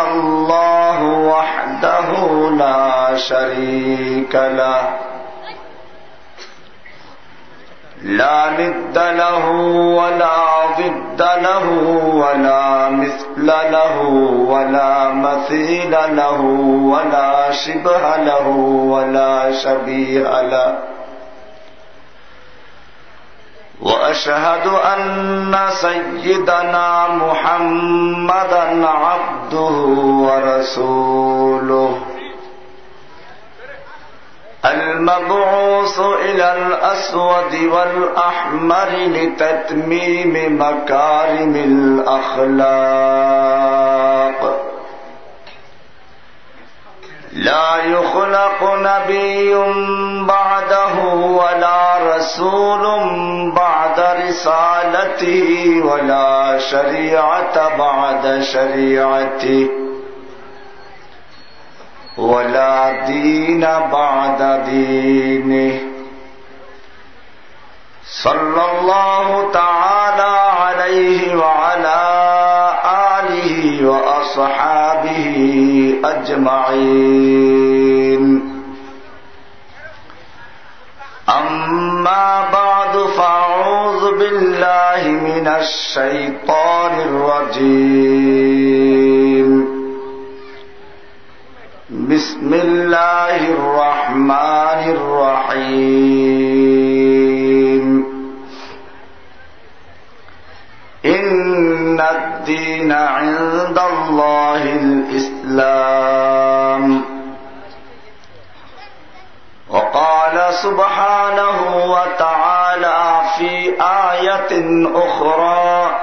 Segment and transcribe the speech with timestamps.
[0.00, 2.10] الله وحده
[2.50, 4.82] لا شريك له.
[8.02, 9.50] لا ند له
[10.00, 11.66] ولا ضد له
[12.14, 14.00] ولا مثل له
[14.48, 16.40] ولا مثيل له
[16.92, 18.48] ولا شبه له
[18.92, 20.93] ولا شبيه له.
[23.80, 29.76] وأشهد أن سيدنا محمدا عبده
[30.26, 31.98] ورسوله.
[34.64, 42.64] المبعوث إلى الأسود والأحمر لتتميم مكارم الأخلاق.
[47.34, 49.54] لا يخلق نبي
[50.24, 52.84] بعده ولا رسول
[53.50, 59.68] بعد رسالته ولا شريعة بعد شريعته
[62.18, 63.60] ولا دين
[63.92, 65.80] بعد دينه.
[68.04, 72.00] صلى الله تعالى عليه وعلى
[73.18, 74.83] آله وأصحابه
[76.04, 77.34] أجمعين.
[81.28, 88.04] أما بعد، فأعوذ بالله من الشيطان الرجيم.
[91.90, 96.04] بسم الله الرحمن الرحيم.
[101.04, 105.33] إن الدين عند الله الإسلام.
[109.70, 111.58] وقال سبحانه
[111.94, 114.52] وتعالى في آية
[114.94, 115.96] أخرى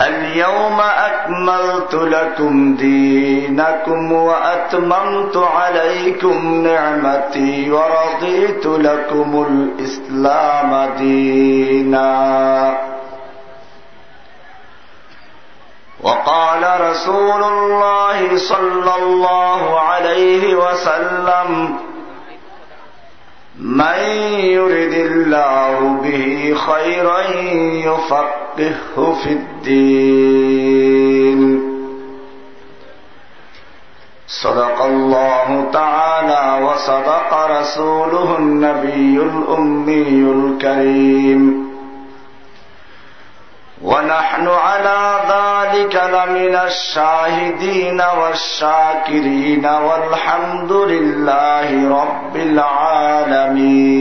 [0.00, 12.10] اليوم أكملت لكم دينكم وأتممت عليكم نعمتي ورضيت لكم الإسلام دينا.
[16.02, 21.76] وقال رسول الله صلى الله عليه وسلم
[23.58, 23.98] من
[24.52, 27.20] يرد الله به خيرا
[27.88, 30.60] يفقهه في الدين.
[34.26, 41.66] صدق الله تعالى وصدق رسوله النبي الأمي الكريم.
[43.81, 53.91] ونحن على ذلك لمن الشاهدين والشاكرين والحمد لله رب العالمين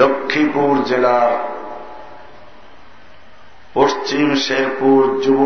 [0.00, 1.32] লক্ষ্মীপুর জেলার
[3.74, 5.40] পশ্চিম শেরপুর যুব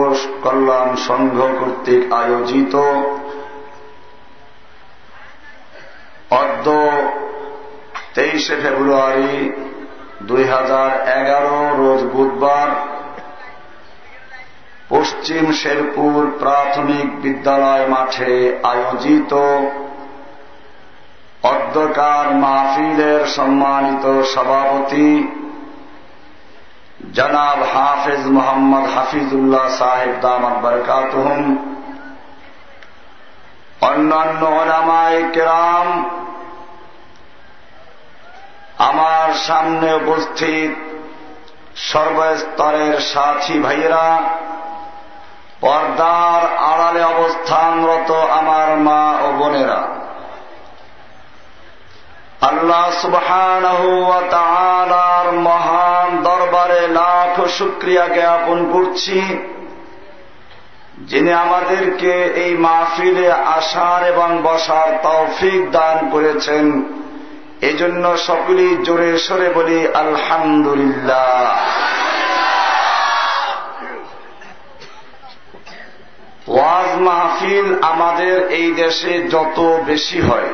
[0.45, 2.75] কল্যাণ সংঘ কর্তৃক আয়োজিত
[6.33, 6.67] অদ্য
[8.15, 9.37] তেইশে ফেব্রুয়ারি
[10.28, 12.70] দুই হাজার এগারো রোজ বুধবার
[14.90, 19.34] পশ্চিম শেরপুর প্রাথমিক বিদ্যালয় মাঠে আয়োজিত
[21.44, 25.10] অধ্যকার মাহফিলের সম্মানিত সভাপতি
[27.14, 31.44] জনাব হাফিজ মোহাম্মদ হাফিজুল্লাহ সাহেব দামাত বরকাতহম,
[33.82, 35.88] অন্যান্য ওলামায় কেরাম
[38.80, 40.72] আমার সামনে উপস্থিত
[41.76, 44.08] সর্বস্তরের সাথী ভাইয়েরা,
[45.62, 49.82] পর্দার আড়ালে অবস্থানরত আমার মা ও বোনেরা,
[52.42, 52.86] আল্লাহ
[54.32, 59.20] তাআলার মহান দরবারে লাখ শুক্রিয়া জ্ঞাপন করছি,
[60.98, 62.14] যিনি আমাদেরকে
[62.44, 66.66] এই মাহফিলে আসার এবং বসার তৌফিক দান করেছেন।
[67.62, 71.58] এজন্য সকলেই জোরে সরে বলি, আলহামদুলিল্লাহ।
[76.48, 80.54] ওয়াজ মাহফিল আমাদের এই দেশে যত বেশি হয়,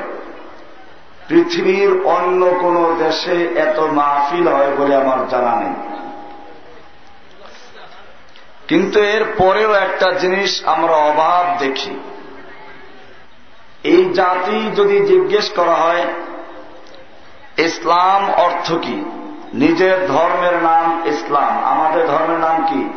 [1.28, 5.74] পৃথিবীর অন্য কোন দেশে এত মাহফিল হয় বলে আমার জানা নেই।
[8.68, 12.00] কিন্তু এর পরেও একটা জিনিস আমরা অভাব দেখি।
[13.84, 16.06] এই জাতি যদি জিজ্ঞেস করা হয়
[17.58, 19.06] ইসলাম অর্থ কি?
[19.54, 22.90] নিজের ধর্মের নাম ইসলাম। আমাদের ধর্মের নাম কি?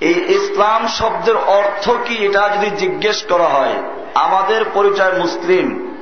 [0.00, 3.82] এই ইসলাম শব্দের অর্থ কি এটা যদি জিজ্ঞেস করা হয়,
[4.14, 5.94] আমাদের পরিচয় মুসলিম।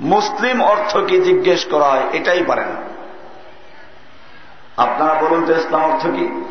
[0.00, 2.68] মুসলিম অর্থ কি জিজ্ঞেস করা হয়, এটাই পারেন।
[4.76, 6.44] আপনারা বলুন তো ইসলাম অর্থ কি?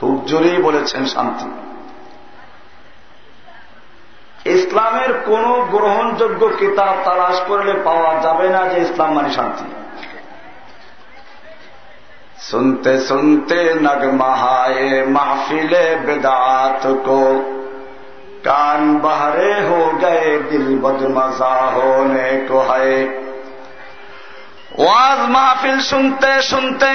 [0.00, 1.61] খুব জোরেই বলেছেন শান্তি।
[4.49, 9.67] ইসলামের কোন গ্রহণযোগ্য কিতাব তালাশ করলে পাওয়া যাবে না যে ইসলাম মানে শান্তি
[12.39, 15.71] सुनते सुनते नगमहाए महफिल
[16.05, 17.21] बेदात को
[18.43, 22.91] कान बहरे हो गए दिल बदमजा होने को है
[24.77, 26.91] ওয়াজ মাহফিল শুনতে শুনতে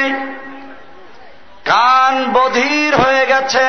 [1.64, 3.66] কান বধির হয়ে গেছে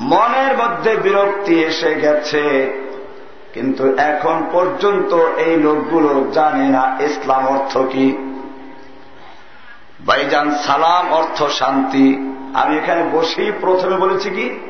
[0.00, 2.72] মনের মধ্যে বিরক্তি এসে গেছে।
[3.54, 8.36] কিন্তু এখন পর্যন্ত এই লোকগুলো জানে না ইসলাম অর্থ কি।
[10.06, 14.69] ভাইজান, সালাম অর্থ শান্তি। আমি এখানে বসেই প্রথমে বলেছি কি?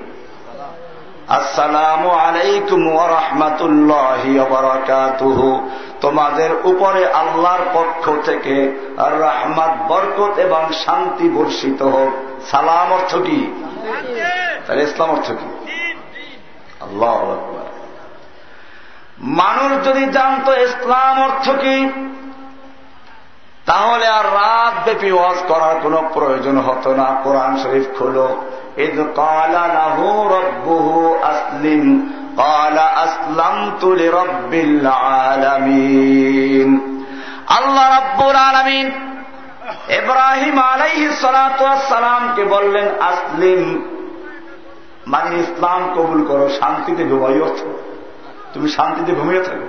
[1.38, 2.82] আসসালাম আলাইকুম
[3.14, 4.22] রহমাতুল্লাহ
[6.00, 8.56] তোমাদের উপরে আল্লাহর পক্ষ থেকে
[9.22, 12.12] রহমাত, বরকত এবং শান্তি বর্ষিত হোক।
[12.50, 13.40] সালাম অর্থ কি?
[14.66, 15.48] তাহলে ইসলাম অর্থ কি?
[16.80, 17.16] আল্লাহ
[19.40, 21.76] মানুষ যদি জানতো ইসলাম অর্থ কি,
[23.66, 28.28] তাহলে আর রাত ব্যাপী ওয়াজ করার কোন প্রয়োজন হতো না। কোরআন শরীফ খুলো
[28.77, 36.69] إذ قال له ربه أسلم قال أسلمت لرب العالمين
[37.49, 38.91] আল্লাহ রব্বুল আলমিন
[39.99, 41.07] ইব্রাহিম আলাইহি
[41.89, 43.81] সালামকে বললেন আসলিম
[45.07, 47.63] মানে ইসলাম কবুল করো শান্তিতে ঘুমাই অর্থ
[48.53, 49.67] তুমি শান্তিতে ঘুমিয়ে থাকো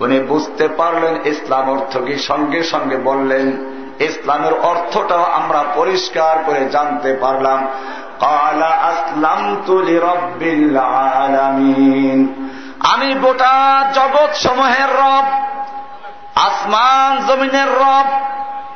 [0.00, 3.46] উনি বুঝতে পারলেন ইসলাম অর্থ কি সঙ্গে সঙ্গে বললেন
[3.99, 7.67] ইসলামের অর্থটাও আমরা পরিষ্কার করে জানতে পারলাম।
[8.19, 10.81] কালা আসলাম তুলি রব্বিল্লা
[12.93, 15.25] আমি গোটা জগৎ সমূহের রব
[16.41, 18.05] আসমান জমিনের রব,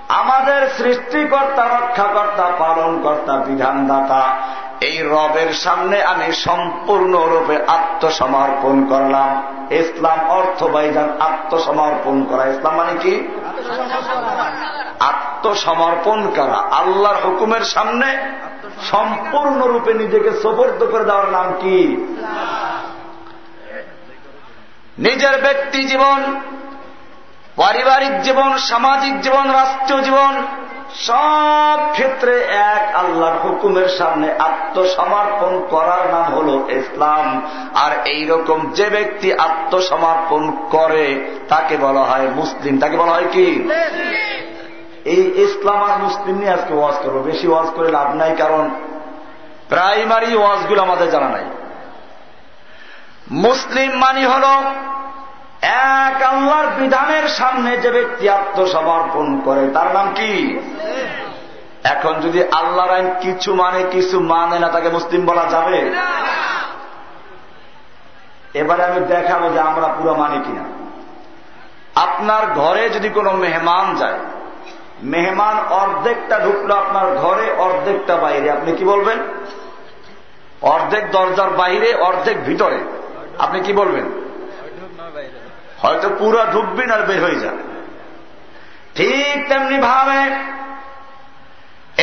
[0.10, 4.38] আমাদের সৃষ্টিকর্তা, রক্ষাকর্তা, পালনকর্তা, বিধানদাতা।
[4.82, 13.28] এই রবের সামনে আমি সম্পূর্ণরূপে আত্মসমর্পণ করলাম। ইসলাম অর্থ বাইজান, আত্মসমর্পণ করা। ইসলাম মানে কি?
[15.00, 18.18] আত্মসমর্পণ করা। আল্লাহর হুকুমের সামনে
[18.92, 21.82] সম্পূর্ণরূপে নিজেকে সবর্দ করে দেওয়ার নাম কি?
[24.98, 26.42] নিজের ব্যক্তি জীবন
[27.56, 30.46] পারিবারিক জীবন, সামাজিক জীবন, রাষ্ট্রীয় জীবন,
[30.96, 38.90] সব ক্ষেত্রে এক আল্লাহর হুকুমের সামনে আত্মসমর্পণ করার নাম হল ইসলাম। আর এই রকম যে
[38.90, 43.70] ব্যক্তি আত্মসমর্পণ করে, তাকে বলা হয় মুসলিম। তাকে বলা হয় কি?
[45.06, 48.70] এই ইসলাম আর মুসলিম নিয়ে আজকে ওয়াজ করব। বেশি ওয়াজ করে লাভ নাই, কারণ
[49.70, 51.44] প্রাইমারি ওয়াজগুলো আমাদের জানা নাই।
[53.32, 54.46] মুসলিম মানি হল
[55.62, 60.60] এক আল্লাহর বিধানের সামনে যে ব্যক্তি আত্মসমর্পণ করে, তার নাম কি?
[61.84, 65.92] এখন যদি আল্লাহর আইন কিছু মানে কিছু মানে না, তাকে মুসলিম বলা যাবে?
[68.54, 70.64] এবারে আমি দেখাবো যে আমরা পুরো মানি কিনা।
[71.96, 74.20] আপনার ঘরে যদি কোনো মেহমান যায়,
[75.04, 79.18] মেহমান অর্ধেকটা ঢুকলো আপনার ঘরে, অর্ধেকটা বাইরে। আপনি কি বলবেন?
[80.62, 82.80] অর্ধেক দরজার বাইরে, অর্ধেক ভিতরে।
[83.40, 84.31] আপনি কি বলবেন?
[85.82, 87.64] হয়তো পুরা ঢুকবি না বের হয়ে যাবে।
[88.96, 90.22] ঠিক তেমনি ভাবে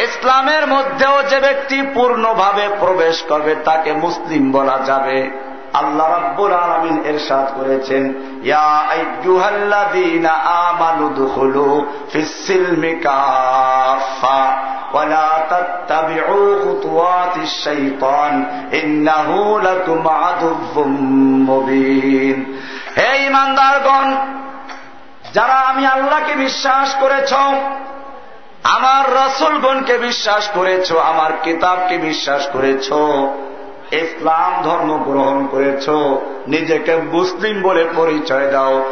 [0.00, 5.30] ইসলামের মধ্যেও যে ব্যক্তি পূর্ণভাবে প্রবেশ করবে, তাকে মুসলিম বলা যাবে।
[5.74, 8.88] আল্লাহ রব্বুল আলমিন এরশাদ করেছেন, ইয়া
[22.96, 24.16] হে ইমানদারগণ,
[25.34, 27.32] যারা আমি আল্লাহকে বিশ্বাস করেছ,
[28.62, 32.92] আমার রসুলগণকে বিশ্বাস করেছ, আমার কিতাবকে বিশ্বাস করেছ,
[33.92, 35.88] ইসলাম ধর্ম গ্রহণ করেছ,
[36.48, 38.84] নিজেকে মুসলিম বলে পরিচয় দাও।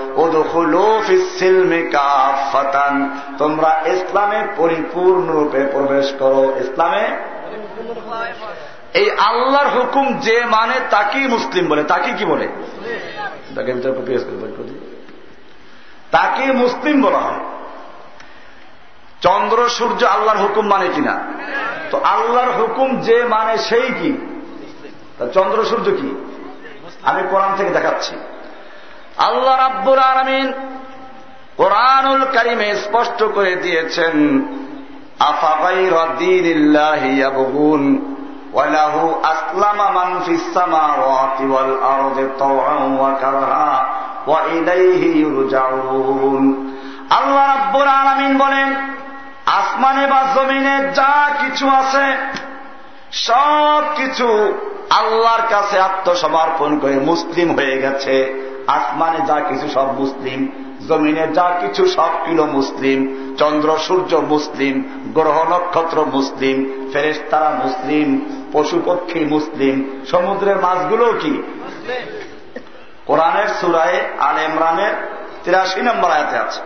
[2.53, 7.05] ফাতান তোমরা ইসলামে পরিপূর্ণরূপে প্রবেশ করো। ইসলামে?
[8.95, 12.49] এই আল্লাহর হুকুম যে মানে তাকেই মুসলিম বলে। তাকে কি বলে?
[13.57, 13.73] তাকে
[16.11, 17.41] তাকে মুসলিম বলা হয়।
[19.21, 21.23] চন্দ্র, সূর্য আল্লাহর হুকুম মানে কিনা?
[21.91, 24.13] তো আল্লাহর হুকুম যে মানে সেই কি?
[25.35, 26.39] চন্দ্র, সূর্য কি?
[27.03, 28.15] আমি কোরআন থেকে দেখাচ্ছি।
[29.17, 30.53] আল্লাহ রাব্বুর আরামিন
[31.57, 34.47] কোরআনুল কারিমে স্পষ্ট করে দিয়েছেন
[35.19, 36.73] আফাবাই রদ্দিন
[38.57, 39.05] ওয়ালাহু
[47.11, 48.69] আল্লাহ রাব্বুল আলামিন বলেন,
[49.47, 52.07] আসমানে বা জমিনে যা কিছু আছে,
[53.13, 54.29] সব কিছু
[54.91, 58.15] আল্লাহর কাছে আত্মসমর্পণ করে মুসলিম হয়ে গেছে।
[58.67, 60.49] আসমানে যা কিছু সব মুসলিম,
[60.89, 62.99] জমিনে যা কিছু সব কিলো মুসলিম,
[63.39, 64.75] চন্দ্র সূর্য মুসলিম
[65.17, 66.59] গ্রহ নক্ষত্র মুসলিম
[66.93, 68.09] ফেরেস্তারা মুসলিম
[68.53, 71.35] পশু পক্ষী মুসলিম। সমুদ্রের মাছগুলো কি?
[73.07, 74.95] কোরআনের সুরায় আল ইমরানের
[75.45, 76.61] তিরাশি নম্বর আয়াতে আছে।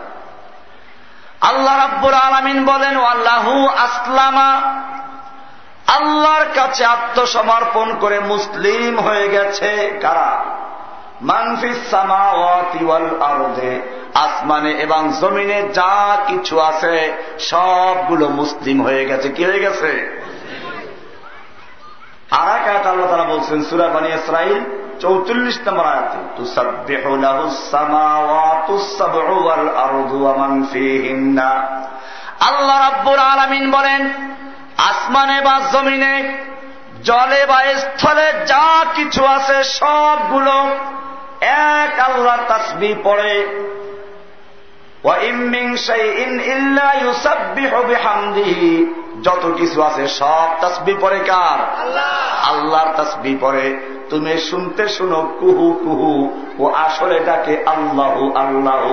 [1.40, 4.50] আল্লাহ রাব্বুর আলমিন বলেন আল্লাহু আসলামা।
[5.86, 10.30] আল্লাহর কাছে আত্মসমর্পণ করে মুসলিম হয়ে গেছে কারা?
[14.14, 20.20] আসমানে এবং জমিনে যা কিছু আছে, সবগুলো মুসলিম হয়ে গেছে। কি হয়ে গেছে?
[22.30, 24.60] আর এক আয়াত আল্লাহ তারা বলছেন, সুরা বানী ইসরাইল
[25.00, 26.18] চৌচল্লিশ নম্বর আয়াতে
[32.40, 34.12] আল্লাহ রাব্বুর আলামিন বলেন,
[34.78, 36.36] আসমানে বা জমিনে
[37.04, 40.68] জলে বা স্থলে যা কিছু আছে সবগুলো
[41.40, 43.46] এক আল্লাহ তাসবি পড়ে।
[49.22, 51.88] যত কিছু আছে সব তসবি পরে কার?
[52.50, 53.80] আল্লাহর তসবি পরে
[54.10, 56.12] তুমি শুনতে শুনো কুহু কুহু
[56.58, 58.84] ও আসলে ডাকে আল্লাহ আল্লাহ।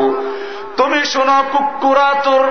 [0.78, 2.46] তুমি শুনো কুকুরাতুর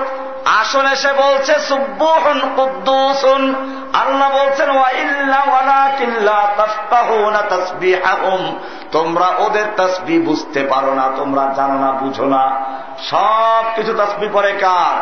[0.45, 3.43] আসলে সে বলছে সুব্বহন কুদ্দুসুন।
[3.93, 4.69] আল্লাহ বলছেন
[8.91, 12.43] তোমরা ওদের তসবি বুঝতে পারো না তোমরা জানো না বুঝো না।
[12.99, 14.95] সব কিছু তসবি পরে কার?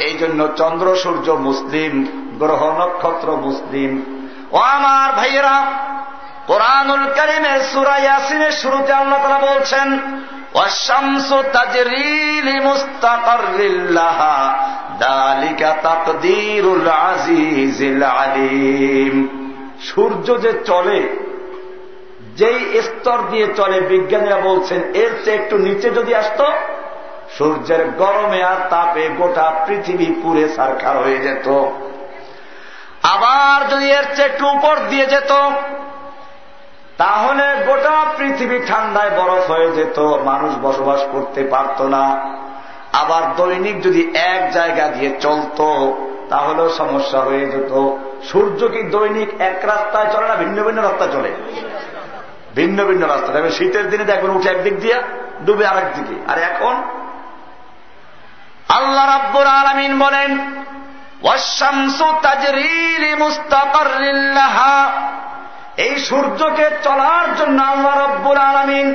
[0.00, 1.92] এই জন্য চন্দ্র সূর্য মুসলিম
[2.38, 3.92] গ্রহ নক্ষত্র মুসলিম।
[4.52, 5.62] ও আমার ভাইয়েরা
[6.46, 9.88] কোরআনুল করিমের সুরা ইয়াসিনের শুরুতে আল্লাহ তারা বলছেন
[19.80, 21.00] সূর্য যে চলে,
[22.36, 26.40] যেই স্তর দিয়ে চলে, বিজ্ঞানীরা বলছেন, এর চেয়ে একটু নিচে যদি আসত,
[27.38, 31.48] সূর্যের গরমে আর তাপে গোটা পৃথিবী পুরে সারখার হয়ে যেত।
[33.02, 35.32] আবার যদি এর চেয়ে একটু উপর দিয়ে যেত
[36.98, 42.32] তাহলে গোটা পৃথিবী ঠান্ডায় বরফ হয়ে যেত, মানুষ বসবাস করতে পারত না।
[42.92, 45.60] আবার দৈনিক যদি এক জায়গা দিয়ে চলত,
[46.30, 51.32] তাহলেও সমস্যা হয়ে যেত। সূর্য কি দৈনিক এক রাস্তায় চলে না ভিন্ন ভিন্ন রাস্তায় চলে?
[52.54, 55.02] ভিন্ন ভিন্ন রাস্তা। তবে শীতের দিনে দেখবেন উঠে একদিক দিয়া,
[55.44, 56.82] ডুবে আরেক দিকে। আর এখন?
[58.68, 60.52] আল্লাহ রাব্বুর আলমিন বলেন
[65.76, 68.86] এই সূর্যকে চলার জন্য আল্লাহ রব্বুল আলমিন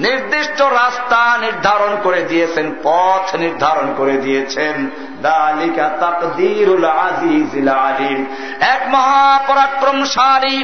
[0.00, 4.90] নির্দিষ্ট রাস্তা নির্ধারণ করে দিয়েছেন, পথ নির্ধারণ করে দিয়েছেন।
[5.22, 8.18] দালিকা তাকদিরুল আজিজিল আলিম।
[8.60, 10.58] এক মহাপরাক্রমশালী,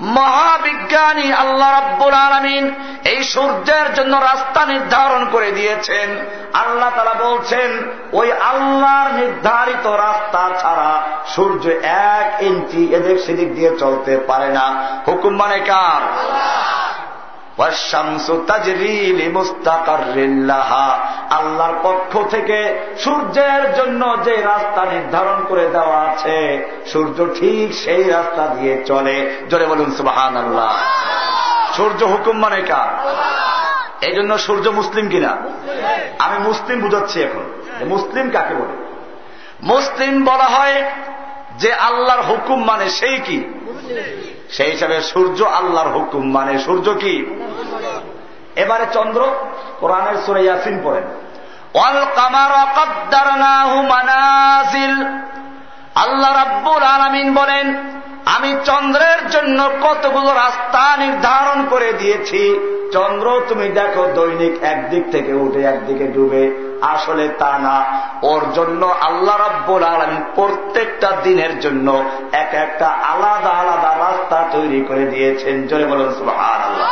[0.00, 2.64] মহাবিজ্ঞানী আল্লাহ রাব্বুল আলমিন
[3.04, 6.08] এই সূর্যের জন্য রাস্তা নির্ধারণ করে দিয়েছেন।
[6.52, 7.70] আল্লাহ তারা বলছেন,
[8.12, 14.66] ওই আল্লাহর নির্ধারিত রাস্তা ছাড়া সূর্য এক ইঞ্চি এদিক সেদিক দিয়ে চলতে পারে না।
[15.08, 16.02] হুকুম মানে কার?
[21.30, 28.46] আল্লাহর পক্ষ থেকে সূর্যের জন্য যে রাস্তা নির্ধারণ করে দেওয়া আছে, সূর্য ঠিক সেই রাস্তা
[28.46, 30.72] দিয়ে চলে। জোরে বলুন সুবাহান আল্লাহ
[31.76, 33.14] সূর্য হুকুম মানে কার?
[34.04, 35.36] এই জন্য সূর্য মুসলিম কিনা?
[36.18, 38.82] আমি মুসলিম বুঝাচ্ছি এখন। মুসলিম কাকে বলে?
[39.62, 40.90] মুসলিম বলা হয়
[41.58, 43.44] যে আল্লাহর হুকুম মানে সেই কি?
[44.52, 47.26] সেই হিসাবে সূর্য আল্লাহর হুকুম মানে সূর্য কি?
[48.56, 49.30] এবারে চন্দ্র
[49.80, 51.04] কোরআনের সুরে ইয়াসিন পড়েন
[51.74, 52.50] অল কামার
[53.82, 55.04] মানাজিল।
[55.94, 57.66] আল্লাহ রাব্বুল আলামিন বলেন
[58.26, 65.62] আমি চন্দ্রের জন্য কতগুলো রাস্তা নির্ধারণ করে দিয়েছি। চন্দ্র, তুমি দেখো দৈনিক একদিক থেকে উঠে
[65.64, 72.86] একদিকে ডুবে। আসলে তা না। ওর জন্য আল্লাহ রাব্বুল আলম প্রত্যেকটা দিনের জন্য এক একটা
[72.86, 76.88] আলাদা আলাদা রাস্তা তৈরি করে দিয়েছেন। জোরে বলুন সুহান আল্লাহ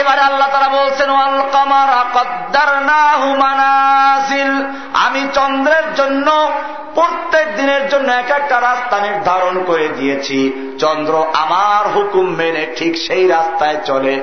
[0.00, 2.70] এবারে আল্লাহ তারা বলছেন, ওয়াল কামারা কদ্দার
[5.06, 6.28] আমি চন্দ্রের জন্য,
[6.94, 10.38] প্রত্যেক দিনের জন্য এক একটা রাস্তা নির্ধারণ করে দিয়েছি।
[10.78, 14.14] চন্দ্র আমার হুকুম মেনে ঠিক সেই রাস্তায় চলে,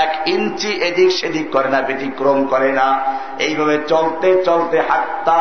[0.00, 2.88] এক ইঞ্চি এদিক সেদিক করে না, ব্যতিক্রম করে না।
[3.38, 5.40] এইভাবে চলতে চলতে হাত্তা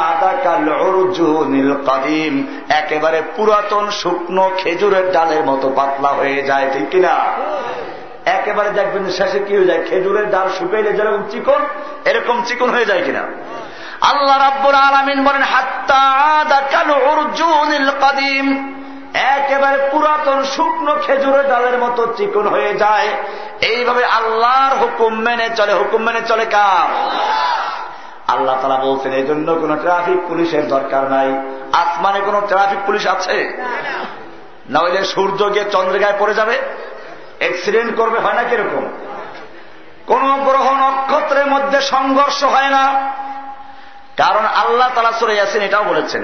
[0.00, 2.34] আদা কাল অর্জুনিল কদিম,
[2.68, 7.14] একেবারে পুরাতন শুকনো খেজুরের ডালের মতো পাতলা হয়ে যায়, ঠিক কিনা?
[8.26, 9.84] একেবারে দেখবেন শেষে কি হয়ে যায়?
[9.84, 11.66] খেজুরের ডাল শুকাইলে যেরকম চিকন,
[12.04, 13.22] এরকম চিকন হয়ে যায় কিনা?
[14.00, 15.42] আল্লাহ রাব্বুল আলমিন বলেন
[18.00, 18.74] কাদিম।
[19.14, 23.08] একেবারে পুরাতন শুকনো খেজুরের ডালের মতো চিকন হয়ে যায়।
[23.60, 27.08] এইভাবে আল্লাহর হুকুম মেনে চলে। হুকুম মেনে চলে কার?
[28.28, 31.28] আল্লাহ তারা বলছেন, এই জন্য কোন ট্রাফিক পুলিশের দরকার নাই।
[31.72, 33.62] আসমানে কোন ট্রাফিক পুলিশ আছে?
[34.70, 36.58] না হইলে সূর্য গিয়ে চন্দ্রিকায় পড়ে যাবে।
[37.38, 38.88] অ্যাক্সিডেন্ট করবে হয় না কীরকম?
[40.06, 43.12] কোন গ্রহ নক্ষত্রের মধ্যে সংঘর্ষ হয় না।
[44.16, 46.22] কারণ আল্লাহ তালা সুরে আছেন এটাও বলেছেন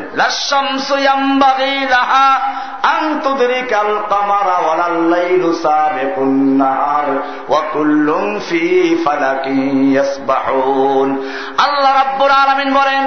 [11.58, 13.02] আল্লাহ রাব্বুর আলমিন বলেন,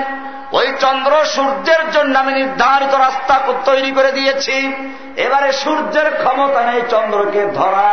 [0.51, 4.73] ওই চন্দ্র সূর্যের জন্য আমি নির্ধারিত রাস্তা তৈরি করে দিয়েছি।
[5.15, 7.91] এবারে সূর্যের ক্ষমতা নেই চন্দ্রকে ধরা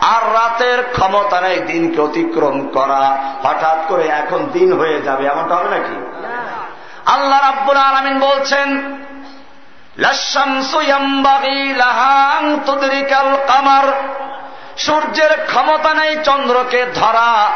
[0.00, 5.70] আর রাতের ক্ষমতা নেই দিনকে অতিক্রম করা। হঠাৎ করে এখন দিন হয়ে যাবে, এমনটা হবে
[5.70, 6.19] নাকি?
[7.06, 8.68] আল্লাহ রাব্বুল আলমিন বলছেন
[14.78, 17.50] সূর্যের ক্ষমতা নেই চন্দ্রকে ধরা।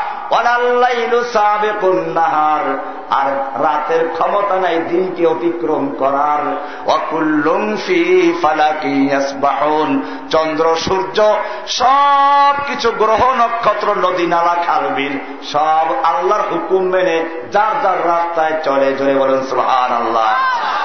[2.16, 2.64] নাহার,
[3.10, 3.28] আর
[3.64, 6.56] রাতের ক্ষমতা নাই দিনকে অতিক্রম করার।
[10.30, 15.18] চন্দ্র, সূর্য সব কিছু গ্রহ, নক্ষত্র, নদী, নালা খালবিল
[15.52, 20.30] সব আল্লাহর হুকুম মেনে যার যার রাস্তায় চলে, জোরে বলেন সুহান আল্লাহ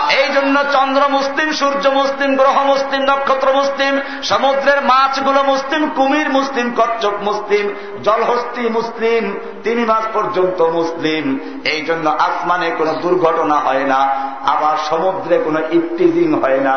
[0.10, 6.74] এই জন্য চন্দ্র মুসলিম, সূর্য মুসলিম, গ্রহ মুসলিম, নক্ষত্র মুসলিম, সমুদ্রের মাছগুলো মুসলিম, কুমির মুসলিম,
[6.78, 11.26] কচ্ছপ মুসলিম, জলহস্তি মুসলিম তিন মাস পর্যন্ত মুসলিম।
[11.66, 14.00] এই জন্য আসমানে কোনো দুর্ঘটনা হয় না,
[14.46, 16.76] আবার সমুদ্রে কোনো ইফটিজিং হয় না।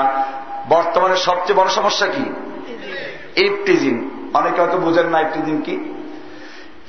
[0.68, 2.24] বর্তমানে সবচেয়ে বড় সমস্যা কি?
[3.44, 3.94] ইফটিজিং
[4.34, 5.74] অনেকে হয়তো বুঝেন না ইফটিজিং কি।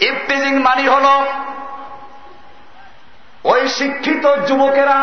[0.05, 1.05] ইফটিজিং মানি হল
[3.43, 4.99] ওই শিক্ষিত যুবকেরা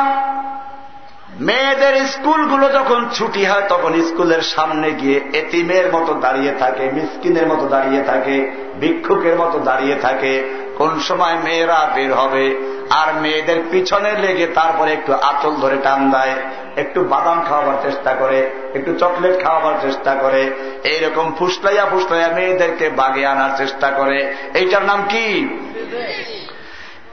[1.40, 7.66] মেয়েদের স্কুলগুলো যখন ছুটি হয়, তখন স্কুলের সামনে গিয়ে এতিমের মতো দাঁড়িয়ে থাকে, মিসকিনের মতো
[7.66, 8.50] দাঁড়িয়ে থাকে,
[8.80, 10.44] ভিক্ষুকের মতো দাঁড়িয়ে থাকে।
[10.76, 12.44] কোন সময় মেয়েরা বের হবে,
[12.90, 16.34] আর মেয়েদের পিছনে লেগে তারপরে একটু আচল ধরে টান দেয়,
[16.76, 20.50] একটু বাদাম খাওয়াবার চেষ্টা করে, একটু চকলেট খাওয়াবার চেষ্টা করে,
[20.84, 25.26] এইরকম ফুসলাইয়া ফুসলাইয়া মেয়েদেরকে বাগে আনার চেষ্টা করে। এইটার নাম কি?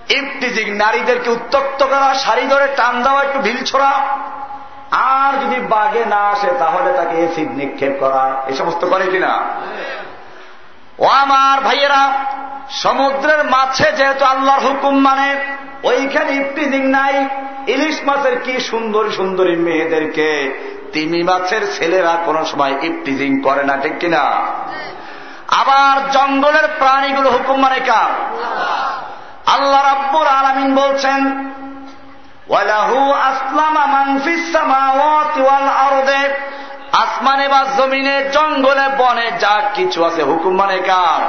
[0.09, 4.07] ইফটিজিং নারীদেরকে উত্তক্ত করা, শাড়ি ধরে টান দেওয়া, একটু ঢিল ছোড়া।
[4.91, 9.39] আর যদি বাগে না আসে, তাহলে তাকে এসিড নিক্ষেপ করা। এই সমস্ত করে কিনা?
[10.99, 12.09] ও আমার ভাইয়েরা,
[12.69, 15.35] সমুদ্রের মাছে যেহেতু আল্লাহর হুকুম মানে
[15.83, 17.29] ওইখানে ইফটিজিং নাই।
[17.67, 20.29] ইলিশ মাছের কি সুন্দরী সুন্দরী মেয়েদেরকে?
[20.93, 24.23] তিমি মাছের ছেলেরা কোন সময় ইফটিজিং করে না, ঠিক কিনা?
[25.47, 28.09] আবার জঙ্গলের প্রাণীগুলো হুকুম মানে কার?
[29.47, 31.21] আল্লাহ রাব্বুর আলমিন বলছেন
[36.93, 41.21] আসমানে বা জমিনে, জঙ্গলে, বনে যা কিছু আছে, হুকুম মানে কার?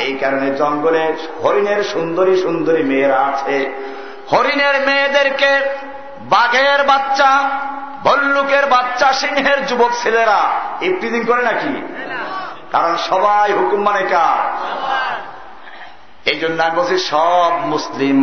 [0.00, 3.72] এই কারণে জঙ্গলে হরিণের সুন্দরী সুন্দরী মেয়েরা আছে।
[4.32, 5.60] হরিণের মেয়েদেরকে
[6.20, 7.50] বাঘের বাচ্চা,
[8.04, 10.40] ভল্লুকের বাচ্চা, সিংহের যুবক ছেলেরা
[10.80, 11.74] ইফটিজিং করে নাকি?
[12.72, 14.38] কারণ সবাই হুকুম মানে কার?
[16.30, 18.16] এই জন্য আমি বলছি, সব মুসলিম,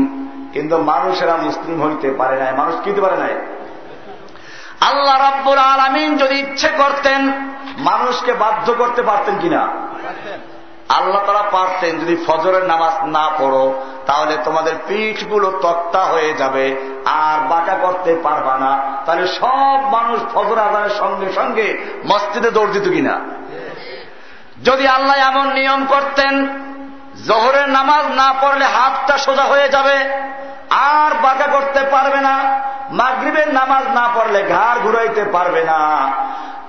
[0.53, 3.33] কিন্তু মানুষেরা মুসলিম হইতে পারে নাই। মানুষ কিনতে পারে নাই।
[4.81, 7.21] আল্লাহ রাব্বুল আলমিন যদি ইচ্ছে করতেন,
[7.77, 9.61] মানুষকে বাধ্য করতে পারতেন কিনা?
[10.89, 13.65] আল্লাহ তারা পারতেন, যদি ফজরের নামাজ না পড়ো,
[14.05, 16.65] তাহলে তোমাদের পিঠগুলো তক্তা হয়ে যাবে,
[17.05, 18.71] আর বাঁকা করতে পারবা না।
[19.05, 21.67] তাহলে সব মানুষ ফজর আদানের সঙ্গে সঙ্গে
[22.05, 23.15] মসজিদে দৌড় দিত কিনা?
[24.63, 26.33] যদি আল্লাহ এমন নিয়ম করতেন
[27.27, 29.97] জহরের নামাজ না পড়লে হাতটা সোজা হয়ে যাবে,
[30.69, 32.35] আর বাঁকা করতে পারবে না।
[32.89, 35.79] মাগরীবের নামাজ না পড়লে ঘাড় ঘুরাইতে পারবে না।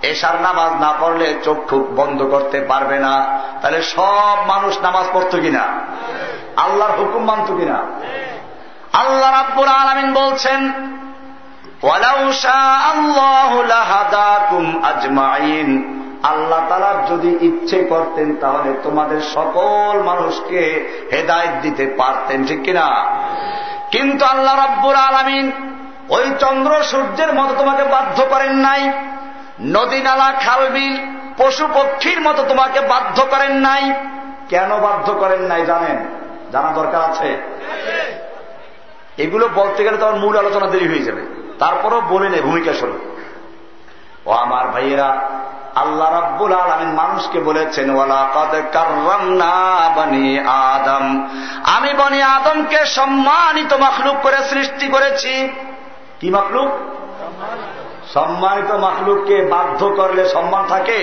[0.02, 3.14] এশার নামাজ না পড়লে চক্ষু বন্ধ করতে পারবে না।
[3.62, 5.64] তাহলে সব মানুষ নামাজ পড়তো কিনা?
[6.56, 7.78] আল্লাহর হুকুম মানত কিনা?
[8.92, 10.60] আল্লাহ রাব্বুল আলমিন বলছেন
[14.90, 15.68] আজমাইন।
[16.30, 20.60] আল্লাহ তালা যদি ইচ্ছে করতেন তাহলে তোমাদের সকল মানুষকে
[21.12, 22.86] হেদায়ত দিতে পারতেন, ঠিক কিনা?
[23.90, 25.46] কিন্তু আল্লাহ রাব্বুর আলমিন
[26.08, 28.82] ওই চন্দ্র সূর্যের মতো তোমাকে বাধ্য করেন নাই,
[29.60, 30.94] নদী নালা খালবিল
[31.38, 33.84] পশু পক্ষীর মতো তোমাকে বাধ্য করেন নাই।
[34.48, 35.98] কেন বাধ্য করেন নাই জানেন?
[36.52, 37.28] জানা দরকার আছে?
[39.18, 41.22] এগুলো বলতে গেলে তোমার মূল আলোচনা দেরি হয়ে যাবে।
[41.58, 43.02] তারপরও বলে নেই ভূমিকা স্বরূপ
[44.26, 45.10] ও আমার ভাইয়েরা,
[45.74, 47.88] আল্লাহ রাব্বুল আলমিন মানুষকে বলেছেন
[50.48, 51.04] আদম।
[51.76, 55.32] আমি বনি আদমকে সম্মানিত মখলুক করে সৃষ্টি করেছি।
[56.20, 56.70] কি মখলুক?
[58.14, 61.00] সম্মানিত মখলুককে বাধ্য করলে সম্মান থাকে।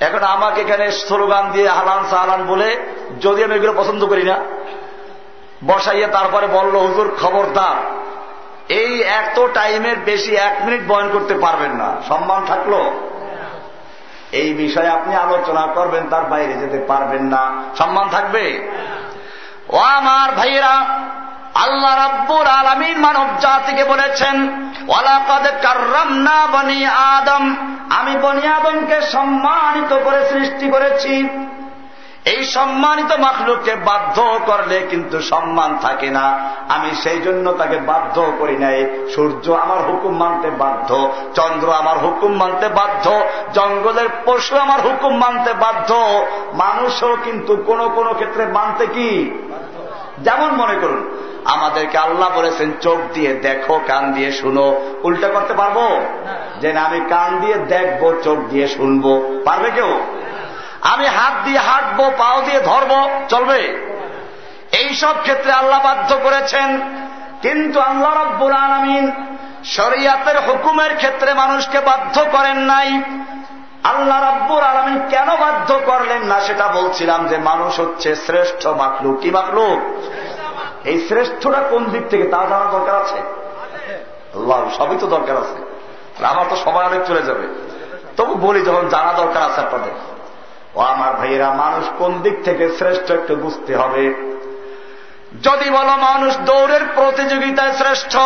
[0.00, 2.68] এখন আমাকে এখানে স্লোগান দিয়ে হালান সাহালান বলে
[3.20, 4.36] যদি আমি এগুলো পছন্দ করি না,
[5.66, 7.76] বসাইয়ে তারপরে বলল, হুজুর খবরদার।
[8.68, 12.90] এই এত টাইমের বেশি এক মিনিট বয়ন করতে পারবেন না। সম্মান থাকল?
[14.32, 18.70] এই বিষয়ে আপনি আলোচনা করবেন, তার বাইরে যেতে পারবেন না। সম্মান থাকবে?
[19.68, 20.98] ও আমার ভাইয়েরা,
[21.54, 24.66] আল্লাহ রাব্বুর আলমিন মানব জাতিকে বলেছেন
[26.86, 27.56] আদম।
[27.90, 31.28] আমি বনি আদমকে সম্মানিত করে সৃষ্টি করেছি।
[32.26, 38.56] এই সম্মানিত মাখলুককে বাধ্য করলে কিন্তু সম্মান থাকে না। আমি সেই জন্য তাকে বাধ্য করি
[38.56, 43.20] নাই। সূর্য আমার হুকুম মানতে বাধ্য চন্দ্র আমার হুকুম মানতে বাধ্য
[43.52, 45.94] জঙ্গলের পশু আমার হুকুম মানতে বাধ্য।
[46.54, 49.30] মানুষও কিন্তু কোন কোন ক্ষেত্রে মানতে কি?
[50.18, 56.00] যেমন মনে করুন আমাদেরকে আল্লাহ বলেছেন চোখ দিয়ে দেখো কান দিয়ে শুনো। উল্টা করতে পারব?
[56.60, 60.00] যে না আমি কান দিয়ে দেখব চোখ দিয়ে শুনব। পারবে কেউ?
[60.92, 63.86] আমি হাত দিয়ে হাঁটবো, পাও দিয়ে ধরবো, চলবে।
[64.72, 66.80] এই সব ক্ষেত্রে আল্লাহ বাধ্য করেছেন।
[67.42, 69.12] কিন্তু আল্লাহ রব্বুল আলমিন
[69.64, 73.02] শরিয়াতের হুকুমের ক্ষেত্রে মানুষকে বাধ্য করেন নাই।
[73.84, 79.30] আল্লাহ রব্বুর আলমিন কেন বাধ্য করলেন না সেটা বলছিলাম যে মানুষ হচ্ছে শ্রেষ্ঠ মাকলুক কি
[79.30, 79.78] মাকলুক
[80.86, 83.18] এই শ্রেষ্ঠটা কোন দিক থেকে তা জানা দরকার আছে?
[84.38, 85.76] আল্লাহ, সবই তো দরকার আছে।
[86.26, 87.74] আমার তো সময় অনেক চলে যাবে।
[88.16, 90.15] তবু বলি যখন জানা দরকার আছে আপনাদের।
[90.76, 94.04] ও আমার ভাইয়েরা, মানুষ কোন দিক থেকে শ্রেষ্ঠ একটু বুঝতে হবে।
[95.42, 98.16] যদি বলো মানুষ দৌড়ের প্রতিযোগিতায় শ্রেষ্ঠ,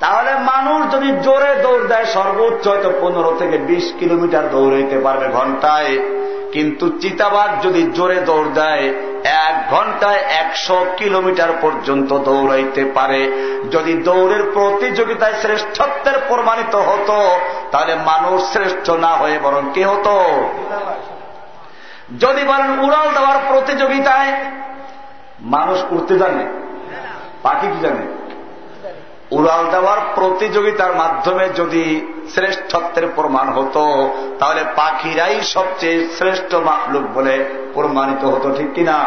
[0.00, 5.98] তাহলে মানুষ যদি জোরে দৌড় দেয় সর্বোচ্চ হয়তো পনেরো থেকে বিশ কিলোমিটার দৌড়াইতে পারবে ঘন্টায়।
[6.52, 8.86] কিন্তু চিতাবাঘ যদি জোরে দৌড় দেয়,
[9.46, 13.20] এক ঘন্টায় একশো কিলোমিটার পর্যন্ত দৌড়াইতে পারে।
[13.70, 17.18] যদি দৌড়ের প্রতিযোগিতায় শ্রেষ্ঠত্বের প্রমাণিত হতো,
[17.72, 20.14] তাহলে মানুষ শ্রেষ্ঠ না হয়ে বরং কে হতো?
[22.20, 24.32] যদি বলেন উড়াল দেওয়ার প্রতিযোগিতায়
[25.40, 26.46] মানুষ উড়তে জানে,
[27.42, 28.22] পাখি কি জানে?
[29.30, 37.44] উড়াল দেওয়ার প্রতিযোগিতার মাধ্যমে যদি শ্রেষ্ঠত্বের প্রমাণ হতো, তাহলে পাখিরাই সবচেয়ে শ্রেষ্ঠ মাকলুক বলে
[37.74, 38.98] প্রমাণিত হতো, ঠিক কিনা?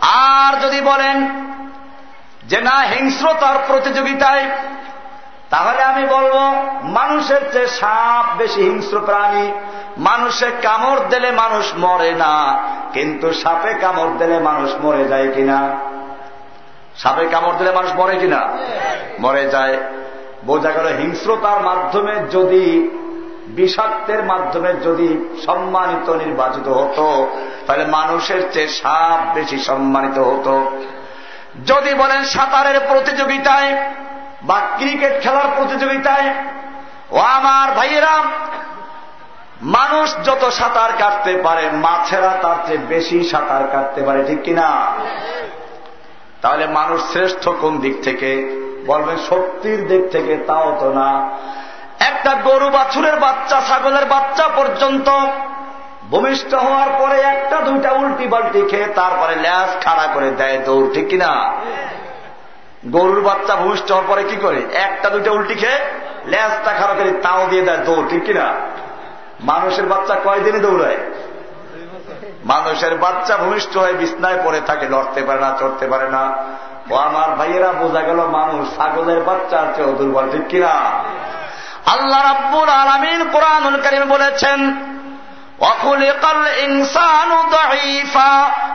[0.00, 1.28] আর যদি বলেন
[2.44, 4.50] যে না, হিংস্রতার প্রতিযোগিতায়
[5.50, 9.52] তাহলে আমি বলব, মানুষের চেয়ে সাপ বেশি হিংস্র প্রাণী,
[9.98, 15.76] মানুষে কামড় দিলে মানুষ মরে না, কিন্তু সাপে কামড় দিলে মানুষ মরে যায় কিনা?
[16.96, 18.48] সাপে কামড় দিলে মানুষ মরে কিনা?
[19.20, 19.76] মরে যায়।
[20.44, 22.90] বোঝা গেল হিংস্রতার মাধ্যমে যদি,
[23.46, 30.76] বিষাক্তের মাধ্যমে যদি সম্মানিত নির্বাচিত হতো, তাহলে মানুষের চেয়ে সাপ বেশি সম্মানিত হতো।
[31.66, 33.76] যদি বলেন সাঁতারের প্রতিযোগিতায়
[34.42, 36.34] বা ক্রিকেট খেলার প্রতিযোগিতায়,
[37.10, 38.22] ও আমার ভাইয়েরা,
[39.62, 44.92] মানুষ যত সাঁতার কাটতে পারে, মাছেরা তার চেয়ে বেশি সাঁতার কাটতে পারে, ঠিক কিনা?
[46.42, 48.30] তাহলে মানুষ শ্রেষ্ঠ কোন দিক থেকে?
[48.86, 51.30] বলবেন শক্তির দিক থেকে তাও তো না।
[52.00, 55.10] একটা গরু বাছুরের বাচ্চা, ছাগলের বাচ্চা পর্যন্ত
[56.10, 61.08] ভূমিষ্ঠ হওয়ার পরে একটা, দুইটা উল্টি বাল্টি খেয়ে তারপরে ল্যাস খাড়া করে দেয় দৌড়, ঠিক
[61.08, 61.52] কিনা?
[62.86, 64.60] গরুর বাচ্চা ভূমিষ্ঠ হওয়ার পরে কি করে?
[64.74, 65.78] একটা, দুইটা উল্টি খেয়ে
[66.26, 68.54] ল্যাসটা খারাপ করে তাও দিয়ে দেয় দৌড়, ঠিক কিনা?
[69.40, 70.96] মানুষের বাচ্চা কয়দিনে দৌড়ায়?
[72.44, 76.36] মানুষের বাচ্চা ভূমিষ্ঠ হয়ে বিছনায় পড়ে থাকে, লড়তে পারে না, চড়তে পারে না।
[76.90, 80.74] ও আমার ভাইয়েরা, বোঝা গেল মানুষ ছাগলের বাচ্চা চেয়েও দুর্বল, ঠিক কিনা?
[81.86, 84.58] আল্লাহ রাব্বুল আলমিন কোরআনুল করিম বলেছেন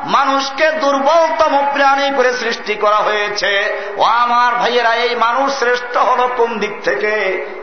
[0.05, 6.59] মানুষকে দুর্বলতম প্রাণী করে সৃষ্টি করা হয়েছে। ও আমার ভাইয়েরা, এই মানুষ শ্রেষ্ঠ হল কোন
[6.59, 7.13] দিক থেকে?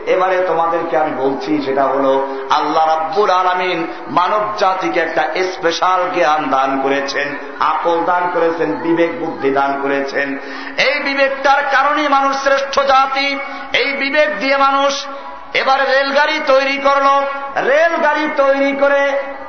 [0.05, 6.81] এবারে তোমাদেরকে আমি বলছি, সেটা হলো আল্লাহ রাব্বুর আলমিন মানব জাতিকে একটা স্পেশাল জ্ঞান দান
[6.81, 10.37] করেছেন, আকল দান করেছেন, বিবেক বুদ্ধি দান করেছেন।
[10.77, 13.39] এই বিবেকটার কারণে মানুষ শ্রেষ্ঠ জাতি,
[13.73, 15.05] এই বিবেক দিয়ে মানুষ
[15.53, 17.07] এবারে রেলগাড়ি তৈরি করল।
[17.69, 19.01] রেলগাড়ি তৈরি করে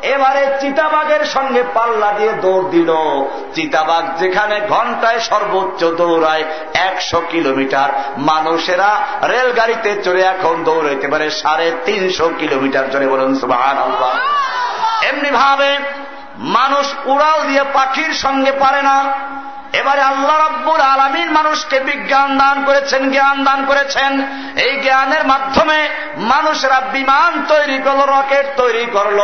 [0.03, 2.91] এবারে চিতাবাগের সঙ্গে পাল্লা দিয়ে দৌড় দিল।
[3.55, 8.91] চিতাবাগ যেখানে ঘন্টায় সর্বোচ্চ দৌড়ায় একশো কিলোমিটার। মানুষেরা
[9.29, 13.62] রেলগাড়িতে চড়ে এখন দৌড়াইতে পারে সাড়ে তিনশো কিলোমিটার চড়ে বলুন সুবাহ
[15.09, 15.79] এমনি ভাবে
[16.37, 18.97] মানুষ উড়াল দিয়ে পাখির সঙ্গে পারে না।
[19.73, 24.13] এবারে আল্লাহ রব্বুর আলমিন মানুষকে বিজ্ঞান দান করেছেন, জ্ঞান দান করেছেন।
[24.57, 29.21] এই জ্ঞানের মাধ্যমে মানুষরা বিমান তৈরি করল, রকেট তৈরি করল।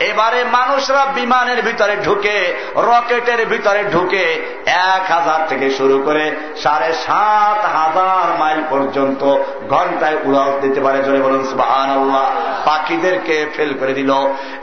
[0.00, 2.38] এবারে মানুষরা বিমানের ভিতরে ঢুকে,
[2.76, 4.24] রকেটের ভিতরে ঢুকে
[4.66, 6.24] এক হাজার থেকে শুরু করে
[6.62, 9.22] সাড়ে সাত হাজার মাইল পর্যন্ত
[9.70, 12.24] ঘন্টায় উড়াল দিতে পারে। জোরে বলুন আল্লাহ
[12.64, 14.10] পাখিদেরকে ফেল করে দিল।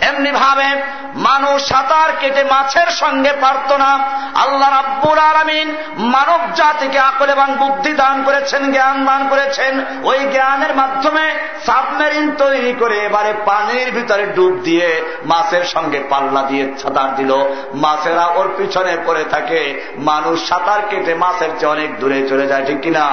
[0.02, 0.70] এমনি ভাবে
[1.16, 3.92] মানুষ সাঁতার কেটে মাছের সঙ্গে পারত না।
[4.36, 10.74] আল্লাহ রাব্বুর আলমিন মানব জাতিকে আকল এবং বুদ্ধি দান করেছেন, জ্ঞান দান করেছেন। ওই জ্ঞানের
[10.76, 11.26] মাধ্যমে
[11.66, 14.90] সাবমেরিন তৈরি করে এবারে পানির ভিতরে ডুব দিয়ে
[15.26, 17.32] মাছের সঙ্গে পাল্লা দিয়ে সাঁতার দিল।
[17.74, 19.62] মাছেরা ওর পিছনে পড়ে থাকে।
[20.10, 23.06] মানুষ সাঁতার কেটে মাছের চেয়ে অনেক দূরে চলে যায়, ঠিক কিনা?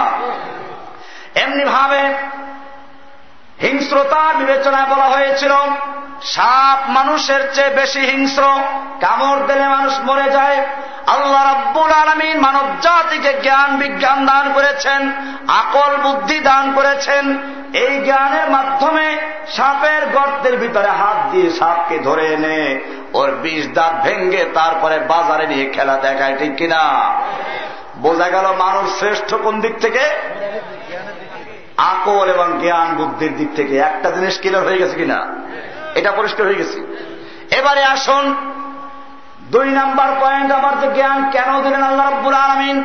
[1.34, 2.02] এমনি ভাবে
[3.64, 5.52] হিংস্রতার বিবেচনায় বলা হয়েছিল,
[6.34, 8.44] সাপ মানুষের চেয়ে বেশি হিংস্র,
[9.00, 10.58] কামড় দিলে মানুষ মরে যায়।
[11.06, 15.00] আল্লাহ রাব্বুল আলমিন মানব জাতিকে জ্ঞান বিজ্ঞান দান করেছেন,
[15.62, 17.24] আকল বুদ্ধি দান করেছেন।
[17.84, 19.06] এই জ্ঞানের মাধ্যমে
[19.56, 22.60] সাপের গর্তের ভিতরে হাত দিয়ে সাপকে ধরে এনে
[23.14, 26.82] ওর বিষ দাঁত ভেঙ্গে তারপরে বাজারে নিয়ে খেলা দেখায়, ঠিক কিনা?
[28.04, 30.04] বোঝা গেল মানুষ শ্রেষ্ঠ কোন দিক থেকে?
[31.76, 35.26] আকল এবং জ্ঞান বুদ্ধির দিক থেকে একটা জিনিস ক্লিয়ার হয়ে গেছে কিনা?
[35.94, 37.06] এটা পরিষ্কার হয়ে গেছে।
[37.56, 38.52] এবারে আসুন,
[39.50, 42.84] দুই নাম্বার পয়েন্ট আমার যে জ্ঞান কেন দিলেন আল্লাহ রব্বুল আলমিন?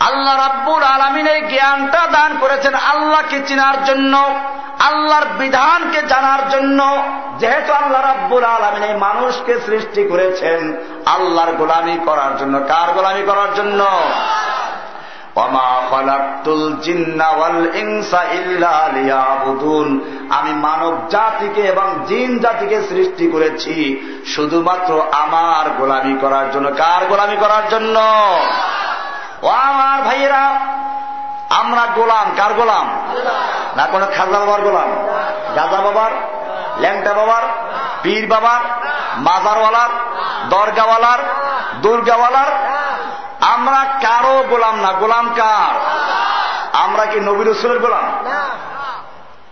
[0.00, 4.34] আল্লাহ রাব্বুল আলমিন এই জ্ঞানটা দান করেছেন আল্লাহকে চিনার জন্য,
[4.78, 7.04] আল্লাহর বিধানকে জানার জন্য।
[7.38, 10.76] যেহেতু আল্লাহ রাব্বুল আলমিন এই মানুষকে সৃষ্টি করেছেন
[11.06, 13.86] আল্লাহর গোলামি করার জন্য। কার গোলামি করার জন্য?
[20.30, 27.36] আমি মানব জাতিকে এবং জিন জাতিকে সৃষ্টি করেছি শুধুমাত্র আমার গোলামি করার জন্য। কার গোলামি
[27.36, 27.98] করার জন্য?
[29.42, 30.60] ও আমার ভাইয়েরা,
[31.50, 32.98] আমরা গোলাম, কার গোলাম?
[33.76, 34.90] না কোনো খাজা বাবার গোলাম?
[35.56, 36.10] গাজা বাবার?
[36.80, 37.42] ল্যাংটা বাবার?
[38.02, 38.60] পীর বাবার?
[39.16, 39.88] মাজারওয়ালার?
[40.48, 41.18] দরগাওয়ালার?
[41.82, 42.74] দুর্গাওয়ালার?
[43.52, 45.74] আমরা কারও গোলাম না গোলাম কার?
[46.78, 48.04] আমরা কি নবীর রসুলের গোলাম?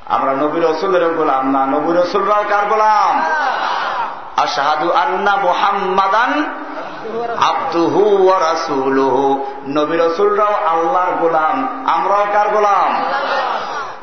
[0.07, 3.22] আমরা নবীর রসুলের গোলাম না নবীর রসুলরাও কার গোলাম?
[4.42, 6.33] আশাহাদু আন্না মোহাম্মাদান
[7.48, 12.90] আব্দুহু রাসুলহু। নবী রসুলরাও আল্লাহর গোলাম আমরাও কার গোলাম?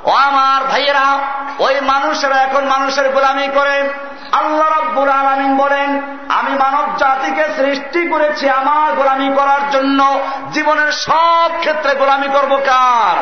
[0.03, 1.19] ও আমার ভাইয়েরা,
[1.59, 3.89] ওই মানুষেরা এখন মানুষের গোলামি করে।
[4.31, 10.19] আল্লাহ রব্বুল আলমিন বলেন, আমি মানব জাতিকে সৃষ্টি করেছি আমার গোলামি করার জন্য।
[10.53, 13.17] জীবনের সব ক্ষেত্রে গোলামি করব কার?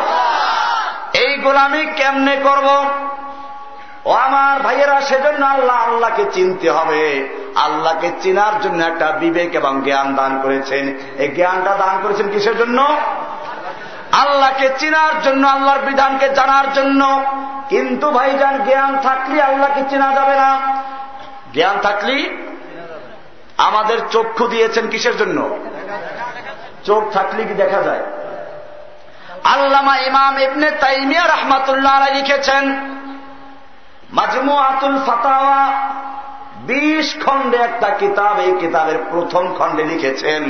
[1.17, 2.85] এই গোলামি কেমনে করব?
[4.05, 10.15] ও আমার ভাইয়েরা, সেজন্য আল্লাহ আল্লাহকে চিনতে হবে। আল্লাহকে চিনার জন্য একটা বিবেক এবং জ্ঞান
[10.15, 12.97] দান করেছেন। এই জ্ঞানটা দান করেছেন কিসের জন্য?
[14.11, 17.25] আল্লাহকে চিনার জন্য, আল্লাহর বিধানকে জানার জন্য।
[17.69, 20.59] কিন্তু ভাইজান, জ্ঞান থাকলে আল্লাহকে চেনা যাবে না।
[21.53, 22.37] জ্ঞান থাকলে
[23.57, 25.59] আমাদের চক্ষু দিয়েছেন কিসের জন্য?
[26.83, 28.03] চোখ থাকলে কি দেখা যায়?
[29.43, 32.89] আল্লামা ইমাম ইবনে তাইমিয়া রহমাতুল্লাহ লিখেছেন
[34.13, 35.89] মাজমু আতুল ফাতাওয়া
[36.57, 40.43] বিশ খণ্ডে একটা কিতাব, এই কিতাবের প্রথম খণ্ডে লিখেছেন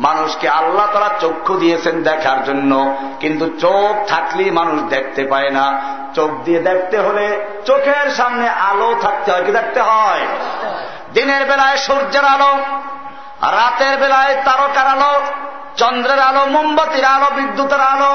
[0.00, 2.72] মানুষকে আল্লাহ তারা চক্ষু দিয়েছেন দেখার জন্য,
[3.20, 5.66] কিন্তু চোখ থাকলেই মানুষ দেখতে পায় না।
[6.14, 7.26] চোখ দিয়ে দেখতে হলে
[7.66, 10.24] চোখের সামনে আলো থাকতে হয়, কি দেখতে হয়?
[11.12, 12.52] দিনের বেলায় সূর্যের আলো,
[13.58, 15.14] রাতের বেলায় তারকার আলো,
[15.76, 18.12] চন্দ্রের আলো, মোমবাতির আলো, বিদ্যুতের আলো।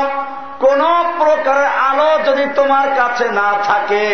[0.59, 0.81] কোন
[1.19, 4.05] প্রকারের আলো যদি তোমার কাছে না থাকে,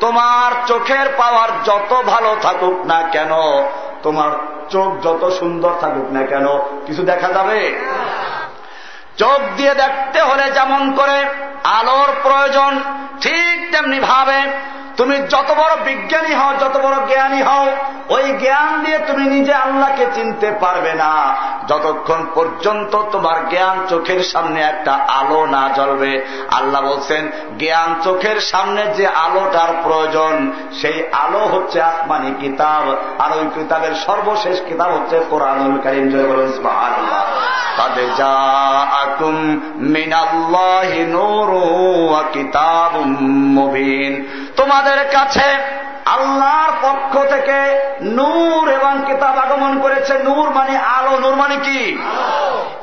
[0.00, 3.32] তোমার চোখের পাওয়ার যত ভালো থাকুক না কেন,
[4.02, 4.30] তোমার
[4.70, 6.46] চোখ যত সুন্দর থাকুক না কেন,
[6.86, 7.60] কিছু দেখা যাবে?
[9.16, 11.24] চোখ দিয়ে দেখতে হলে যেমন করে
[11.64, 12.80] আলোর প্রয়োজন,
[13.20, 14.38] ঠিক তেমনি ভাবে
[14.96, 17.66] তুমি যত বড় বিজ্ঞানী হও, যত বড় জ্ঞানী হও,
[18.08, 21.36] ওই জ্ঞান দিয়ে তুমি নিজে আল্লাহকে চিনতে পারবে না।
[21.68, 28.86] যতক্ষণ পর্যন্ত তোমার জ্ঞান চোখের সামনে একটা আলো না জ্বলবে, আল্লাহ বলছেন, জ্ঞান চোখের সামনে
[28.94, 35.80] যে আলোটার প্রয়োজন, সেই আলো হচ্ছে আসমানি কিতাব, আর ওই কিতাবের সর্বশেষ কিতাব হচ্ছে কোরআনুল
[35.82, 36.46] করিম জয়
[44.56, 45.48] তোমাদের কাছে
[46.04, 51.98] আল্লাহর পক্ষ থেকে নূর এবং কিতাব আগমন করেছে। নূর মানে আলো নূর মানে কি?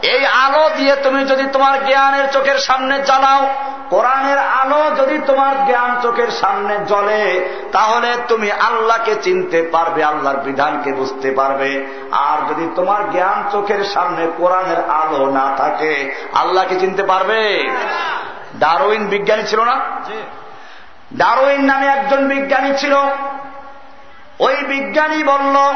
[0.01, 3.49] এই আলো দিয়ে তুমি যদি তোমার জ্ঞানের চোখের সামনে জ্বালাও
[3.89, 10.93] কোরআনের আলো যদি তোমার জ্ঞান চোখের সামনে জ্বলে তাহলে তুমি আল্লাহকে চিনতে পারবে আল্লাহর বিধানকে
[10.93, 17.69] বুঝতে পারবে। আর যদি তোমার জ্ঞান চোখের সামনে কোরআনের আলো না থাকে আল্লাহকে চিনতে পারবে?
[18.59, 19.79] ডারোইন বিজ্ঞানী ছিল না?
[21.15, 22.93] ডারোইন নামে একজন বিজ্ঞানী ছিল।
[24.39, 25.73] ওই বিজ্ঞানী বলল,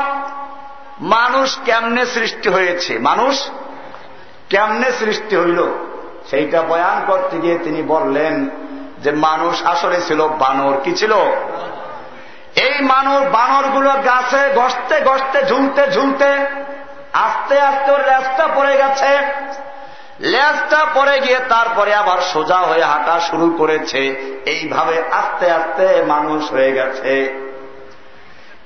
[1.02, 3.00] মানুষ কেমনে সৃষ্টি হয়েছে?
[3.00, 3.50] মানুষ
[4.50, 5.68] কেমনে সৃষ্টি হইল?
[6.30, 8.50] সেইটা বয়ান করতে গিয়ে তিনি বললেন
[9.04, 11.14] যে, মানুষ আসলে ছিল বানর। কি ছিল?
[12.56, 16.38] এই মানুষ বানরগুলো গাছে গসতে গসতে ঝুলতে ঝুলতে
[17.14, 19.18] আস্তে আস্তে ওর লেজটা পড়ে গেছে।
[20.20, 24.00] লেজটা পরে গিয়ে তারপরে আবার সোজা হয়ে হাঁটা শুরু করেছে।
[24.46, 27.40] এইভাবে আস্তে আস্তে মানুষ হয়ে গেছে।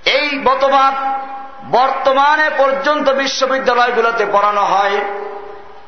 [0.06, 0.94] এই মতবাদ
[1.72, 5.02] বর্তমানে পর্যন্ত বিশ্ববিদ্যালয়গুলোতে পড়ানো হয়।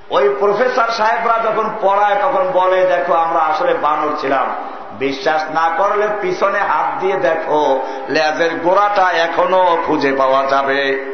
[0.09, 4.55] ওই প্রফেসর সাহেবরা যখন পড়ায় তখন বলে, দেখো, আমরা আসলে বানর ছিলাম।
[4.99, 11.05] বিশ্বাস না করলে পিছনে হাত দিয়ে দেখো, লেজের গোড়াটা এখনও খুঁজে পাওয়া যাবে।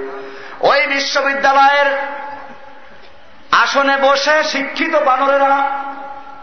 [0.62, 1.86] ওই বিশ্ববিদ্যালয়ের
[3.52, 5.70] আসনে বসে শিক্ষিত বানরেরা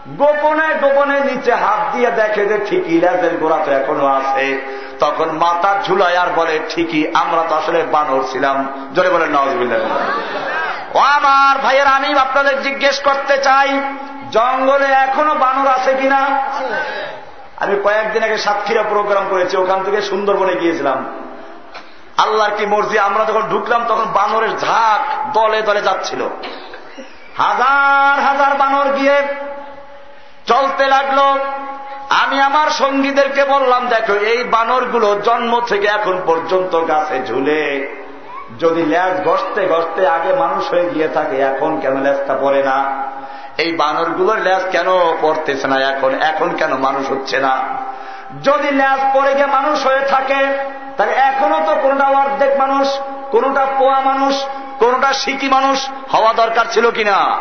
[0.07, 4.61] গোপনে গোপনে নিচে হাত দিয়ে দেখে যে ঠিকই লেজের গোড়া তো এখনও আছে।
[4.99, 9.55] তখন মাথা ঝুলায় আর বলে, ঠিকই, আমরা তো আসলে বানর ছিলাম। জোরে বলেন নওয়াজ
[10.93, 13.81] ও আমার ভাইয়ের, আমি আপনাদের জিজ্ঞেস করতে চাই,
[14.31, 16.21] জঙ্গলে এখনও বানর আছে কিনা?
[17.57, 21.05] আমি কয়েকদিন আগে সাতক্ষীরা প্রোগ্রাম করেছি, ওখান থেকে সুন্দরবনে গিয়েছিলাম।
[22.17, 26.29] আল্লাহর কি মর্জি, আমরা যখন ঢুকলাম তখন বানরের ঝাঁক দলে দলে যাচ্ছিল।
[27.37, 29.21] হাজার হাজার বানর গিয়ে
[30.45, 31.19] চলতে লাগল।
[32.09, 37.87] আমি আমার সঙ্গীদেরকে বললাম, দেখো, এই বানরগুলো জন্ম থেকে এখন পর্যন্ত গাছে ঝুলে।
[38.59, 43.07] যদি ল্যাজ ঘষতে ঘষতে আগে মানুষ হয়ে গিয়ে থাকে, এখন কেন ল্যাজটা পড়ে না?
[43.57, 44.85] এই বানরগুলোর ল্যাজ কেন
[45.21, 46.15] পড়তেছে না এখন?
[46.15, 47.61] এখন কেন মানুষ হচ্ছে না?
[48.43, 50.45] যদি ল্যাজ পরে গিয়ে মানুষ হয়ে থাকে,
[50.97, 52.99] তাহলে এখনও তো কোনটা অর্ধেক মানুষ,
[53.31, 54.45] কোনটা পোয়া মানুষ,
[54.79, 57.37] কোনটা শিকি মানুষ হওয়া দরকার ছিল কিনা?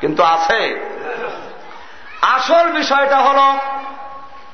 [0.00, 0.90] কিন্তু আছে।
[2.22, 3.58] আসল বিষয়টা হল,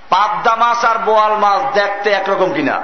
[0.09, 2.81] পাবদা মাছ আর বোয়াল মাছ দেখতে একরকম কিনা?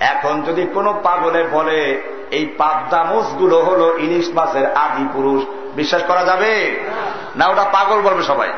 [0.00, 5.44] এখন যদি কোনো পাগলে বলে, এই পাবদা মুসগুলো হল ইলিশ মাছের আদি পুরুষ,
[5.76, 6.82] বিশ্বাস করা যাবে?
[7.36, 8.52] না, ওটা পাগল বলবে সবাই।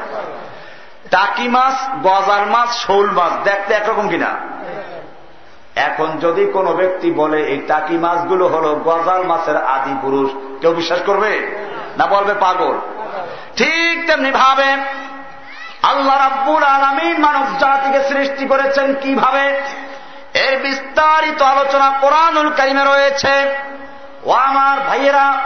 [1.11, 4.35] টাকি মাছ, গজার মাছ, শোল মাছ, দেখতে একরকম কিনা?
[5.77, 11.01] এখন যদি কোনো ব্যক্তি বলে, এই টাকি মাছগুলো হল গজাল মাছের আদি পুরুষ কেউ বিশ্বাস
[11.07, 11.57] করবে?
[11.99, 12.79] না বলবে পাগল?
[13.57, 14.77] ঠিক তেমনি ভাবে
[15.83, 19.61] আল্লাহ রাব্বুল আলমিন মানব জাতিকে সৃষ্টি করেছেন কীভাবে?
[20.35, 23.55] এর বিস্তারিত আলোচনা কোরআনুল কারিমে রয়েছে।
[24.27, 25.39] ও আমার ভাইয়েরা,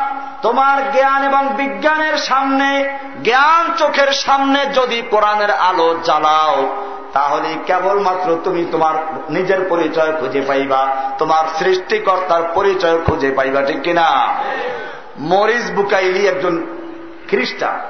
[0.43, 6.77] তোমার জ্ঞান এবং বিজ্ঞানের সামনে, জ্ঞান চোখের সামনে যদি কোরআনের আলো জ্বালাও,
[7.13, 8.95] তাহলে কেবলমাত্র তুমি তোমার
[9.31, 10.89] নিজের পরিচয় খুঁজে পাইবা,
[11.19, 14.35] তোমার সৃষ্টিকর্তার পরিচয় খুঁজে পাইবা, ঠিক কিনা?
[15.19, 16.67] মরিস বুকাইলি একজন
[17.29, 17.81] খ্রিস্টান।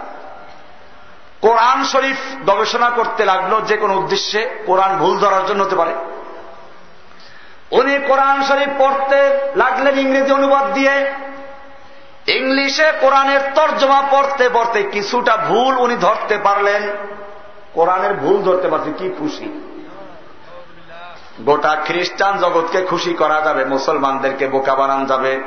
[1.40, 5.94] কোরআন শরীফ গবেষণা করতে লাগল যে কোনো উদ্দেশ্যে, কোরআন ভুল ধরার জন্য হতে পারে।
[7.70, 11.12] উনি কোরআন শরীফ পড়তে লাগলেন ইংরেজি অনুবাদ দিয়ে।
[12.26, 16.82] ইংলিশে কোরআনের তর্জমা পড়তে পড়তে কিছুটা ভুল উনি ধরতে পারলেন।
[17.74, 19.76] কোরআনের ভুল ধরতে পারছে, কি খুশি।
[21.40, 25.42] গোটা খ্রিস্টান জগৎকে খুশি করা যাবে, মুসলমানদেরকে বোকা বানান যাবে।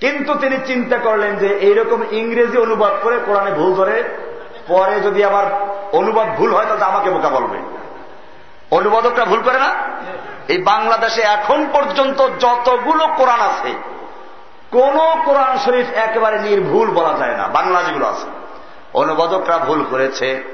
[0.00, 4.04] কিন্তু তিনি চিন্তা করলেন যে এইরকম ইংরেজি অনুবাদ করে কোরআনে ভুল ধরে,
[4.68, 5.44] পরে যদি আবার
[5.92, 7.77] অনুবাদ ভুল হয় তাহলে আমাকে বোকা বলবে।
[8.70, 9.70] অনুবাদকটা ভুল করে না?
[10.48, 13.74] এই বাংলাদেশে এখন পর্যন্ত যতগুলো কোরআন আছে,
[14.70, 18.26] কোন কোরআন শরীফ একেবারে নির্ভুল বলা যায় না। বাংলা যেগুলো আছে।
[18.94, 20.44] অনুবাদকরা ভুল করেছে।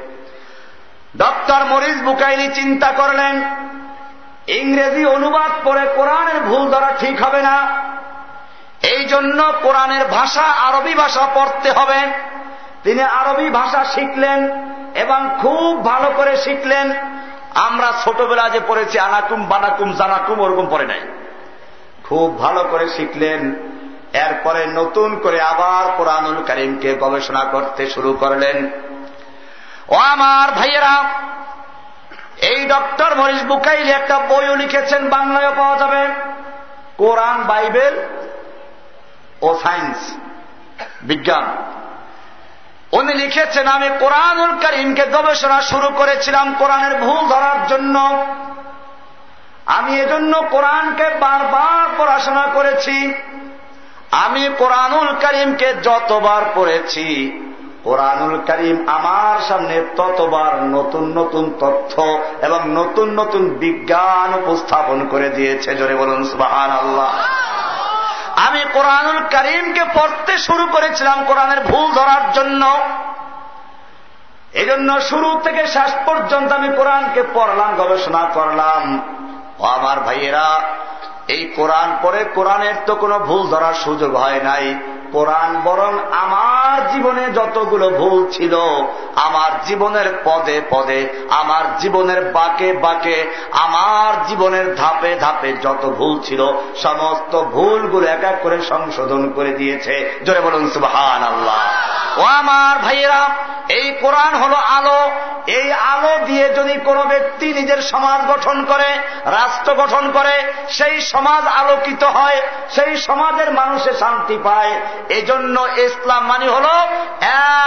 [1.17, 3.43] ডক্টর মরিস বুকাইনি চিন্তা করলেন,
[4.47, 7.67] ইংরেজি অনুবাদ করে কোরআনের ভুল ধরা ঠিক হবে না।
[8.83, 12.01] এই জন্য কোরআনের ভাষা আরবি ভাষা পড়তে হবে।
[12.83, 14.41] তিনি আরবি ভাষা শিখলেন
[14.95, 16.91] এবং খুব ভালো করে শিখলেন।
[17.55, 21.01] আমরা ছোটবেলা যে পড়েছি, আনাকুম বানাকুম জানাকুম, ওরকম পড়ে নাই।
[22.05, 23.55] খুব ভালো করে শিখলেন।
[24.13, 28.71] এরপরে নতুন করে আবার কোরআনুল করিমকে গবেষণা করতে শুরু করলেন।
[29.89, 31.05] ও আমার ভাইয়েরা,
[32.41, 36.09] এই ডক্টর মরিস বুকাইল একটা বইও লিখেছেন বাংলায় পাওয়া যাবে।
[36.97, 38.03] কোরআন, বাইবেল
[39.43, 40.17] ও সায়েন্স,
[41.03, 41.57] বিজ্ঞান।
[42.99, 47.97] উনি লিখেছেন, আমি কোরআনুল করিমকে গবেষণা শুরু করেছিলাম কোরআনের ভুল ধরার জন্য।
[49.67, 52.97] আমি এজন্য কোরআনকে বারবার পড়াশোনা করেছি।
[54.25, 57.07] আমি কোরআনুল করিমকে যতবার পড়েছি,
[57.85, 61.95] কোরআনুল করিম আমার সামনে ততবার নতুন নতুন তথ্য
[62.43, 67.13] এবং নতুন নতুন বিজ্ঞান উপস্থাপন করে দিয়েছে। জোরে বলুন সুবাহান আল্লাহ
[68.37, 72.81] আমি কোরআনুল করিমকে পড়তে শুরু করেছিলাম কোরআনের ভুল ধরার জন্য।
[74.53, 79.01] এজন্য শুরু থেকে শেষ পর্যন্ত আমি কোরআনকে পড়লাম, গবেষণা করলাম।
[79.59, 80.63] ও আমার ভাইয়েরা
[81.29, 84.75] এই কোরআন পরে কোরআনের তো কোনো ভুল ধরার সুযোগ হয় নাই।
[85.13, 88.55] কোরআন বরং আমার জীবনে যতগুলো ভুল ছিল,
[89.15, 96.53] আমার জীবনের পদে পদে, আমার জীবনের বাকে বাকে, আমার জীবনের ধাপে ধাপে যত ভুল ছিল,
[96.83, 101.59] সমস্ত ভুলগুলো এক এক করে সংশোধন করে দিয়েছে। জোরে বলুন সুবহান আল্লাহ
[102.19, 103.29] ও আমার ভাইয়েরা,
[103.69, 105.11] এই কোরআন হলো আলো।
[105.47, 111.45] এই আলো দিয়ে যদি কোনো ব্যক্তি নিজের সমাজ গঠন করে, রাষ্ট্র গঠন করে, সেই সমাজ
[111.61, 112.39] আলোকিত হয়,
[112.71, 114.73] সেই সমাজের মানুষে শান্তি পায়।
[115.09, 116.67] এজন্য ইসলাম মানে হল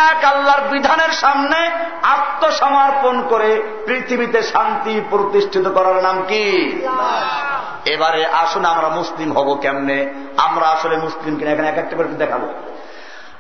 [0.10, 1.60] এক আল্লাহর বিধানের সামনে
[2.04, 3.52] আত্মসমর্পণ করে
[3.86, 6.46] পৃথিবীতে শান্তি প্রতিষ্ঠিত করার নাম কি?
[7.86, 10.00] এবারে আসুন আমরা মুসলিম হব কেমনে?
[10.38, 12.48] আমরা আসলে মুসলিম কিনা এখানে এক একটা করে দেখাবো।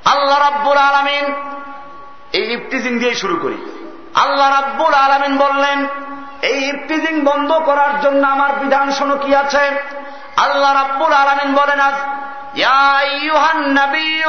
[0.05, 1.25] আল্লাহ রাব্বুল আলমিন
[2.33, 3.59] এই ইফতিজিং দিয়ে শুরু করি।
[4.15, 5.77] আল্লাহ রাব্বুল আলমিন বললেন
[6.41, 9.63] এই ইফতিজিং বন্ধ করার জন্য আমার বিধান শোনো কি আছে?
[10.44, 11.98] আল্লাহ রাব্বুল আলমিন বলেন আজ
[12.56, 14.24] يا أيها النبي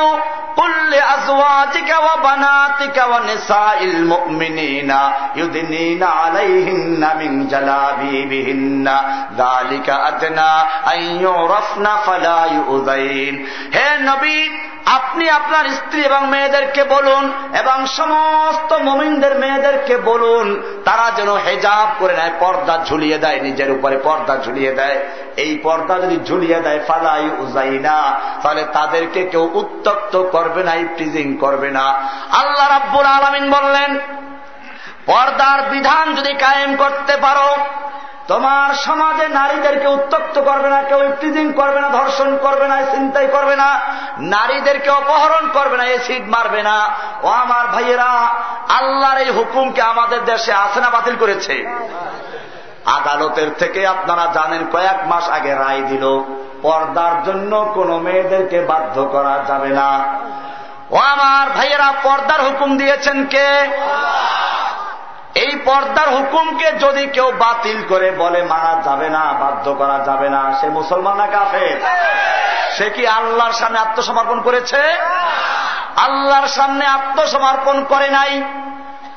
[0.57, 4.93] قل لأزواجك وبناتك ونساء المؤمنين
[5.35, 8.87] يدنين عليهن من جلابيبهن
[9.33, 10.53] ذلك أدنى
[10.93, 13.33] أن يعرفن فلا يؤذين
[13.75, 14.37] হে নবী
[14.97, 17.23] আপনি আপনার স্ত্রী এবং মেয়েদেরকে বলুন
[17.61, 20.47] এবং সমস্ত মমিনদের মেয়েদেরকে বলুন
[20.85, 24.97] তারা যেন হেজাব করে নেয় পর্দা ঝুলিয়ে দেয় নিজের উপরে পর্দা ঝুলিয়ে দেয়
[25.43, 27.98] এই পর্দা যদি ঝুলিয়ে দেয়, ফালাই উজাই না
[28.42, 31.84] তাহলে তাদেরকে কেউ উত্তপ্ত করবে না ইফটিজিং করবে না।
[32.40, 33.98] আল্লাহ রাব্বুল আলমিন বললেন,
[35.06, 37.56] পর্দার বিধান যদি কায়েম করতে পারো,
[38.28, 43.56] তোমার সমাজে নারীদেরকে উত্তক্ত করবে না, কেউ ইফটিজিং করবে না, ধর্ষণ করবে না চিন্তাই করবে
[43.56, 43.80] না,
[44.18, 46.76] নারীদেরকে অপহরণ করবে না, এসিড মারবে না।
[47.22, 48.12] ও আমার ভাইয়েরা,
[48.68, 51.54] আল্লাহর এই হুকুমকে আমাদের দেশে আছে না বাতিল করেছে?
[52.86, 56.04] আদালতের থেকে আপনারা জানেন কয়েক মাস আগে রায় দিল,
[56.62, 60.04] পর্দার জন্য কোন মেয়েদেরকে বাধ্য করা যাবে না।
[60.90, 63.48] ও আমার ভাইয়েরা, পর্দার হুকুম দিয়েছেন কে?
[65.34, 70.54] এই পর্দার হুকুমকে যদি কেউ বাতিল করে বলে মানা যাবে না, বাধ্য করা যাবে না,
[70.60, 71.80] সে মুসলমান না কাফে
[72.70, 74.82] সে কি আল্লাহর সামনে আত্মসমর্পণ করেছে?
[75.96, 78.42] আল্লাহর সামনে আত্মসমর্পণ করে নাই?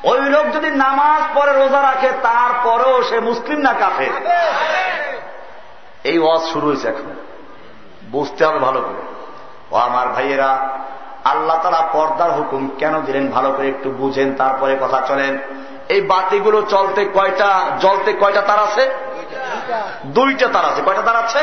[0.04, 4.10] ওই লোক যদি নামাজ পরে রোজা রাখে তারপরেও সে মুসলিম না কাফে
[6.04, 7.16] এই ওয়াজ শুরু হয়েছে এখন।
[8.10, 9.02] বুঝতে হবে ভালো করে।
[9.70, 10.68] ও আমার ভাইয়েরা
[11.24, 13.28] আল্লাহ তারা পর্দার হুকুম কেন দিলেন?
[13.28, 15.38] ভালো করে একটু বুঝেন তারপরে কথা চলেন।
[15.88, 18.90] এই বাতিগুলো চলতে কয়টা জলতে কয়টা তার আছে?
[20.04, 21.38] দুইটা তার আছে। কয়টা তার আছে?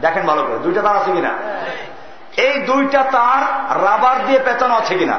[0.00, 1.38] দেখেন ভালো করে দুইটা তার আছে কিনা?
[2.36, 3.42] এই দুইটা তার
[3.84, 5.18] রাবার দিয়ে পেঁচানো আছে কিনা?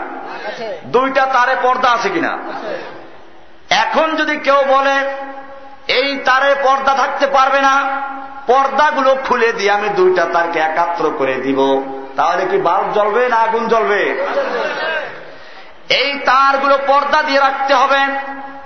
[0.85, 2.37] দুইটা তারে পর্দা আছে কিনা?
[3.69, 4.95] এখন যদি কেউ বলে
[5.87, 7.75] এই তারে পর্দা থাকতে পারবে না
[8.47, 11.81] পর্দাগুলো খুলে দিয়ে আমি দুইটা তারকে একাত্র করে দিব
[12.15, 14.01] তাহলে কি বাল্ব জ্বলবে না আগুন জ্বলবে।
[15.91, 17.99] এই তারগুলো পর্দা দিয়ে রাখতে হবে।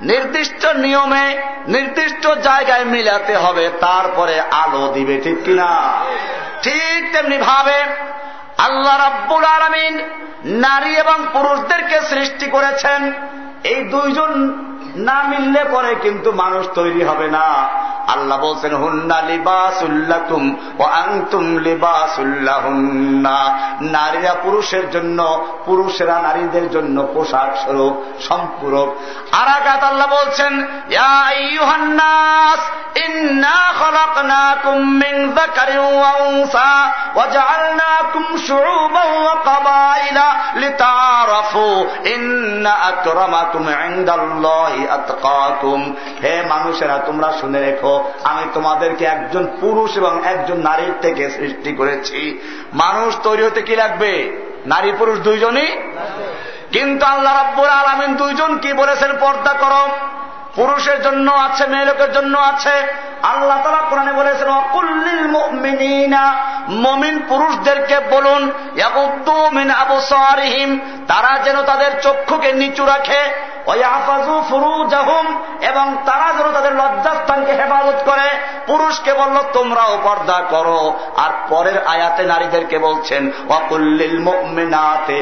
[0.02, 5.92] নির্দিষ্ট নিয়মে, নির্দিষ্ট জায়গায় মিলাতে হবে। তারপরে আলো দিবে, ঠিক কিনা?
[6.62, 7.84] ঠিক তেমনি ভাবে
[8.58, 10.00] আল্লাহ রাব্বুল আলমিন
[10.46, 13.14] নারী এবং পুরুষদেরকে সৃষ্টি করেছেন।
[13.64, 14.32] এই দুইজন
[14.96, 17.70] না মিললে পরে কিন্তু মানুষ তৈরি হবে না।
[18.08, 28.22] আল্লাহ বলছেন, হুন্না লিবাসুল্লাকুম ও আংতুম লিবাসুল্লাহুন্না নারীরা পুরুষের জন্য, পুরুষেরা নারীদের জন্য পোশাক স্বরূপ,
[28.22, 28.96] সম্পূরক।
[29.32, 30.68] আর আঘাত আল্লাহ বলছেন
[32.96, 33.66] ইন্না
[46.24, 52.42] হে মানুষেরা, তোমরা শুনে রেখো, আমি তোমাদেরকে একজন পুরুষ এবং একজন নারীর থেকে সৃষ্টি করেছি।
[52.74, 54.32] মানুষ তৈরি হতে কি লাগবে?
[54.66, 55.68] নারী পুরুষ দুইজনই?
[56.72, 59.90] কিন্তু আল্লাহ রাব্বুর আলমিন দুইজন কি বলেছেন, পর্দা করো।
[60.56, 62.76] পুরুষের জন্য আছে, মেয়ে লোকের জন্য আছে।
[63.24, 65.26] আল্লাহ তারা কোরআনে বলেছেন অকুল্লিল
[66.70, 68.52] মমিন পুরুষদেরকে বলুন
[69.54, 73.22] মিন আবসারিহিম তারা যেন তাদের চক্ষুকে নিচু রাখে
[75.62, 78.28] এবং তারা যেন তাদের লজ্জাস্থানকে হেফাজত করে।
[78.68, 84.20] পুরুষকে বলল, তোমরাও পর্দা করো। আর পরের আয়াতে নারীদেরকে বলছেন অকুল্লিল
[84.56, 85.18] মিনাতে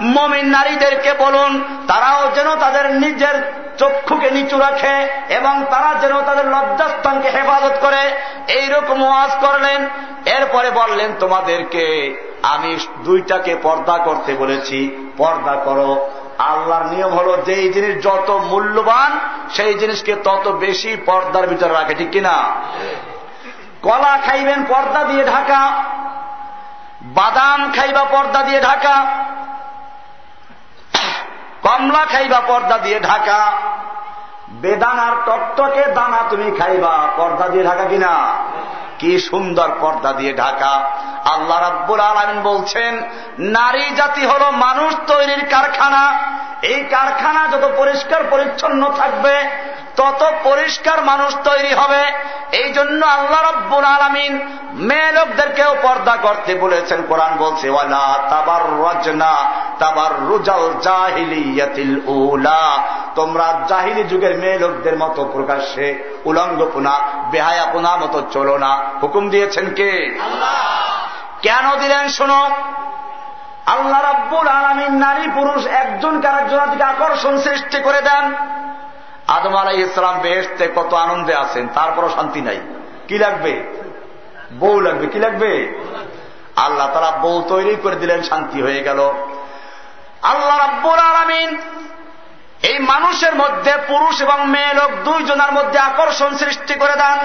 [0.00, 7.30] মমিন নারীদেরকে বলুন, তারাও যেন তাদের নিজের চক্ষুকে নিচু রাখে এবং তারা যেন তাদের লজ্জাস্থানকে
[7.30, 8.12] হেফাজত করে।
[8.48, 9.88] এইরকম ওয়াজ করলেন।
[10.26, 18.04] এরপরে বললেন, তোমাদেরকে আমি দুইটাকে পর্দা করতে বলেছি। পর্দা করো। আল্লাহর নিয়ম হলো যেই জিনিস
[18.04, 19.20] যত মূল্যবান,
[19.50, 22.54] সেই জিনিসকে তত বেশি পর্দার ভিতরে রাখে। ঠিক কিনা?
[23.82, 25.84] কলা খাইবেন, পর্দা দিয়ে ঢাকা।
[27.02, 29.06] বাদাম খাইবা, পর্দা দিয়ে ঢাকা।
[31.62, 33.52] কমলা খাইবা পর্দা দিয়ে ঢাকা।
[34.50, 38.12] বেদানার টকটকে দানা তুমি খাইবা পর্দা দিয়ে ঢাকা কিনা?
[39.00, 40.72] কি সুন্দর পর্দা দিয়ে ঢাকা।
[41.24, 43.02] আল্লাহ রাব্বুল আলমিন বলছেন,
[43.38, 46.04] নারী জাতি হল মানুষ তৈরির কারখানা।
[46.62, 49.48] এই কারখানা যত পরিষ্কার পরিচ্ছন্ন থাকবে,
[49.96, 52.02] তত পরিষ্কার মানুষ তৈরি হবে।
[52.52, 54.32] এই জন্য আল্লাহ রব্বুল আলমিন
[54.72, 59.34] মেয়ে লোকদেরকেও পর্দা করতে বলেছেন। কোরআন বলছে, ওয়ালা তাবার রজনা
[59.78, 62.82] তাবার রুজাল জাহিলিয়াতিল উলা।
[63.14, 65.86] তোমরা জাহিলি যুগের মেয়ে লোকদের মতো প্রকাশ্যে
[66.24, 66.94] উলঙ্গপুনা
[67.30, 70.18] বেহায়াপুনা মতো চলো না। হুকুম দিয়েছেন কে?
[71.42, 72.50] কেন দিলেন শোনো?
[73.66, 78.34] আল্লাহ রাব্বুল আলমিন নারী পুরুষ একজন কারেকজনের দিকে আকর্ষণ সৃষ্টি করে দেন।
[79.28, 82.60] আদম আলাই ইসলাম বেহেস্তে কত আনন্দে আছেন তারপরও শান্তি নাই।
[83.08, 83.62] কি লাগবে?
[84.58, 85.82] বউ লাগবে কি লাগবে?
[86.56, 89.12] আল্লাহ তারা বউ তৈরি করে দিলেন শান্তি হয়ে গেল।
[90.22, 91.58] আল্লাহ রাব্বুল আলমিন
[92.62, 97.18] এই মানুষের মধ্যে পুরুষ এবং মেয়ে লোক দুইজনের মধ্যে আকর্ষণ সৃষ্টি করে দেন।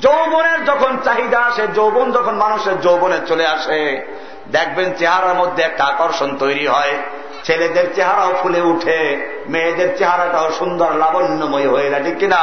[0.00, 4.06] যৌবনের যখন চাহিদা আসে, যৌবন যখন মানুষের যৌবনে চলে আসে,
[4.52, 6.96] দেখবেন চেহারার মধ্যে একটা আকর্ষণ তৈরি হয়।
[7.44, 12.42] ছেলেদের চেহারাও ফুলে উঠে, মেয়েদের চেহারাটাও সুন্দর, লাবণ্যময় হয়ে যায়, ঠিক কিনা?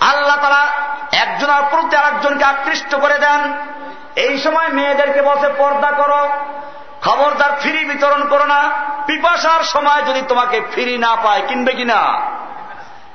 [0.00, 0.66] আল্লাহ তারা
[1.12, 3.52] একজনের প্রতি আরেকজনকে আকৃষ্ট করে দেন।
[4.16, 6.28] এই সময় মেয়েদেরকে বসে পর্দা করো,
[7.02, 8.70] খবরদার ফ্রি বিতরণ করো না।
[9.06, 12.20] পিপাসার সময় যদি তোমাকে ফ্রি না পায়, কিনবে কিনা?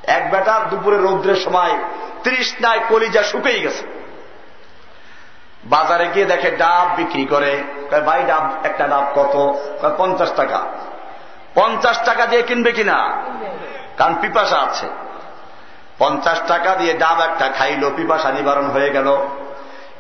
[0.04, 1.78] এক বেটা দুপুরে রৌদ্রের সময়
[2.24, 4.02] তৃষ্ণায় কলিজা শুকেই গেছে।
[5.64, 7.64] বাজারে গিয়ে দেখে ডাব বিক্রি করে।
[8.06, 9.54] ভাই, ডাব, একটা ডাব কত?
[9.97, 10.66] পঞ্চাশ টাকা।
[11.56, 13.24] পঞ্চাশ টাকা দিয়ে কিনবে কিনা?
[13.97, 14.88] কারণ পিপাসা আছে।
[15.97, 19.18] পঞ্চাশ টাকা দিয়ে ডাব একটা খাইল, পিপাসা নিবারণ হয়ে গেল।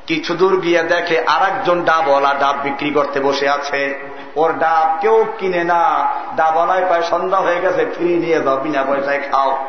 [0.07, 5.25] কিছু দূর গিয়ে দেখে আর একজন ডাবওয়ালা ডাব বিক্রি করতে বসে আছে। ওর ডাব কেউ
[5.37, 9.65] কিনে না। ডাবওয়ালায় পায় সন্ধ্যা হয়ে গেছে ফ্রি নিয়ে যাও, বিনা পয়সায় খাও।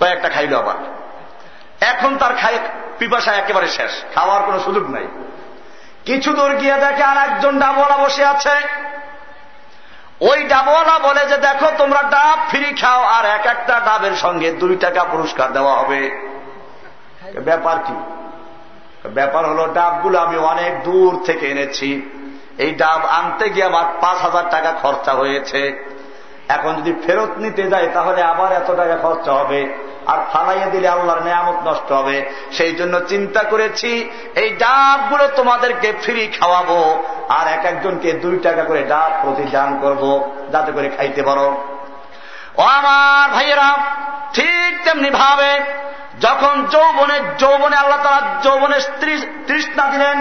[0.00, 0.74] কয়েকটা খাইল আবার।
[1.80, 2.58] এখন তার খাই
[2.98, 5.06] পিপাসা একেবারে শেষ, খাওয়ার কোনো সুযোগ নাই।
[6.04, 8.56] কিছু দূর গিয়ে দেখে আর একজন ডাবওয়ালা বসে আছে।
[10.20, 14.76] ওই ডাবওয়ালা বলে যে, দেখো, তোমরা ডাব ফ্রি খাও, আর এক একটা ডাবের সঙ্গে দুই
[14.76, 16.10] টাকা পুরস্কার দেওয়া হবে।
[17.44, 17.94] ব্যাপার কি?
[19.08, 22.10] ব্যাপার হলো, ডাবগুলো আমি অনেক দূর থেকে এনেছি।
[22.58, 25.88] এই ডাব আনতে গিয়ে আমার পাঁচ হাজার টাকা খরচা হয়েছে।
[26.48, 31.24] এখন যদি ফেরত নিতে যায় তাহলে আবার এত টাকা খরচা হবে। আর ফালাইয়া দিলে আল্লাহর
[31.26, 32.16] নেয়ামত নষ্ট হবে।
[32.56, 33.90] সেই জন্য চিন্তা করেছি,
[34.42, 36.80] এই ডাবগুলো তোমাদেরকে ফ্রি খাওয়াবো
[37.36, 40.02] আর এক একজনকে দুই টাকা করে ডাব প্রতি দান করব,
[40.52, 41.48] যাতে করে খাইতে পারো।
[42.60, 43.70] ও আমার ভাইয়েরা,
[44.36, 45.52] ঠিক তেমনি ভাবে
[46.20, 48.78] যখন যৌবনে যৌবনে আল্লাহ তারা যৌবনে
[49.48, 50.16] তৃষ্ণা দিলেন,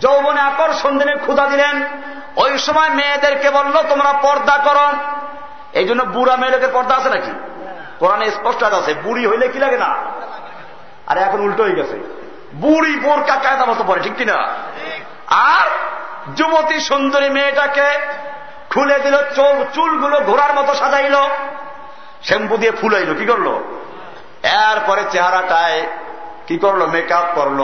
[0.00, 1.76] যৌবনে আকর্ষণ দিলেন ক্ষুদা দিলেন,
[2.42, 4.86] ওই সময় মেয়েদেরকে বলল, তোমরা পর্দা করো।
[5.72, 7.32] এই জন্য বুড়া মেয়েদের পর্দা আছে নাকি?
[7.98, 9.96] কোরআনে স্পষ্ট আছে, বুড়ি হইলে কি লাগে না?
[11.06, 11.96] আর এখন উল্টো হয়ে গেছে।
[12.54, 14.36] বুড়ি বোরকা কায়দা মতো পড়ে ঠিক কিনা?
[15.28, 15.66] আর
[16.34, 17.88] যুবতী সুন্দরী মেয়েটাকে
[18.70, 19.16] খুলে দিল
[19.74, 21.16] চুলগুলো ঘোড়ার মতো সাজাইল,
[22.22, 23.48] শ্যাম্পু দিয়ে ফুলাইল, কি করল?
[24.42, 25.86] এরপরে চেহারাটায়
[26.46, 26.86] কি করল?
[26.86, 27.60] মেকআপ করল।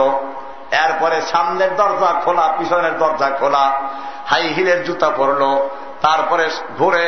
[0.70, 3.82] এরপরে সামনের দরজা খোলা, পিছনের দরজা খোলা,
[4.26, 5.70] হাই হিলের জুতা পরলো।
[6.02, 7.07] তারপরে ঘুরে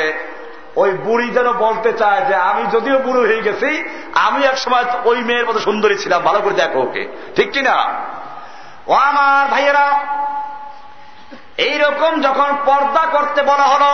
[0.79, 3.70] ওই বুড়ি যেন বলতে চায় যে, আমি যদিও বুড়ো হয়ে গেছি,
[4.26, 7.03] আমি এক সময় ওই মেয়ের মতো সুন্দরী ছিলাম, ভালো করে দেখো ওকে।
[7.37, 7.76] ঠিক কিনা?
[8.87, 9.87] ও আমার ভাইয়েরা,
[11.59, 13.85] এইরকম যখন পর্দা করতে বলা হল,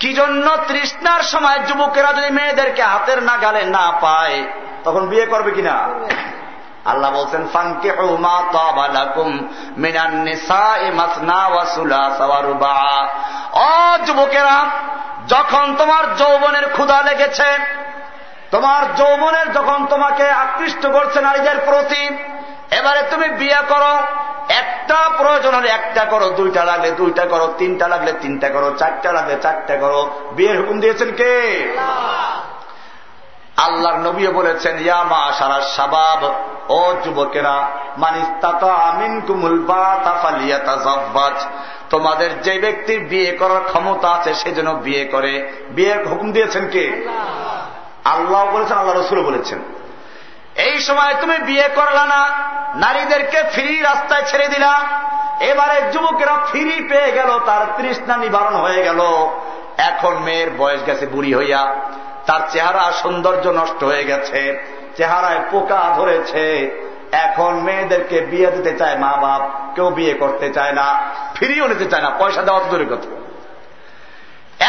[0.00, 4.38] কি জন্য তৃষ্ণার সময় যুবকেরা যদি মেয়েদেরকে হাতের না গালে না পায়,
[4.84, 5.76] তখন বিয়ে করবে কিনা?
[6.84, 7.90] আল্লাহ বলছেন ফানকে
[13.54, 14.66] ও যুবকেরা,
[15.28, 17.58] যখন তোমার যৌবনের ক্ষুধা লেগেছে,
[18.50, 22.06] তোমার যৌবনের যখন তোমাকে আকৃষ্ট করছে নারীদের প্রতি,
[22.70, 23.98] এবারে তুমি বিয়ে করো,
[24.48, 29.36] একটা প্রয়োজন হলে একটা করো, দুইটা লাগলে দুইটা করো, তিনটা লাগলে তিনটা করো, চারটা লাগলে
[29.42, 31.74] চারটা করো। বিয়ের হুকুম দিয়েছেন কে?
[33.60, 36.34] আল্লাহর নবীও বলেছেন ইয়া মা সারা সাবাব
[36.68, 39.96] ও যুবকেরা মানিস্তাত আমিন কুমুল বা
[41.90, 47.08] তোমাদের যে ব্যক্তির বিয়ে করার ক্ষমতা আছে সেজন্য বিয়ে করে। বিয়ের হুকুম দিয়েছেন কে?
[48.04, 49.58] আল্লাহ বলেছেন আল্লাহ রসুল বলেছেন।
[50.54, 52.28] এই সময় তুমি বিয়ে করলা না
[52.74, 54.80] নারীদেরকে ফ্রি রাস্তায় ছেড়ে দিলা।
[55.40, 59.00] এবারে যুবকেরা ফ্রি পেয়ে গেল তার তৃষ্ণা নিবারণ হয়ে গেল।
[59.88, 61.74] এখন মেয়ের বয়স গেছে বুড়ি হইয়া,
[62.26, 64.40] তার চেহারা সৌন্দর্য নষ্ট হয়ে গেছে,
[64.96, 66.44] চেহারায় পোকা ধরেছে।
[67.12, 69.42] এখন মেয়েদেরকে বিয়ে দিতে চায় মা বাপ,
[69.74, 70.86] কেউ বিয়ে করতে চায় না
[71.34, 73.08] ফিরিয়েও নিতে চায় না, পয়সা দেওয়া দূরের কথা।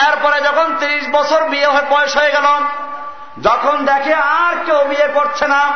[0.08, 2.48] এরপরে যখন ত্রিশ বছর বিয়ে হয়ে, বয়স হয়ে গেল
[3.44, 5.72] যখন দেখে আর কেউ বিয়ে করছে না,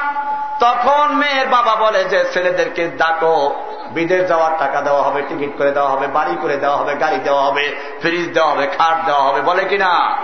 [0.59, 3.55] তখন মেয়ের বাবা বলে যে, ছেলেদেরকে ডাকো,
[3.91, 7.43] বিদেশ যাওয়ার টাকা দেওয়া হবে, টিকিট করে দেওয়া হবে, বাড়ি করে দেওয়া হবে, গাড়ি দেওয়া
[7.43, 10.17] হবে, ফ্রিজ দেওয়া হবে, খাট দেওয়া হবে। বলে কিনা?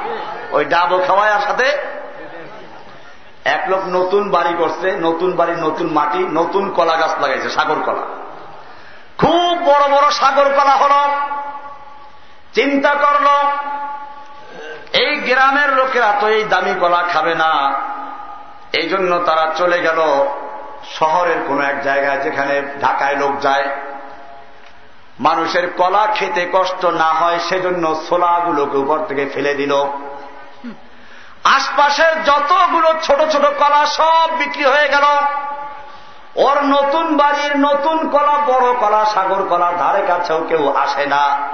[0.51, 1.77] ওই ডাবো খাওয়ার সাথে?
[3.45, 8.01] এক লোক নতুন বাড়ি করছে, নতুন বাড়ি, নতুন মাটি, নতুন কলা গাছ লাগাইছে, সাগর কলা।
[9.17, 11.09] খুব বড় বড় সাগর কলা হল।
[12.53, 13.27] চিন্তা করল
[14.93, 17.73] এই গ্রামের লোকেরা তো এই দামি কলা খাবে না।
[18.73, 19.99] এই জন্য তারা চলে গেল
[20.99, 23.63] শহরের কোন এক জায়গায় যেখানে ঢাকায় লোক যায়।
[25.19, 29.73] মানুষের কলা খেতে কষ্ট না হয়, সেজন্য ছোলাগুলোকে উপর থেকে ফেলে দিল।
[31.43, 35.03] আশপাশের যতগুলো ছোট ছোট কলা সব বিক্রি হয়ে গেল।
[36.35, 41.51] ওর নতুন বাড়ির নতুন কলা, বড় কলা, সাগর কলা, ধারে কাছেও কেউ আসে না।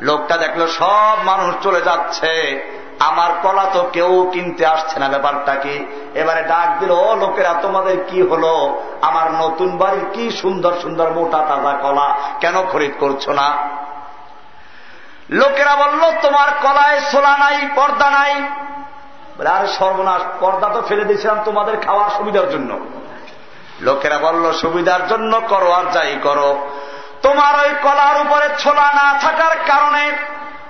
[0.00, 2.62] লোকটা দেখল সব মানুষ চলে যাচ্ছে।
[2.98, 8.04] আমার কলা তো কেউ কিনতে আসছে না ব্যাপারটা কি এবারে ডাক দিল, ও লোকেরা, তোমাদের
[8.08, 8.82] কি হলো?
[9.00, 13.56] আমার নতুন বাড়ির কি সুন্দর সুন্দর মোটা তাজা কলা কেন খরিদ করছ না?
[15.30, 18.42] লোকেরা বলল, তোমার কলায় সোলা নাই, পর্দা নাই।
[19.48, 22.78] আর সর্বনাশ, পর্দা তো ফেলে দিয়েছিলাম তোমাদের খাওয়ার সুবিধার জন্য।
[23.80, 26.68] লোকেরা বলল, সুবিধার জন্য করো আর যাই করো।
[27.22, 30.12] তোমার ওই কলার উপরে ছোলা না থাকার কারণে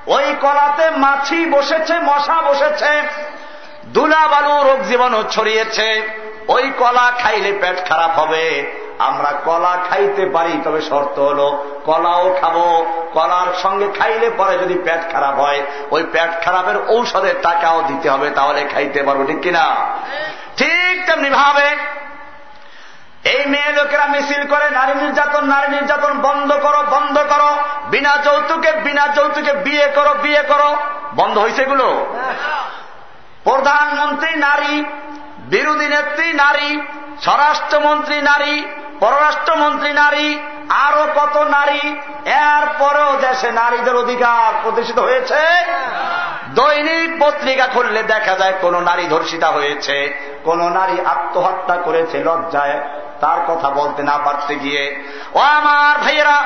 [0.06, 3.02] ওই কলাতে মাছি বসেছে, মশা বসেছে,
[3.86, 6.08] দুলা বালু রোগ জীবাণু ছড়িয়েছে।
[6.48, 11.40] ওই কলা খাইলে পেট খারাপ হবে। আমরা কলা খাইতে পারি, তবে শর্ত হল
[11.84, 12.56] কলাও খাব।
[13.12, 18.30] কলার সঙ্গে খাইলে পরে যদি পেট খারাপ হয়, ওই পেট খারাপের ঔষধের টাকাও দিতে হবে,
[18.30, 19.76] তাহলে খাইতে পারব, ঠিক কিনা?
[20.56, 21.76] ঠিক তেমনি ভাবে
[23.24, 27.56] এই মেয়ে লোকেরা মিছিল করে, নারী নির্যাতন নারী নির্যাতন, বন্ধ করো বন্ধ করো।
[27.90, 30.76] বিনা যৌতুকে বিনা যৌতুকে বিয়ে করো বিয়ে করো।
[31.16, 32.06] বন্ধ হয়েছে এগুলো।
[33.44, 34.84] প্রধানমন্ত্রী নারী,
[35.38, 36.80] বিরোধী নেত্রী নারী,
[37.22, 38.64] স্বরাষ্ট্রমন্ত্রী নারী,
[39.00, 40.38] পররাষ্ট্রমন্ত্রী নারী,
[40.68, 45.40] আরও কত নারী এর পরেও দেশে নারীদের অধিকার প্রতিষ্ঠিত হয়েছে।
[46.48, 50.14] দৈনিক পত্রিকা খুললে দেখা যায়, কোন নারী ধর্ষিতা হয়েছে,
[50.44, 52.80] কোন নারী আত্মহত্যা করেছে, লজ্জায়।
[53.20, 55.04] তার কথা বলতে না পারতে গিয়ে,
[55.34, 56.38] ও আমার ভাইয়েরা,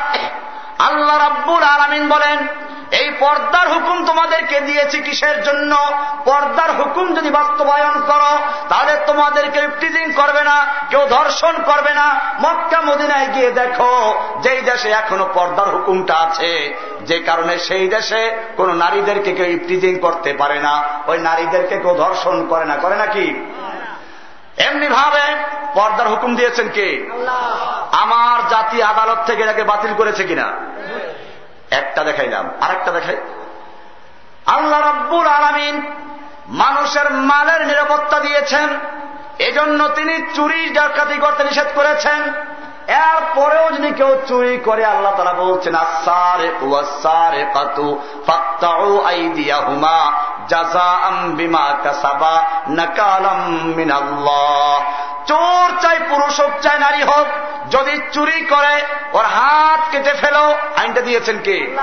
[0.78, 2.46] আল্লাহ রাব্বুল আলমিন বলেন,
[2.92, 5.76] এই পর্দার হুকুম তোমাদেরকে দিয়েছি কিসের জন্য?
[6.24, 12.80] পর্দার হুকুম যদি বাস্তবায়ন করো, তাহলে তোমাদেরকে ইফটিজিং করবে না, কেউ ধর্ষণ করবে না। মক্কা,
[12.80, 19.32] মদিনায় গিয়ে দেখো, যেই দেশে এখনও পর্দার হুকুমটা আছে, যে কারণে সেই দেশে কোন নারীদেরকে
[19.32, 23.44] কেউ ইফটিজিং করতে পারে না। ওই নারীদেরকে কেউ ধর্ষণ করে না। করে নাকি
[24.59, 25.36] এমনি ভাবে
[25.74, 27.11] পর্দার হুকুম দিয়েছেন কে?
[27.92, 30.53] আমার জাতি আদালত থেকে এটাকে বাতিল করেছে কিনা?
[31.70, 33.16] একটা দেখাইলাম। আরেকটা দেখাই।
[34.46, 35.82] আল্লাহ রব্বুল আলমিন
[36.48, 38.68] মানুষের মালের নিরাপত্তা দিয়েছেন।
[39.38, 42.32] এজন্য তিনি চুরি ডাকাতি করতে নিষেধ করেছেন।
[42.87, 48.01] এরপরেও যদি কেউ চুরি করে আল্লাহ তারা বলছেন আসারে ওয়াসারে কাতু
[51.37, 53.41] বিমা কাসাবা নাকালাম
[53.76, 54.83] মিনাল্লাহ।
[55.26, 57.26] চোর চাই পুরুষ হোক চাই নারী হোক
[57.70, 61.76] যদি চুরি করে ওর হাত কেটে ফেলো আইনটা দিয়েছেন কে?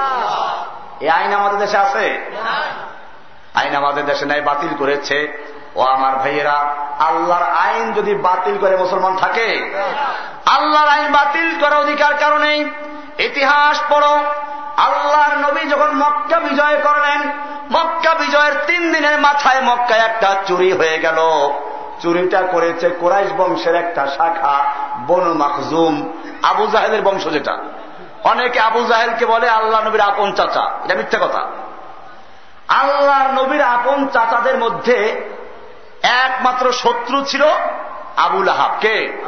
[0.99, 2.27] এই আইন আমাদের দেশে আছে?
[3.53, 6.57] আইন আমাদের দেশে নাই বাতিল করেছে। ও আমার ভাইয়েরা,
[6.99, 9.71] আল্লাহর আইন যদি বাতিল করে মুসলমান থাকে,
[10.45, 12.59] আল্লাহর আইন বাতিল করার অধিকার কারণেই
[13.17, 14.13] ইতিহাস পড়ো,
[14.77, 17.19] আল্লাহর নবী যখন মক্কা বিজয় করলেন,
[17.71, 21.19] মক্কা বিজয়ের তিন দিনের মাথায় মক্কায় একটা চুরি হয়ে গেল।
[22.01, 24.65] চুরিটা করেছে কোরাইশ বংশের একটা শাখা,
[25.07, 26.13] বনু মাকজুম
[26.43, 27.57] আবু জাহেদের বংশ যেটা।
[28.23, 31.41] অনেকে আবু জাহেলকে বলে আল্লাহ নবীর আপন চাচা, এটা মিথ্যা কথা।
[32.67, 34.97] আল্লাহ নবীর আপন চাচাদের মধ্যে
[36.03, 37.43] একমাত্র শত্রু ছিল
[38.17, 39.23] আবুল আহাব কে?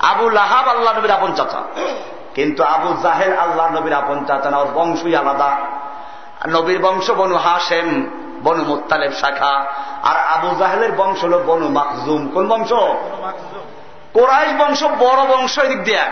[0.00, 1.62] আবুল আহাব আল্লাহ নবীর আপন চাচা।
[2.34, 5.56] কিন্তু আবু জাহেল আল্লাহ নবীর আপন চাচা না ওর বংশই আলাদা।
[6.48, 8.10] নবীর বংশ বনু হাসেম
[8.42, 9.64] বনু মুতালেব শাখা।
[10.02, 12.72] আর আবু জাহেলের বংশ হল বনু মাকজুম। কোন বংশ?
[14.12, 16.04] কোরাইশ বংশ বড় বংশ এদিক দিয়ে।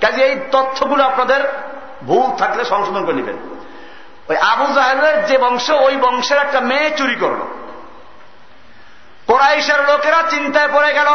[0.00, 1.40] কাজে এই তথ্যগুলো আপনাদের
[2.06, 3.36] ভুল থাকলে সংশোধন করে নেবেন।
[4.28, 7.55] ওই আবু জাহেলের যে বংশ ওই বংশের একটা মেয়ে চুরি করল।
[9.26, 11.06] কোরাইশের লোকেরা চিন্তায় পড়ে গেল।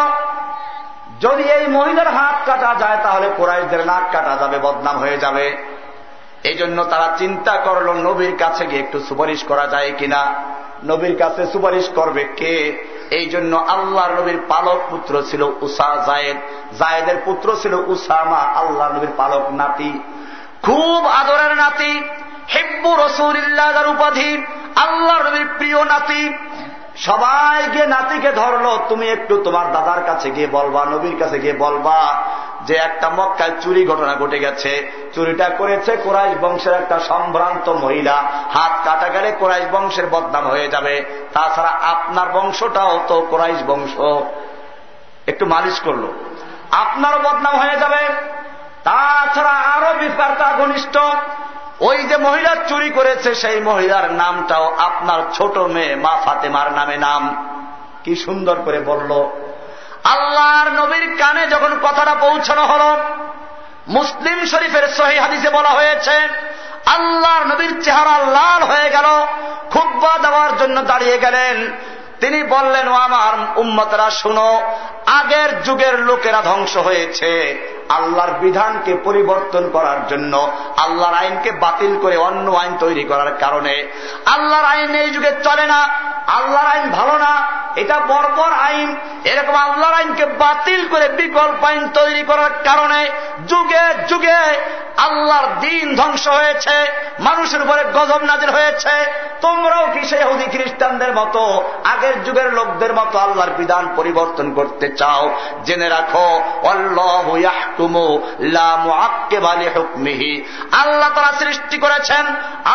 [1.21, 5.57] যদি এই মহিলার হাত কাটা যায়, তাহলে কোরাইশদের নাক কাটা যাবে, বদনাম হয়ে যাবে।
[6.43, 10.33] এই জন্য তারা চিন্তা করল, নবীর কাছে গিয়ে একটু সুপারিশ করা যায় কিনা?
[10.83, 12.85] নবীর কাছে সুপারিশ করবে কে?
[13.11, 16.37] এই জন্য আল্লাহ নবীর পালক পুত্র ছিল উষা জায়েদ।
[16.79, 20.03] জায়েদের পুত্র ছিল উসামা আল্লাহ নবীর পালক নাতি।
[20.63, 22.03] খুব আদরের নাতি,
[22.55, 24.45] হেব্বু রসুলিল্লাহ উপাধি
[24.75, 26.37] আল্লাহ নবীর প্রিয় নাতি।
[26.97, 32.23] সবাই গিয়ে নাতিকে ধরলো, তুমি একটু তোমার দাদার কাছে গিয়ে বলবা, নবীর কাছে গিয়ে বলবা
[32.61, 38.23] যে একটা মক্কায় চুরি ঘটনা ঘটে গেছে। চুরিটা করেছে কোরাইশ বংশের একটা সম্ভ্রান্ত মহিলা।
[38.53, 43.91] হাত কাটা গেলে কোরাইশ বংশের বদনাম হয়ে যাবে। তাছাড়া আপনার বংশটাও তো কোরাইশ বংশ।
[45.27, 46.07] একটু মালিশ করল।
[46.71, 48.07] আপনারও বদনাম হয়ে যাবে।
[48.83, 50.97] তাছাড়া আরও বিস্তারটা ঘনিষ্ঠ
[51.81, 57.23] ওই যে মহিলা চুরি করেছে, সেই মহিলার নামটাও আপনার ছোট মেয়ে মা ফাতেমার নামে নাম।
[58.03, 59.11] কি সুন্দর করে বলল,
[60.03, 62.83] আল্লাহর নবীর কানে যখন কথাটা পৌঁছানো হল,
[63.87, 66.15] মুসলিম শরীফের সহি হাদিসে বলা হয়েছে,
[66.85, 69.07] আল্লাহর নবীর চেহারা লাল হয়ে গেল
[69.69, 71.57] খুব্বা দেওয়ার জন্য দাঁড়িয়ে গেলেন।
[72.21, 74.61] তিনি বললেন, ও আমার উম্মতরা, শুনো,
[75.19, 77.31] আগের যুগের লোকেরা ধ্বংস হয়েছে।
[77.89, 83.75] আল্লাহর বিধানকে পরিবর্তন করার জন্য, আল্লাহর আইনকে বাতিল করে অন্য আইন তৈরি করার কারণে।
[84.25, 85.79] আল্লাহর আইন এই যুগে চলে না,
[86.27, 87.33] আল্লাহর আইন ভালো না,
[87.75, 88.89] এটা বর্বর আইন।
[89.23, 93.01] এরকম আল্লাহর আইনকে বাতিল করে বিকল্প আইন তৈরি করার কারণে
[93.47, 94.41] যুগে যুগে
[94.97, 96.77] আল্লাহর দিন ধ্বংস হয়েছে,
[97.19, 98.95] মানুষের উপরে গজব নাজির হয়েছে।
[99.41, 101.41] তোমরাও কি সেই হদি খ্রিস্টানদের মতো
[102.11, 105.23] আগের যুগের লোকদের মতো আল্লাহর বিধান পরিবর্তন করতে চাও,
[105.65, 106.27] জেনে রাখো,
[110.81, 112.25] আল্লাহ তারা সৃষ্টি করেছেন,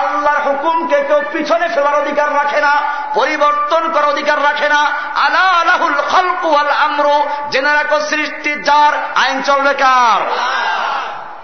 [0.00, 2.74] আল্লাহর হুকুমকে কেউ পিছনে ফেলার অধিকার রাখে না,
[3.14, 4.82] পরিবর্তন করার অধিকার রাখে না।
[5.24, 7.16] আলা আলাহুল খলকু আল আমরু,
[7.50, 10.20] জেনে রাখো সৃষ্টি যার, আইন চলবে কার?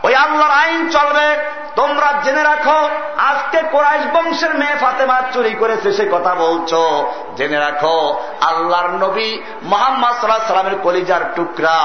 [0.07, 1.29] ওই আল্লাহর আইন চলবে।
[1.77, 2.81] তোমরা জেনে রাখো,
[3.31, 6.81] আজকে কোরআশ বংশের মেয়ে ফাতেমা চুরি করেছে, সে কথা বলছো।
[7.37, 7.97] জেনে রাখো,
[8.41, 9.29] আল্লাহর নবী
[9.63, 11.79] মোহাম্মদ সাল্লাহ সাল্লামের কলিজার টুকরা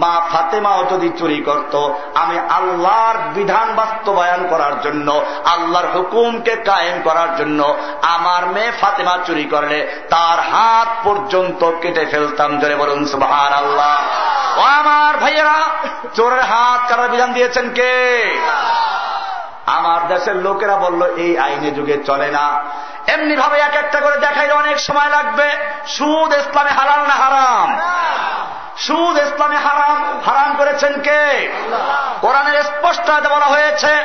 [0.00, 1.74] মা ফাতেমাও যদি চুরি করত,
[2.14, 5.08] আমি আল্লাহর বিধান বাস্তবায়ন করার জন্য,
[5.44, 7.60] আল্লাহর হুকুমকে কায়েম করার জন্য
[8.02, 9.78] আমার মেয়ে ফাতেমা চুরি করলে
[10.10, 13.94] তার হাত পর্যন্ত কেটে ফেলতাম। জোরে বলুন সুবাহ আল্লাহ
[14.78, 15.58] আমার ভাইয়েরা,
[16.16, 17.94] চোরের হাত কারার বিধান দিয়েছেন কে?
[19.66, 22.64] আমার দেশের লোকেরা বলল, এই আইনে যুগে চলে না।
[23.06, 25.48] এমনি ভাবে এক একটা করে দেখাইলে অনেক সময় লাগবে।
[25.86, 27.68] সুদ ইসলামে হারাম না হারাম?
[28.78, 31.52] সুদ ইসলামে হারাম। হারাম করেছেন কে?
[32.20, 33.96] কোরআনের স্পষ্ট বলা হয়েছে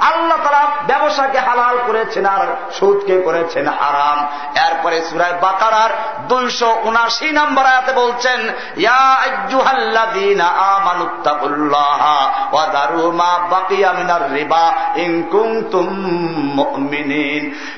[0.00, 5.90] আল্লাহ তারা ব্যবসাকে হালাল করেছেন আর সুদকে করেছেন হারাম। এরপরে সুরায় বাকারার
[6.28, 8.48] দুইশো উনাশি নম্বর আয়াতে বলছেন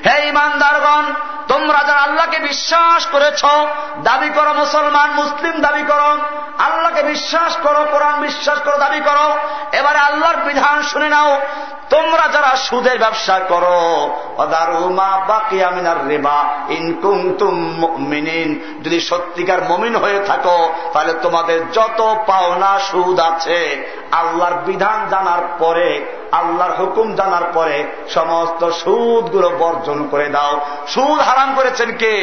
[0.05, 1.13] হে ইমানদারগণ
[1.47, 3.45] তোমরা যারা আল্লাহকে বিশ্বাস করেছ,
[4.03, 6.17] দাবি করো মুসলমান, মুসলিম দাবি করো,
[6.57, 9.37] আল্লাহকে বিশ্বাস করো, কোরআন বিশ্বাস করো, দাবি করো।
[9.71, 11.39] এবারে আল্লাহর বিধান শুনে নাও,
[11.89, 14.17] তোমরা যারা সুদের ব্যবসা করো
[16.09, 24.53] রেবা ইনকুম তুমিন যদি সত্যিকার মমিন হয়ে থাকো, তাহলে তোমাদের যত পাওনা সুদ আছে, আল্লাহর
[24.65, 31.97] বিধান জানার পরে, আল্লাহর হুকুম জানার পরে, সমস্ত সুদগুলো বর্জন করে দাও। সুদ হারাম করেছেন
[31.97, 32.15] কে?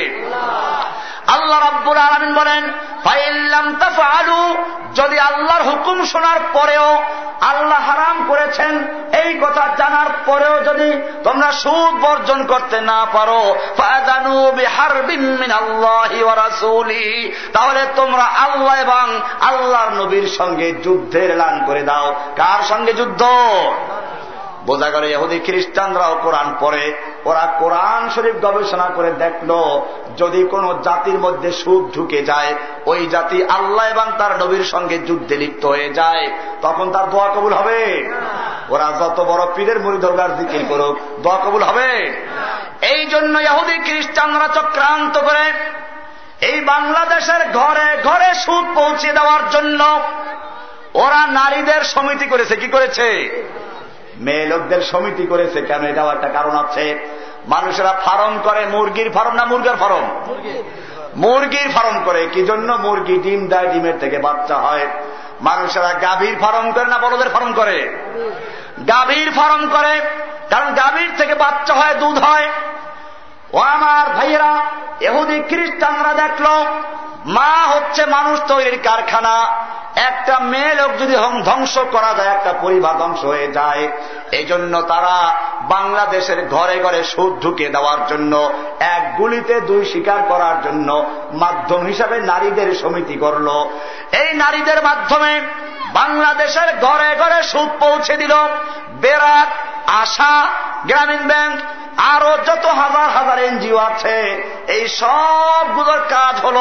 [1.26, 2.62] আল্লাহ রাব্বুল আলমিন বলেন
[3.04, 4.40] ফাইল্লাম তাফআলু
[4.94, 6.88] যদি আল্লাহর হুকুম শোনার পরেও
[7.40, 8.72] আল্লাহ হারাম করেছেন,
[9.22, 10.88] এই কথা জানার পরেও যদি
[11.24, 13.42] তোমরা সুদ বর্জন করতে না পারো
[17.52, 19.06] তাহলে তোমরা আল্লাহ এবং
[19.40, 23.22] আল্লাহর নবীর সঙ্গে যুদ্ধের এলান করে দাও। কার সঙ্গে যুদ্ধ?
[24.66, 26.84] বোঝা গেল ইহুদি খ্রিস্টানরাও কোরআন পড়ে,
[27.24, 29.50] ওরা কোরআন শরীফ গবেষণা করে দেখল
[30.16, 32.54] যদি কোন জাতির মধ্যে সুদ ঢুকে যায়,
[32.86, 36.30] ওই জাতি আল্লাহ এবং তার নবীর সঙ্গে যুদ্ধে লিপ্ত হয়ে যায়,
[36.62, 38.10] তখন তার দোয়া কবুল হবে।
[38.68, 42.16] ওরা যত বড় পীরের মুড়ি দরকার জিকির করুক, দোয়া কবুল হবে।
[42.82, 45.52] এই জন্য ইহুদি খ্রিস্টানরা চক্রান্ত করে
[46.40, 50.00] এই বাংলাদেশের ঘরে ঘরে সুদ পৌঁছে দেওয়ার জন্য
[50.94, 53.06] ওরা নারীদের সমিতি করেছে। কি করেছে?
[54.16, 56.98] মেয়ে লোকদের সমিতি করেছে। কেন এটাও একটা কারণ আছে?
[57.48, 60.04] মানুষেরা ফার্ম করে, মুরগির ফার্ম না মুরগের ফার্ম
[61.16, 62.72] মুরগির ফার্ম করে। কি জন্য?
[62.72, 64.86] মুরগি ডিম দেয়, ডিমের থেকে বাচ্চা হয়।
[65.40, 67.98] মানুষেরা গাভীর ফার্ম করে না বড়দের ফার্ম করে?
[68.88, 70.00] গাভীর ফার্ম করে।
[70.50, 72.48] কারণ গাভীর থেকে বাচ্চা হয়, দুধ হয়।
[73.54, 74.52] ও আমার ভাইয়েরা,
[75.00, 76.46] এহুদি খ্রিস্টানরা দেখল,
[77.26, 79.36] মা হচ্ছে মানুষ তৈরির কারখানা।
[80.10, 83.88] একটা মেয়ে লোক যদি ধ্বংস করা যায়, একটা পরিবার ধ্বংস হয়ে যায়
[84.32, 85.16] এই জন্য তারা
[85.62, 90.88] বাংলাদেশের ঘরে ঘরে সুদ ঢুকে দেওয়ার জন্য, এক গুলিতে দুই শিকার করার জন্য
[91.32, 93.48] মাধ্যম হিসাবে নারীদের সমিতি করল।
[94.12, 95.40] এই নারীদের মাধ্যমে
[95.92, 98.34] বাংলাদেশের ঘরে ঘরে সুদ পৌঁছে দিল।
[99.02, 99.48] বেরাক,
[99.86, 100.34] আশা,
[100.86, 101.56] গ্রামীণ ব্যাংক,
[102.12, 104.16] আরও যত হাজার হাজার এনজিও আছে।
[104.68, 106.58] এই সবগুলোর কাজ হল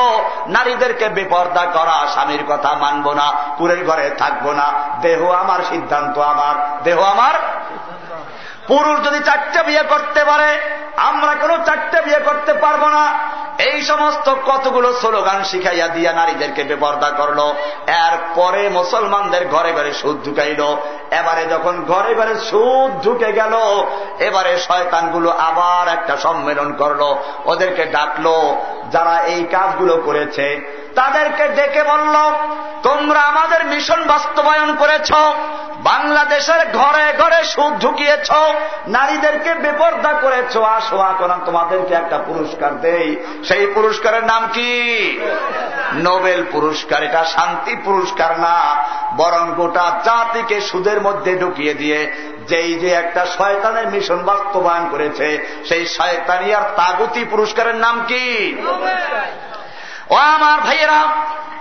[0.47, 6.83] নারীদেরকে বেপর্দা করা, স্বামীর কথা মানব না পুরের ঘরে থাকব না। দেহ আমার সিদ্ধান্ত আমার,
[6.83, 7.33] দেহ আমার
[8.67, 10.59] পুরুষ যদি চারটে বিয়ে করতে পারে,
[10.97, 13.19] আমরা কোনো চারটে বিয়ে করতে পারব না।
[13.57, 17.39] এই সমস্ত কতগুলো স্লোগান শিখাইয়া দিয়া নারীদেরকে বেপর্দা করল।
[17.87, 20.61] এরপরে মুসলমানদের ঘরে ঘরে সুদ ঢুকাইল।
[21.11, 23.53] এবারে যখন ঘরে ঘরে সুদ ঢুকে গেল,
[24.19, 27.01] এবারে শয়তানগুলো আবার একটা সম্মেলন করল।
[27.45, 28.61] ওদেরকে ডাকলো,
[28.91, 30.47] যারা এই কাজগুলো করেছে
[30.95, 32.15] তাদেরকে ডেকে বলল,
[32.83, 35.11] তোমরা আমাদের মিশন বাস্তবায়ন করেছ,
[35.77, 38.31] বাংলাদেশের ঘরে ঘরে সুদ ঢুকিয়েছ,
[38.87, 44.71] নারীদেরকে বেপর্দা করেছ। আসো এখন তোমাদেরকে একটা পুরস্কার দেই। সেই পুরস্কারের নাম কি?
[45.93, 48.85] নোবেল পুরস্কার। এটা শান্তি পুরস্কার না,
[49.15, 51.99] বরং গোটা জাতিকে সুদের মধ্যে ঢুকিয়ে দিয়ে,
[52.47, 55.27] যেই যে একটা শয়তানের মিশন বাস্তবায়ন করেছে,
[55.69, 58.55] সেই শয়তানি আর তাগতি পুরস্কারের নাম কি?
[60.13, 61.07] ও আমার ভাইয়েরা,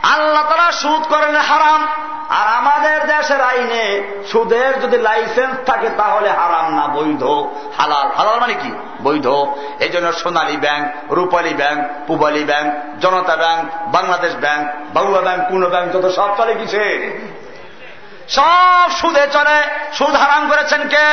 [0.02, 1.86] আল্লাহ তারা সুদ করেন হারাম,
[2.28, 7.22] আর আমাদের দেশের আইনে সুদের যদি লাইসেন্স থাকে তাহলে হারাম না, বৈধ,
[7.78, 8.72] হালাল। হালাল মানে কি?
[9.02, 9.26] বৈধ।
[9.80, 15.68] এই জন্য Sonali bank, Rupali bank, Pubali bank, Janata bank, Bangladesh bank, Bangla bank কোন
[15.68, 16.84] ব্যাংক, যত সব চলে কিসে
[18.34, 19.58] সব সুদে চলে।
[19.92, 21.10] সুদ হারাম করেছেন কে?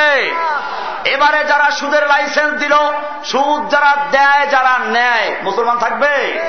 [1.06, 2.76] এবারে যারা সুদের লাইসেন্স দিল,
[3.26, 6.40] সুদ যারা দেয়, যারা নেয়, মুসলমান থাকবে?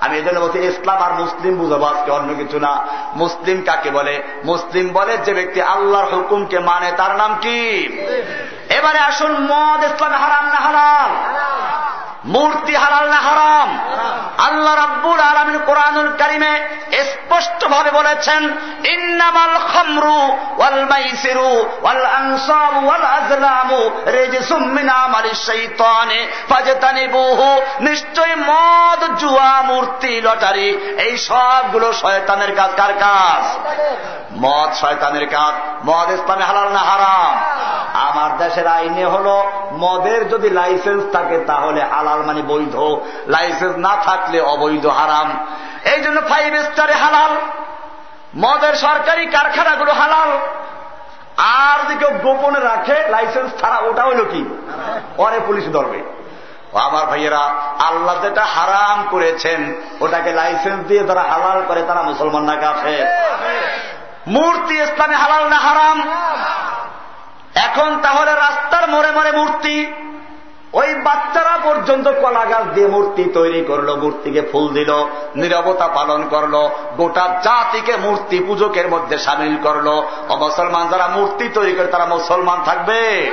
[0.00, 4.22] আমি এই জন্য বলছি, ইসলাম আর মুসলিম বুঝাবো আজকে অন্য কিছু না। মুসলিম কাকে বলে?
[4.44, 7.60] মুসলিম বলে যে ব্যক্তি আল্লাহর হুকুমকে মানে তার নাম কি?
[8.68, 11.10] এবারে আসুন, মদ ইসলাম হারাম না হারাম
[12.28, 13.68] মূর্তি হালাল না হারাম?
[14.38, 16.54] আল্লাহ রাব্বুল আলমিন কোরআনুল কারিমে
[17.04, 18.42] স্পষ্ট ভাবে বলেছেন,
[18.84, 20.20] ইন্নামাল খামরু
[20.58, 21.52] ওয়াল মাইসিরু
[21.82, 27.48] ওয়াল আনসাব ওয়াল আজলামু রিজসুম মিন আমালিশ শাইতানে ফাজতানিবুহু।
[27.80, 30.68] নিশ্চয় মদ, জুয়া, মূর্তি, লটারি,
[31.06, 33.42] এই সবগুলো শয়তানের কাজ। কার কাজ?
[34.32, 35.54] মদ শয়তানের কাজ।
[35.84, 37.32] মদ ইসলামে হালাল না হারাম?
[38.08, 39.28] আমার দেশের আইনে হল,
[39.72, 42.76] মদের যদি লাইসেন্স থাকে তাহলে হালাল মানে বৈধ,
[43.30, 45.46] লাইসেন্স না থাকলে অবৈধ, হারাম।
[45.84, 47.36] এই জন্য ফাইভ স্টারে হালাল।
[48.36, 50.38] মদের সরকারি কারখানাগুলো হালাল।
[51.36, 54.64] আর যদি কেউ গোপনে রাখে, লাইসেন্স ছাড়া ওটা হইল কি?
[55.16, 56.02] পরে পুলিশ ধরবে।
[56.74, 57.38] আমার ভাইয়েরা,
[57.78, 63.06] আল্লাহ যেটা হারাম করেছেন, ওটাকে লাইসেন্স দিয়ে যারা হালাল করে, তারা মুসলমান না কাছে
[64.26, 66.10] মূর্তি ইসলামে হালাল না হারাম?
[67.54, 69.92] এখন তাহলে রাস্তার মোড়ে মোড়ে মূর্তি।
[70.72, 74.92] ওই বাচ্চারা পর্যন্ত কলা গাছ দিয়ে মূর্তি তৈরি করল, মূর্তিকে ফুল দিল,
[75.36, 79.88] নিরবতা পালন করল, গোটা জাতিকে মূর্তি পূজকের মধ্যে সামিল করল।
[80.36, 83.30] মুসলমান যারা মূর্তি তৈরি করে তারা মুসলমান থাকবে।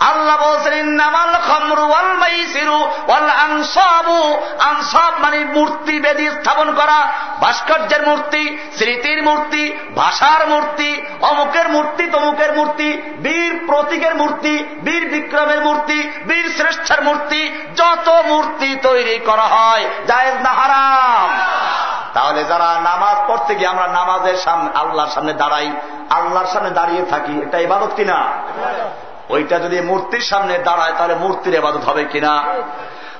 [0.00, 2.78] আল্লাহ বলছেন নামাল খমরু ওয়াল মাইসিরু
[3.08, 6.98] ওয়াল আনসাবু। আনসাব মানে মূর্তি বেদি স্থাপন করা,
[7.40, 15.60] ভাস্কর্যের মূর্তি, স্মৃতির মূর্তি, ভাষার মূর্তি, অমুকের মূর্তি, তমুকের মূর্তি, বীর প্রতীকের মূর্তি, বীর বিক্রমের
[15.60, 21.28] মূর্তি, বীর শ্রেষ্ঠের মূর্তি, যত মূর্তি তৈরি করা হয়, জায়েজ না হারাম।
[22.14, 25.72] তাহলে যারা নামাজ পড়তে গিয়ে আমরা নামাজের সামনে, আল্লাহর সামনে দাঁড়াই,
[26.10, 28.18] আল্লাহর সামনে দাঁড়িয়ে থাকি, এটা ইবাদত কিনা?
[29.30, 32.34] ওইটা যদি মূর্তির সামনে দাঁড়ায়, তাহলে মূর্তির এবাদত হবে কিনা?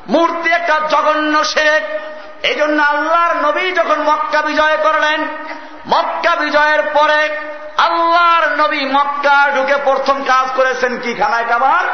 [0.08, 1.82] মূর্তি একটা জঘন্য শেখ।
[2.44, 5.20] এই জন্য আল্লাহর নবী যখন মক্কা বিজয় করলেন,
[5.86, 7.20] মক্কা বিজয়ের পরে
[7.78, 11.14] আল্লাহর নবী মক্কা ঢুকে প্রথম কাজ করেছেন কি?
[11.14, 11.86] খানায় কাবার?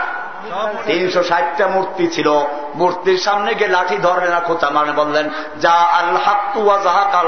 [0.87, 2.29] তিনশো ষাটটা মূর্তি ছিল।
[2.75, 6.11] মূর্তির সামনে গিয়ে লাঠি ধরলেন না খোঁচা মানে বললেন, যা আল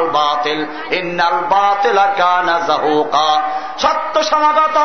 [0.09, 0.61] বাতিল
[1.47, 1.99] বাতিল
[3.79, 4.79] সত্য সমাগত।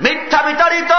[0.00, 0.92] মিথ্যা বিতাড়িত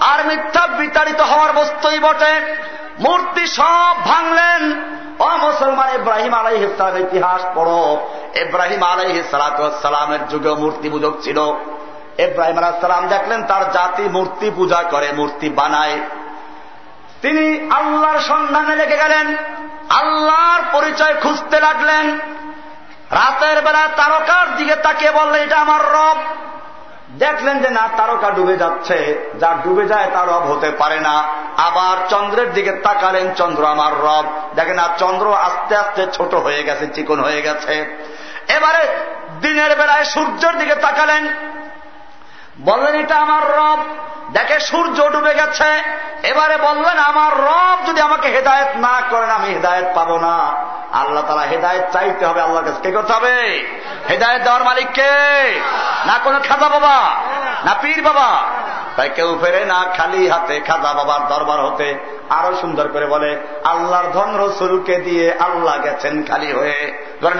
[0.00, 2.56] আর মিথ্যা বিতাড়িত হওয়ার বস্তুই বটে।
[2.98, 4.82] মূর্তি সব ভাঙলেন।
[5.18, 9.22] ও মুসলমান ইব্রাহিম আলাই ইসলামের ইতিহাস পড়ো। ইব্রাহিম আলাই
[9.82, 11.38] সালামের যুগে মূর্তি পূজক ছিল।
[12.18, 16.00] ইব্রাহিম আলাহাম দেখলেন তার জাতি মূর্তি পূজা করে, মূর্তি বানায়।
[17.22, 19.36] তিনি আল্লাহর সন্ধানে লেগে গেলেন।
[19.88, 22.18] আল্লাহর পরিচয় খুঁজতে লাগলেন।
[23.10, 26.16] রাতের বেলা তারকার দিকে তাকিয়ে বললেন, এটা আমার রব।
[27.18, 31.24] দেখলেন যে না, তারকা ডুবে যাচ্ছে। যা ডুবে যায়, তার রব হতে পারে না।
[31.56, 36.86] আবার চন্দ্রের দিকে তাকালেন, চন্দ্র আমার রব। দেখেন, আর চন্দ্র আস্তে আস্তে ছোট হয়ে গেছে,
[36.86, 37.96] চিকন হয়ে গেছে।
[38.48, 38.88] এবারে
[39.40, 41.28] দিনের বেলায় সূর্যের দিকে তাকালেন
[42.60, 43.78] বললেন, এটা আমার রব।
[44.32, 45.82] দেখে সূর্য ডুবে গেছে।
[46.22, 50.54] এবারে বললেন, আমার রব যদি আমাকে হেদায়ত না করেন, আমি হেদায়ত পাবো না।
[50.92, 53.64] আল্লাহ তালা হেদায়ত চাইতে হবে আল্লাহর কাছে। কে করতে হবে?
[54.10, 55.10] হেদায়ত দেওয়ার মালিককে
[56.06, 57.14] না কোনো খাজা বাবা,
[57.64, 58.42] না পীর বাবা।
[58.96, 61.94] তাই কেউ ফেরে না, খালি হাতে খাজা বাবার দরবার হতে
[62.30, 67.34] আরও সুন্দর করে বলে, আল্লাহর ধন রসুলকে দিয়ে আল্লাহ গেছেন খালি হয়ে। ধরে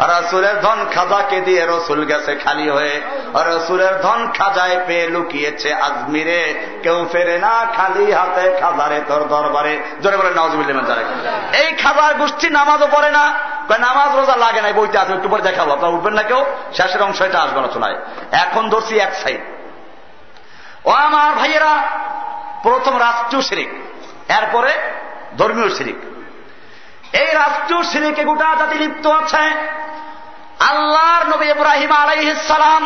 [0.00, 3.00] রসুলের ধন খাজাকে দিয়ে রসুল গেছে খালি হয়ে।
[3.76, 6.40] রসুলের ধন খাজায় পেয়ে লুকিয়েছে আজমিরে।
[6.82, 10.52] কেউ ফেরে না খালি হাতে খাজারে তোর দরবারে। জোরে বলে নওয়াজ
[11.56, 13.24] এই খাজার গোষ্ঠী নামাজও পড়ে না।
[13.78, 16.44] নামাজ রোজা লাগে না বইতে আসবে একটু পরে দেখাবো। আপনার উঠবেন না কেউ?
[16.74, 17.96] শেষের অংশ এটা আসবে না শোনায়
[18.32, 19.40] এখন ধরছি এক সাইড।
[20.84, 21.72] ও আমার ভাইয়েরা,
[22.62, 23.70] প্রথম রাষ্ট্রীয় শিরিক,
[24.30, 24.72] এরপরে
[25.38, 25.98] ধর্মীয় শিরিক।
[27.14, 29.44] এই রাষ্ট্রীয় শিরিকে গোটা জাতি লিপ্ত আছে।
[30.60, 32.82] আল্লাহর নবী ইব্রাহিম আলাইসালাম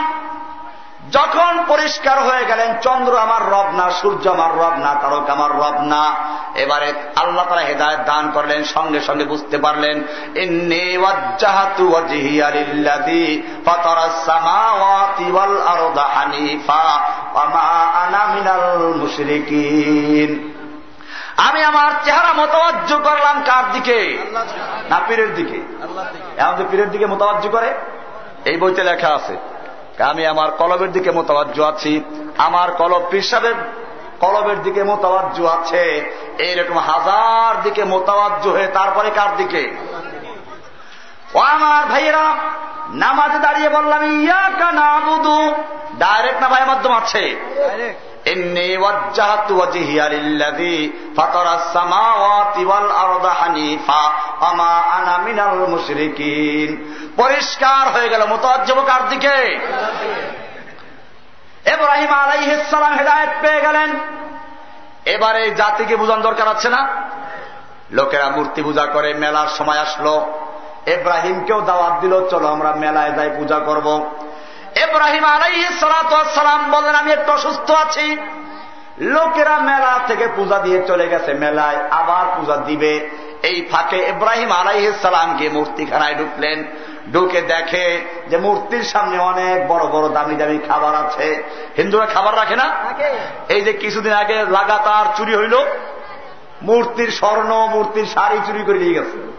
[1.11, 5.81] যখন পরিষ্কার হয়ে গেলেন চন্দ্র আমার রব না সূর্য আমার রব না তারক আমার রব
[5.83, 6.15] না।
[6.55, 10.03] এবারে আল্লাহ তারা হেদায়ত দান করলেন সঙ্গে সঙ্গে বুঝতে পারলেন
[21.37, 24.19] আমি আমার চেহারা মোতাবাজ্য করলাম কার দিকে?
[24.91, 25.77] না পীরের দিকে।
[26.43, 27.75] আমাদের পীরের দিকে মোতাবাজ্য করে?
[28.45, 29.50] এই বইতে লেখা আছে।
[30.03, 32.05] আমি আমার কলবের দিকে মোতাবাজ্য আছি,
[32.39, 33.55] আমার কলব পিসাবের
[34.21, 39.77] কলবের দিকে মোতাবাজ্য আছে। এইরকম হাজার দিকে মোতাবাজ্য হয়ে তারপরে কার দিকে?
[41.35, 42.35] ও আমার ভাইয়েরা,
[42.89, 45.01] নামাজে দাঁড়িয়ে বললাম ইয়া কানা
[45.99, 47.37] ডাইরেক্ট না ভাই মাধ্যম আছে?
[57.17, 59.59] পরিষ্কার হয়ে গেল মোতাজ্জবকার দিকে?
[61.65, 63.99] এব্রাহিম আলাইসালাম হেদায়ত পেয়ে গেলেন।
[65.05, 66.89] এবারে জাতিকে বুঝান দরকার আছে না?
[67.91, 70.33] লোকেরা মূর্তি পূজা করে, মেলার সময় আসলো।
[70.87, 74.11] এব্রাহিমকেও দাওয়াত দিল, চলো আমরা মেলায় যাই পূজা করব।
[74.75, 78.17] এব্রাহিম আলাই সালাম বলেন আমি একটু অসুস্থ আছি।
[78.99, 83.11] লোকেরা মেলা থেকে পূজা দিয়ে চলে গেছে। মেলায় আবার পূজা দিবে।
[83.43, 86.65] এই ফাঁকে ইব্রাহিম আলাইসালাম গিয়ে মূর্তিখানায় ঢুকলেন।
[87.13, 91.43] ঢুকে দেখে যে মূর্তির সামনে অনেক বড় বড় দামি দামি খাবার আছে।
[91.77, 92.77] হিন্দুরা খাবার রাখে না?
[93.49, 95.65] এই যে কিছুদিন আগে লাগাতার চুরি হইল
[96.63, 99.33] মূর্তির স্বর্ণ মূর্তির শাড়ি চুরি করে নিয়ে গেছে।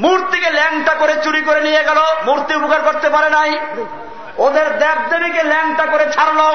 [0.00, 3.58] মূর্তিকে ল্যাংটা করে চুরি করে নিয়ে গেল। মূর্তি উপকার করতে পারে নাই।
[4.38, 6.54] ওদের দেবদেবীকে ল্যাংটা করে ছাড়ল।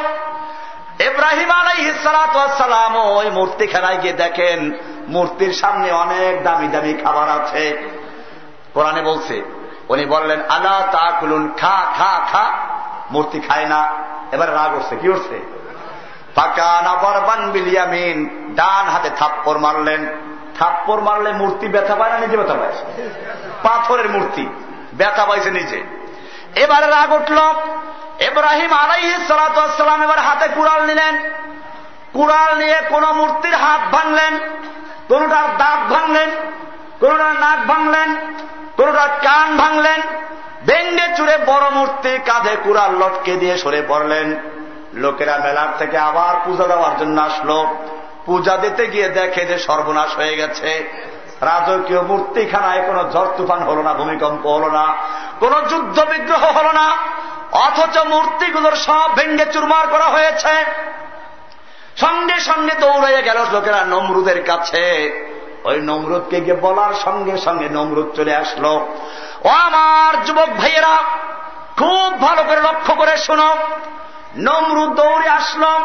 [0.99, 4.71] এব্রাহিম আলাই সালাম ওই মূর্তি খেলায় গিয়ে দেখেন,
[5.07, 7.89] মূর্তির সামনে অনেক দামি দামি খাবার আছে।
[8.73, 9.41] কোরআনে বলছে,
[9.89, 12.51] উনি বললেন, আলা তা খুলুন খা খা খা।
[13.11, 13.93] মূর্তি খায় না।
[14.31, 15.39] এবার রাগ উঠছে, কি উঠছে?
[16.35, 20.05] ফাঁকা নাবরবান বিলিয়ামিন ডান হাতে থাপ্পর মারলেন।
[20.59, 22.73] থাপ্পর মারলে মূর্তি ব্যথা পায় না, নিজে ব্যথা পায়?
[23.63, 24.47] পাথরের মূর্তি,
[24.93, 25.83] ব্যথা পাইছে নিজে।
[26.57, 27.39] এবারে রাগ উঠল।
[28.19, 31.15] এব্রাহিম আলাইহি সালাম এবার হাতে কুড়াল নিলেন।
[32.13, 34.33] কুড়াল নিয়ে কোন মূর্তির হাত ভাঙলেন,
[35.07, 36.29] কোনটার দাঁত ভাঙলেন,
[36.99, 38.09] কোনটার নাক ভাঙলেন,
[38.77, 40.01] কোনটার কান ভাঙলেন।
[40.65, 44.27] ভেঙ্গে চুড়ে বড় মূর্তি কাঁধে কুড়াল লটকে দিয়ে সরে পড়লেন।
[44.93, 47.57] লোকেরা মেলার থেকে আবার পূজা দেওয়ার জন্য আসলো।
[48.25, 50.71] পূজা দিতে গিয়ে দেখে যে সর্বনাশ হয়ে গেছে।
[51.41, 54.95] রাজকীয় মূর্তিখানায় কোনো ঝড় তুফান হল না, ভূমিকম্প হল না,
[55.39, 56.97] কোন যুদ্ধ বিগ্রহ হল না,
[57.51, 60.65] অথচ মূর্তিগুলোর সব ভেঙ্গে চুরমার করা হয়েছে।
[61.97, 64.83] সঙ্গে সঙ্গে দৌড়াইয়া গেল লোকেরা নমরুদের কাছে।
[65.63, 68.87] ওই নমরুদকে গিয়ে বলার সঙ্গে সঙ্গে নমরুদ চলে আসলো।
[69.45, 71.03] ও আমার যুবক ভাইয়েরা,
[71.77, 73.57] খুব ভালো করে লক্ষ্য করে শোনো।
[74.37, 75.79] নমরুদ দৌড়ে আসলো।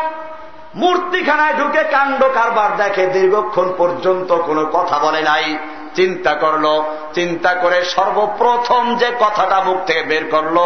[0.74, 5.58] মূর্তিখানায় ঢুকে কাণ্ড কারবার দেখে দীর্ঘক্ষণ পর্যন্ত কোনো কথা বলে নাই।
[5.94, 6.82] চিন্তা করল,
[7.14, 10.58] চিন্তা করে সর্বপ্রথম যে কথাটা মুখ থেকে বের করল,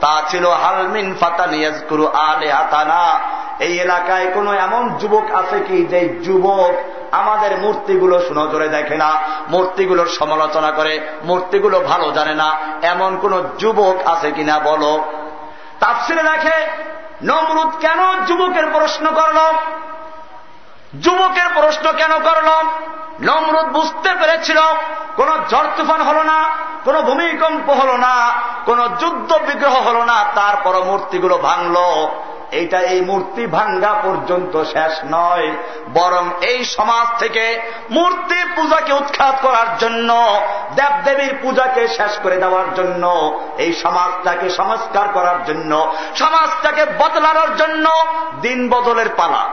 [0.00, 3.20] তা ছিল হালমিন ফাতানিয়াজকুরু আলে হাতানা
[3.58, 6.72] এই এলাকায় কোন এমন যুবক আছে কি যে যুবক
[7.14, 9.10] আমাদের মূর্তিগুলো সুনজরে দেখে না,
[9.48, 15.04] মূর্তিগুলোর সমালোচনা করে, মূর্তিগুলো ভালো জানে না। এমন কোন যুবক আছে কিনা বলো।
[15.80, 16.56] তাপসিরে দেখে
[17.24, 19.38] নমরুদ কেন যুবকের প্রশ্ন করল?
[21.00, 22.48] যুবকের প্রশ্ন কেন করল?
[23.20, 24.58] নমরুদ বুঝতে পেরেছিল,
[25.16, 26.48] কোন ঝড় তুফান হল না,
[26.84, 28.32] কোন ভূমিকম্প হল না,
[28.64, 31.76] কোন যুদ্ধ বিগ্রহ হল না তারপর মূর্তিগুলো ভাঙল।
[32.52, 35.50] এইটা এই মূর্তি ভাঙ্গা পর্যন্ত শেষ নয়।
[35.92, 40.40] বরং এই সমাজ থেকে মূর্তি পূজাকে উৎখাত করার জন্য,
[40.74, 47.90] দেবদেবীর পূজাকে শেষ করে দেওয়ার জন্য, এই সমাজটাকে সংস্কার করার জন্য, সমাজটাকে বদলানোর জন্য
[48.40, 49.48] দিন বদলের পালা।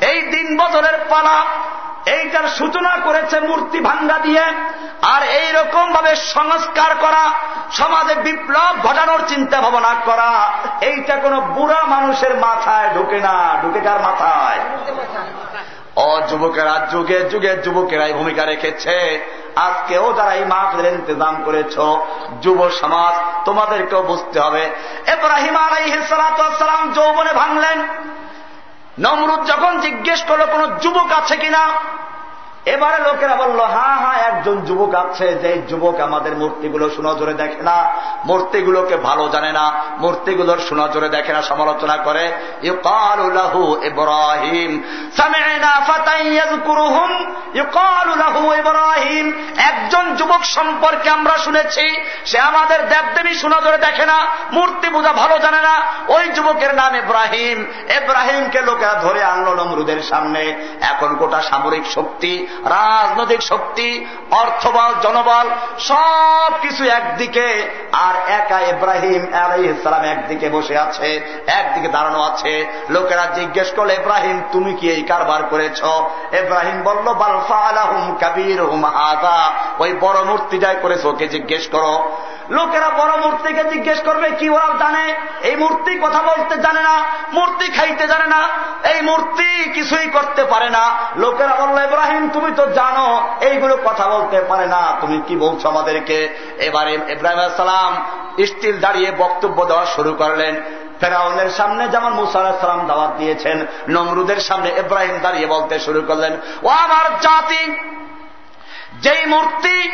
[0.00, 1.44] এই দিন বছরের পালা,
[2.06, 4.44] এইটার সূচনা করেছে মূর্তি ভাঙ্গা দিয়ে,
[5.02, 7.30] আর এই রকম ভাবে সংস্কার করা,
[7.70, 14.00] সমাজে বিপ্লব ঘটানোর চিন্তা ভাবনা করা, এইটা কোন বুড়া মানুষের মাথায় ঢুকে না, ঢুকে কার
[14.00, 14.60] মাথায়?
[15.96, 19.26] ও যুবকেরা, যুগে যুগে যুবকেরাই ভূমিকা রেখেছে।
[19.56, 21.78] আজকেও যারা এই মাহফিলের ইন্তজাম করেছ,
[22.42, 24.70] যুব সমাজ, তোমাদেরকেও বুঝতে হবে।
[25.06, 27.88] এব্রাহিম আলাইহিসালাম যৌবনে ভাঙলেন।
[28.98, 31.62] নমরুদ যখন জিজ্ঞেস করল কোন যুবক আছে কিনা?
[32.66, 37.76] এবারে লোকেরা বলল হ্যাঁ হ্যাঁ একজন যুবক আছে যে যুবক আমাদের মূর্তিগুলো সুনজরে দেখে না,
[38.24, 39.64] মূর্তিগুলোকে ভালো জানে না,
[39.98, 42.24] মূর্তিগুলোর সুনজরে দেখে না, সমালোচনা করে
[49.70, 51.86] একজন যুবক সম্পর্কে আমরা শুনেছি,
[52.24, 54.18] সে আমাদের দেবদেবী সুনজরে দেখে না,
[54.52, 55.74] মূর্তি পূজা ভালো জানে না,
[56.08, 57.58] ওই যুবকের নাম ইব্রাহিম,
[57.98, 60.42] ইব্রাহিমকে লোকেরা ধরে আনলো নমরুদের সামনে,
[60.80, 65.46] এখন গোটা সামরিক শক্তি রাজনৈতিক শক্তি, অর্থবল, জনবল
[65.78, 67.46] সব কিছু একদিকে,
[67.92, 71.08] আর একা ইব্রাহিম আলাই ইসলাম একদিকে বসে আছে,
[71.46, 75.80] একদিকে দাঁড়ানো আছে। লোকেরা জিজ্ঞেস করল, ইব্রাহিম, তুমি কি এই কারবার করেছ?
[76.32, 81.94] ইব্রাহিম বলল বালফা আলাহুম কাবির হুম আদা ওই বড় মূর্তি যাই করেছ, ওকে জিজ্ঞেস করো।
[82.50, 85.14] লোকেরা বড় মূর্তিকে জিজ্ঞেস করবে, কি ওরা জানে?
[85.42, 86.94] এই মূর্তি কথা বলতে জানে না,
[87.32, 88.40] মূর্তি খাইতে জানে না,
[88.90, 90.84] এই মূর্তি কিছুই করতে পারে না।
[91.16, 93.06] লোকেরা বলল, ইব্রাহিম তুমি তো জানো,
[93.40, 96.18] এইগুলো কথা বলতে পারে না। তুমি কি বলছো আমাদেরকে?
[96.58, 97.92] এবারে ইব্রাহিম সালাম
[98.44, 100.54] স্টিল দাঁড়িয়ে বক্তব্য দেওয়া শুরু করলেন।
[101.00, 106.32] ফেরাউনের সামনে যেমন মুসাল্লাহাম দাওয়াত দিয়েছেন, নমরুদের সামনে ইব্রাহিম দাঁড়িয়ে বলতে শুরু করলেন।
[106.62, 107.62] ও আমার জাতি,
[109.00, 109.90] যেই মূর্তি,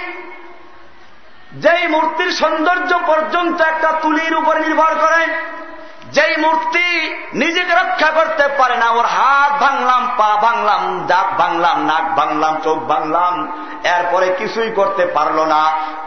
[1.53, 5.23] যেই মূর্তির সৌন্দর্য পর্যন্ত একটা তুলির উপর নির্ভর করে
[6.17, 6.87] যেই মূর্তি
[7.35, 12.79] নিজেকে রক্ষা করতে পারে না, ওর হাত ভাঙলাম, পা ভাঙলাম, দাঁত ভাঙলাম, নাক ভাঙলাম, চোখ
[12.79, 13.35] ভাঙলাম,
[13.85, 15.63] এরপরে কিছুই করতে পারল না।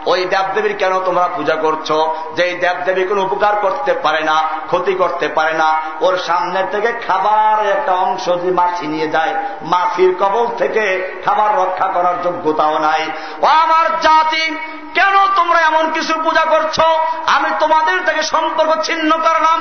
[0.06, 1.88] ওই দেবদেবীর কেন তোমরা পূজা করছ?
[2.36, 4.36] যেই দেবদেবী কোন উপকার করতে পারে না,
[4.66, 5.68] ক্ষতি করতে পারে না,
[6.00, 9.32] ওর সামনের থেকে খাবার একটা অংশ যে মাছি নিয়ে যায়,
[9.62, 10.84] মাছির কবল থেকে
[11.24, 13.02] খাবার রক্ষা করার যোগ্যতাও নাই।
[13.42, 14.44] ও আমার জাতি,
[14.94, 16.76] কেন তোমরা এমন কিছু পূজা করছ?
[17.26, 19.58] আমি তোমাদের থেকে সম্পর্ক ছিন্ন করলাম।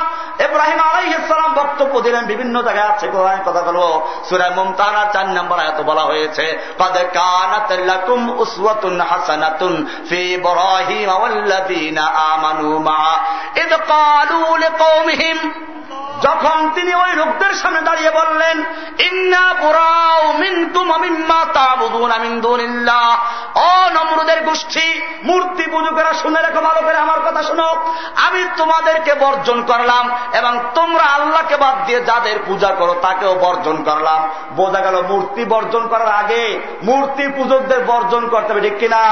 [0.47, 3.83] এব্রাহিম আলাই ইসলাম বক্তব্য দিলেন, বিভিন্ন জায়গায় আছে কোরআন কথা বলব।
[4.27, 6.45] সুরায় মমতানা চার নম্বর এত বলা হয়েছে,
[6.79, 9.73] কাদে কানাতুম উসওয়াতুন হাসানাতুন
[10.09, 12.03] ফি ইব্রাহিম ওয়াল্লাযীনা
[12.33, 13.05] আমানু মা
[13.63, 15.37] ইদ ক্বালু লিকওমিহিম
[16.21, 18.63] যখন তিনি ওই লোকদের সামনে দাঁড়িয়ে বললেন,
[18.99, 23.17] ইন্না পুরাও মিনতুম আমিম্মা তাবুদুন আমিন দুনিল্লাহ।
[23.57, 29.63] ও নমরুদের গোষ্ঠী, মূর্তি পুজোকেরা শুনে রেখো, ভালো করে আমার কথা শুনো। আমি তোমাদেরকে বর্জন
[29.63, 35.45] করলাম এবং তোমরা আল্লাহকে বাদ দিয়ে যাদের পূজা করো তাকেও বর্জন করলাম। বোঝা গেল মূর্তি
[35.45, 39.03] বর্জন করার আগে মূর্তি পূজকদের বর্জন করতে হবে, ঠিক কিনা?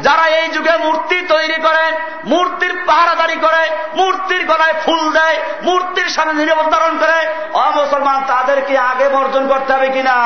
[0.00, 1.92] যারা এই যুগে মূর্তি তৈরি করে,
[2.24, 3.62] মূর্তির পাহারাদারি করে,
[3.96, 7.18] মূর্তির গলায় ফুল দেয় মূর্তির সামনে নিরাপদ ধারণ করে
[7.54, 10.16] অমুসলমান তাদেরকে আগে বর্জন করতে হবে কিনা?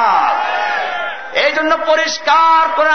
[1.40, 2.90] এই জন্য পরিষ্কার করে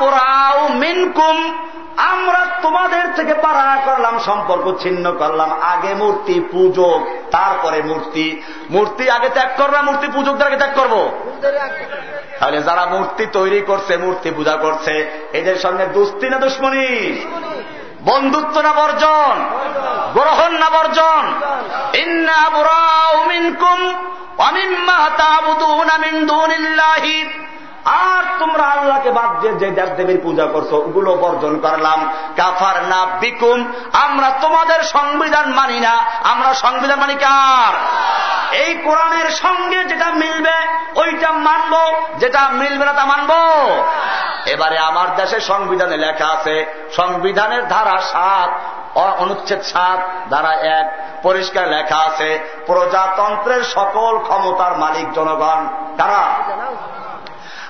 [0.00, 1.66] বোরাও মিনকুম,
[1.96, 7.00] আমরা তোমাদের থেকে পাড়া করলাম, সম্পর্ক ছিন্ন করলাম, আগে মূর্তি পূজক,
[7.30, 11.12] তারপরে মূর্তি মূর্তি আগে ত্যাগ করলাম মূর্তি পূজকদের আগে ত্যাগ করব?
[12.40, 17.24] তাহলে যারা মূর্তি তৈরি করছে, মূর্তি পূজা করছে, এদের সঙ্গে দুস্তি না দুশ্মনী?
[18.06, 19.34] বন্ধুত্ব না বর্জন
[20.12, 21.22] গ্রহণ না বর্জন।
[21.94, 22.50] ইন্না
[26.26, 27.28] দুনিল্লাহি।
[27.86, 33.06] আর তোমরা আল্লাহকে বাদ দিয়ে যে দেব দেবীর পূজা করছ, ওগুলো বর্জন করলাম। কাফার না
[33.20, 37.74] বিকুম, আমরা তোমাদের সংবিধান মানি না। আমরা সংবিধান মানি কার?
[38.54, 40.54] এই কোরআনের সঙ্গে যেটা মিলবে,
[40.96, 43.32] ওইটা মানব। যেটা মিলবে না, তা মানব।
[44.46, 48.50] এবারে আমার দেশে সংবিধানে লেখা আছে, সংবিধানের ধারা সাত
[48.98, 56.28] অনুচ্ছেদ সাত, ধারা এক, পরিষ্কার লেখা আছে, প্রজাতন্ত্রের সকল ক্ষমতার মালিক জনগণ। তারা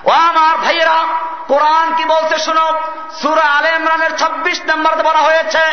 [0.07, 0.99] ও আমার ভাইয়েরা,
[1.51, 2.67] কোরআন কি বলছে শুনো?
[3.21, 5.63] সুরা আলে ইমরানের ছাব্বিশ নম্বর বলা হয়েছে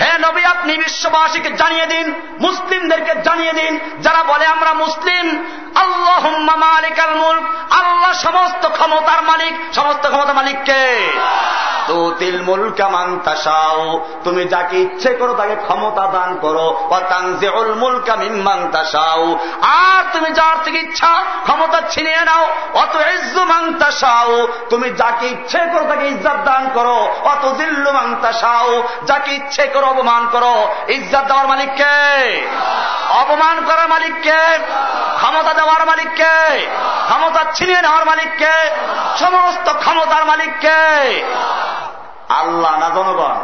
[0.00, 2.06] হে নবী, আপনি বিশ্ববাসীকে জানিয়ে দিন,
[2.46, 3.72] মুসলিমদেরকে জানিয়ে দিন,
[4.04, 5.26] যারা বলে আমরা মুসলিম
[5.84, 6.24] আল্লাহ
[6.64, 7.42] মালিক আল মুল্ক।
[7.78, 10.82] আল্লাহ সমস্ত ক্ষমতার মালিক, সমস্ত ক্ষমতার মালিককে
[14.24, 16.66] তুমি যাকে ইচ্ছে করো তাকে ক্ষমতা দান করো।
[18.72, 22.44] তাসাও আর তুমি যার থেকে ইচ্ছা ক্ষমতা ছিনিয়ে নাও।
[22.74, 29.30] অত ইজ্জু মাংতাসাও তুমি যাকে ইচ্ছে করো তাকে ইজ্জত দান করো। অত দিল্লু মাংতাসাও যাকে
[29.34, 31.96] ইচ্ছে করো অপমান করো। ইজ্জত দেওয়ার মালিককে
[33.10, 34.40] অপমান করার মালিককে
[35.16, 36.66] ক্ষমতা দেওয়ার মালিককে
[37.06, 38.54] ক্ষমতা ছিনিয়ে নেওয়ার মালিককে
[39.18, 40.80] সমস্ত ক্ষমতার মালিককে
[42.28, 43.36] আল্লাহ না জনগণ?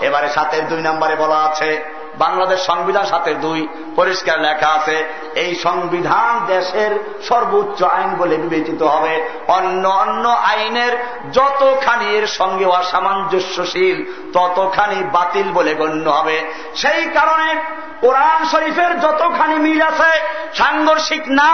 [0.00, 3.60] এবারে সাতের দুই নম্বরে বলা আছে বাংলাদেশ সংবিধান সাথে দুই
[3.98, 4.96] পরিষ্কার লেখা আছে,
[5.42, 6.92] এই সংবিধান দেশের
[7.28, 9.14] সর্বোচ্চ আইন বলে বিবেচিত হবে।
[9.56, 10.92] অন্য অন্য আইনের
[11.36, 13.98] যতখানি এর সঙ্গে অসামঞ্জস্যশীল,
[14.36, 16.36] ততখানি বাতিল বলে গণ্য হবে।
[16.82, 17.48] সেই কারণে
[18.04, 20.12] কোরআন শরীফের যতখানি মিল আছে,
[20.60, 21.50] সাংঘর্ষিক না,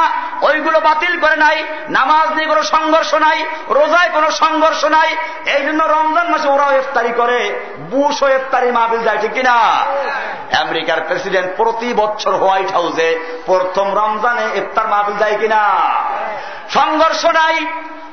[0.49, 1.59] ওইগুলো বাতিল করে নাই,
[1.99, 3.39] নামাজ নিয়ে কোনো সংঘর্ষ নাই,
[3.79, 5.11] রোজায় কোনো সংঘর্ষ নাই
[5.55, 7.41] এই জন্য রমজান মাসে ওরাও ইফতারি করে,
[7.93, 9.57] বুশও ইফতারি মাহবিল যায় ঠিক কিনা?
[10.57, 15.63] আমেরিকার প্রেসিডেন্ট প্রতি বছর হোয়াইট হাউসে প্রথম রমজানে ইফতার মাহফিল যায় কিনা?
[16.69, 17.67] সংঘর্ষ নাই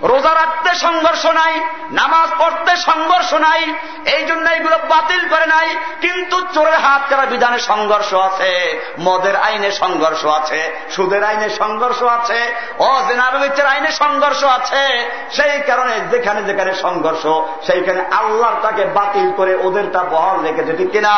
[0.03, 1.59] রোজা রাখতে সংঘর্ষ নাই,
[1.91, 3.73] নামাজ পড়তে সংঘর্ষ নাই,
[4.15, 5.67] এই জন্য এইগুলো বাতিল করে নাই,
[6.01, 12.55] কিন্তু চোরের হাত কারা বিধানে সংঘর্ষ আছে, মদের আইনে সংঘর্ষ আছে, সুদের আইনে সংঘর্ষ আছে
[12.79, 17.23] অজেনাবিচের আইনে সংঘর্ষ আছে, সেই কারণে যেখানে যেখানে সংঘর্ষ,
[17.67, 21.15] সেইখানে আল্লাহ তাকে বাতিল করে ওদেরটা বহল রেখেছে, ঠিক কিনা?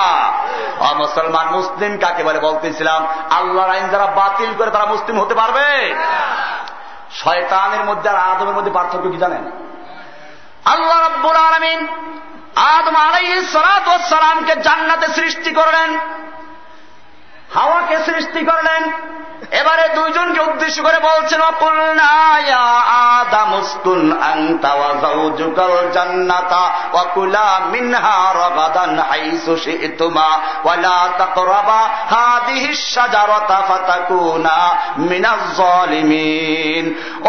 [0.98, 3.08] মুসলমান, মুসলিম কাকে বলে বলতেছিলাম?
[3.30, 5.94] আল্লাহর আইন যারা বাতিল করে তারা মুসলিম হতে পারবে?
[7.12, 9.52] শয়তানের মধ্যে আর আদমের মধ্যে পার্থক্য কি জানেন?
[10.66, 11.88] আল্লাহ রব্বুল আলমিন
[12.56, 13.46] আদম আলাই
[14.10, 16.00] সালামকে জান্নাতে সৃষ্টি করলেন।
[17.54, 18.92] হাওয়াকে সৃষ্টি করলেন।
[19.52, 21.42] এবারে দুইজনকে উদ্দেশ্য করে বলছেন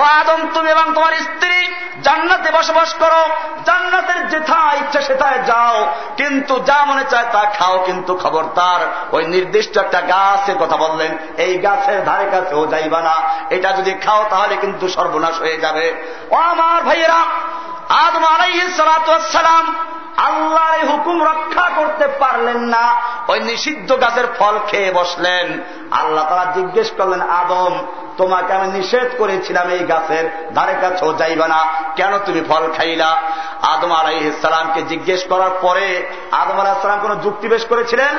[0.05, 1.69] আদম, তুমি এবং তোমার স্ত্রী
[2.03, 3.29] জান্নাতে বসবাস করো।
[3.67, 9.79] জান্নাতের যেথা ইচ্ছা সেথায় যাও। কিন্তু যা মনে চায় তা খাও। কিন্তু খবরদার, ওই নির্দিষ্ট
[9.79, 13.15] একটা গাছের কথা বললেন, এই গাছের ধারে কাছেও যাইবা না।
[13.51, 17.21] এটা যদি খাও তাহলে কিন্তু সর্বনাশ হয়ে যাবে। ও আমার ভাইয়েরা,
[17.89, 19.75] আদম আলাইসালাম
[20.17, 25.61] আল্লাহর হুকুম রক্ষা করতে পারলেন না। ওই নিষিদ্ধ গাছের ফল খেয়ে বসলেন।
[25.91, 31.67] আল্লাহ তারা জিজ্ঞেস করলেন, আদম, তোমাকে আমি নিষেধ করেছিলাম এই গাছের ধারে কাছেও যাইবা না।
[31.97, 33.17] কেন তুমি ফল খাইলা?
[33.63, 38.19] আদম আলাই ইসলামকে জিজ্ঞেস করার পরে আদম আলাহিসাম কোন যুক্তি বেশ করেছিলেন?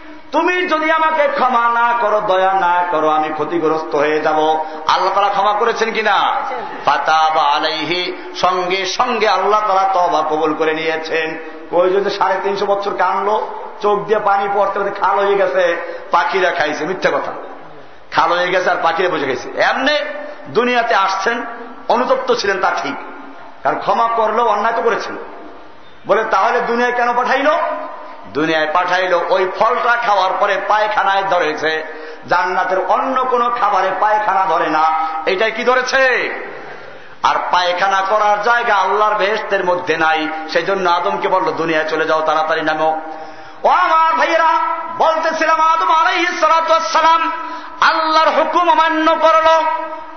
[0.31, 5.29] তুমি যদি আমাকে ক্ষমা না করো, দয়া না করো, আমি ক্ষতিগ্রস্ত হয়ে যাব। আল্লাহ তারা
[5.29, 6.35] ক্ষমা করেছেন কিনা?
[6.85, 11.37] পাতা বা আলাইহি, সঙ্গে সঙ্গে আল্লাহ তারা তবা কবল করে নিয়েছেন।
[11.71, 13.47] ওই যদি সাড়ে তিনশো বছর কানলো,
[13.81, 15.77] চোখ দিয়ে পানি পড়তে খাল হয়ে গেছে,
[16.11, 17.31] পাখিরা খাইছে, মিথ্যা কথা।
[18.11, 19.99] খাল হয়ে গেছে আর পাখিরা বসে গেছে। এমনি
[20.49, 21.45] দুনিয়াতে আসছেন,
[21.87, 22.95] অনুতপ্ত ছিলেন তা ঠিক।
[23.63, 25.15] কারণ ক্ষমা করলেও অন্যায় তো করেছিল
[26.07, 27.49] বলে, তাহলে দুনিয়ায় কেন পাঠাইল?
[28.31, 31.83] দুনিয়ায় পাঠাইল, ওই ফলটা খাওয়ার পরে পায়খানায় ধরেছে।
[32.29, 34.83] জান্নাতের অন্য কোনো খাবারে পায়খানা ধরে না।
[35.25, 36.33] এটাই কি ধরেছে?
[37.23, 42.61] আর পায়খানা করার জায়গা আল্লাহর বেহেস্তের মধ্যে নাই। সেজন্য আদমকে বলল, দুনিয়ায় চলে যাও, তাড়াতাড়ি
[42.61, 43.01] নামো।
[43.63, 44.47] ও আমার ভাইয়েরা,
[44.97, 47.31] বলতেছিলাম আদম আলাইসালাম
[47.81, 49.47] আল্লাহর হুকুম অমান্য করল।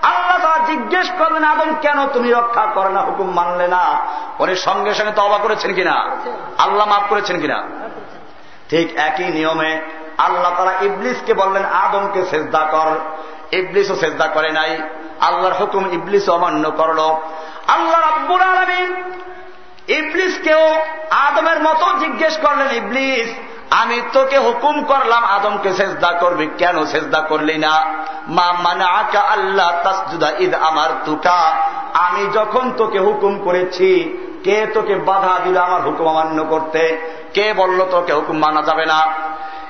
[0.02, 3.00] আল্লাহ তারা জিজ্ঞেস করলেন, আদম, কেন তুমি রক্ষা করে না?
[3.00, 4.00] হুকুম মানলে না?
[4.38, 6.10] উনি সঙ্গে সঙ্গে তবা করেছেন কিনা?
[6.58, 7.64] আল্লাহ মাফ করেছেন কিনা?
[8.70, 9.80] ঠিক একই নিয়মে
[10.18, 12.86] আল্লাহ তারা ইবলিসকে বললেন, আদমকে সেজদা কর।
[13.52, 14.78] ইবলিসও সেজদা করে নাই।
[15.20, 16.98] আল্লাহর হুকুম ইবলিস অমান্য করল।
[17.68, 19.12] আল্লাহ রব্বুল আলমিন
[19.88, 20.76] ইবলিসকেও
[21.10, 23.34] আদমের মতো জিজ্ঞেস করলেন, ইবলিস,
[23.70, 28.04] আমি তোকে হুকুম করলাম আদমকে সেজদা করবি। কেন সেজদা করলি না?
[28.28, 31.56] মা মানে আকা আল্লাহ তাসজুদা ঈদ আমার তুকা
[31.94, 37.12] আমি যখন তোকে হুকুম করেছি, কে তোকে বাধা দিল আমার হুকুম অমান্য করতে?
[37.34, 39.06] কে বলল তোকে হুকুম মানা যাবে না?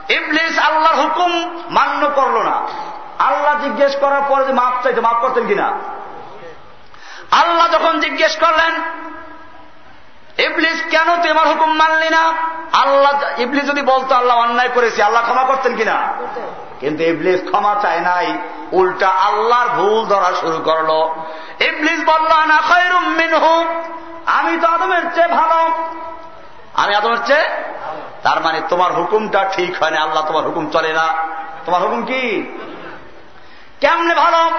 [0.09, 2.67] ইবলিস আল্লাহর হুকুম মান্য করল না।
[3.19, 5.73] আল্লাহ জিজ্ঞেস করার পরে যে মাপ চাইতে মাফ করতেন কিনা?
[7.31, 8.83] আল্লাহ যখন জিজ্ঞেস করলেন
[10.39, 12.33] ইবলিস কেন তুই আমার হুকুম মানলি না?
[12.73, 16.09] আল্লাহ ইবলিস যদি বলতো, আল্লাহ অন্যায় করেছি, আল্লাহ ক্ষমা করতেন কিনা?
[16.81, 18.39] কিন্তু ইবলিস ক্ষমা চায় নাই।
[18.73, 20.91] উল্টা আল্লাহর ভুল ধরা শুরু করল।
[21.65, 23.65] ইবলিস বলল না খৈরুম মিনহু।
[24.27, 25.71] আমি তো আদমের চেয়ে ভালো।
[26.75, 27.45] আমি আদমের চেয়ে?
[28.23, 31.09] তার মানে তোমার হুকুমটা ঠিক হয় না। আল্লাহ তোমার হুকুম চলে না।
[31.67, 32.43] তোমার হুকুম কি?
[33.81, 34.51] কেমনে ভালো?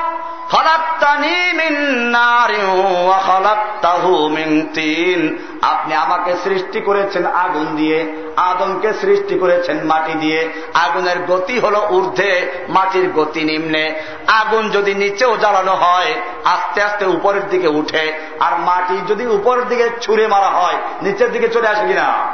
[5.61, 12.65] আপনি আমাকে সৃষ্টি করেছেন আগুন দিয়ে, আদমকে সৃষ্টি করেছেন মাটি দিয়ে। আগুনের গতি হল ঊর্ধ্বে,
[12.69, 16.13] মাটির গতি নিম্নে। আগুন যদি নিচেও জ্বালানো হয়,
[16.43, 21.47] আস্তে আস্তে উপরের দিকে উঠে, আর মাটি যদি উপরের দিকে ছুঁড়ে মারা হয়, নিচের দিকে
[21.47, 22.27] চলে আসে কিনা?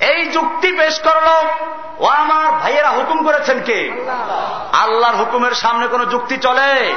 [0.00, 1.28] এই যুক্তি পেশ করল,
[1.98, 4.04] ও আমার ভাইয়েরা হুকুম করেছেন কে?
[4.72, 6.94] আল্লাহর হুকুমের সামনে কোন যুক্তি চলে?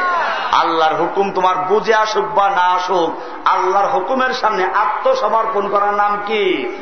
[0.52, 6.76] আল্লাহর হুকুম তোমার বুঝে আসুক বা না আসুক, আল্লাহর হুকুমের সামনে আত্মসমর্পণ করার নাম কি?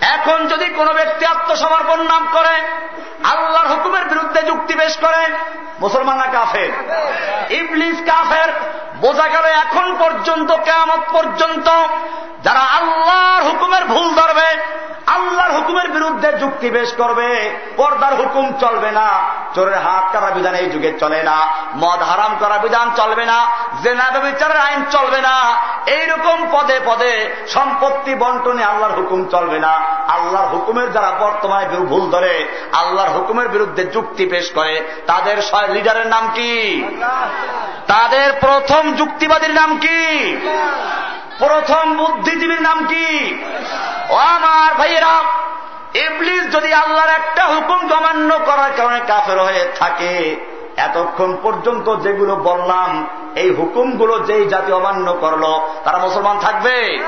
[0.00, 2.62] এখন যদি কোন ব্যক্তি আত্মসমর্পণ নাম করে,
[3.24, 5.26] আল্লাহর হুকুমের বিরুদ্ধে যুক্তি পেশ করে,
[5.80, 6.70] মুসলমানরা কাফের।
[7.50, 8.52] ইবলিস কাফের,
[9.00, 11.70] বোঝা গেল এখন পর্যন্ত কেমত পর্যন্ত,
[12.42, 14.56] যারা আল্লাহর হুকুমের ভুল ধরবে
[15.32, 17.28] আল্লাহর হুকুমের বিরুদ্ধে যুক্তি পেশ করবে,
[17.76, 19.08] পর্দার হুকুম চলবে না,
[19.54, 21.36] চোরের হাত করা বিধান এই যুগে চলে না,
[21.82, 23.38] মদ হারাম করা বিধান চলবে না,
[23.82, 25.36] জেনা বিচারের আইন চলবে না,
[25.96, 27.14] এইরকম পদে পদে
[27.48, 29.72] সম্পত্তি বন্টনে আল্লাহর হুকুম চলবে না।
[30.08, 32.34] আল্লাহর হুকুমের যারা বর্তমানে ভুল ধরে,
[32.72, 34.74] আল্লাহর হুকুমের বিরুদ্ধে যুক্তি পেশ করে,
[35.06, 35.36] তাদের
[35.74, 36.52] লিডারের নাম কি?
[37.86, 40.00] তাদের প্রথম যুক্তিবাদীর নাম কি?
[41.42, 43.38] প্রথম বুদ্ধিজীবীর নাম কি?
[44.10, 45.14] ও আমার ভাইয়েরা,
[45.94, 50.36] ইবলিস যদি আল্লাহর একটা হুকুম অমান্য করার কারণে কাফের হয়ে থাকে,
[50.76, 55.44] এতক্ষণ পর্যন্ত যেগুলো বললাম, এই হুকুমগুলো যেই জাতি অমান্য করল,
[55.84, 56.98] তারা মুসলমান থাকবে?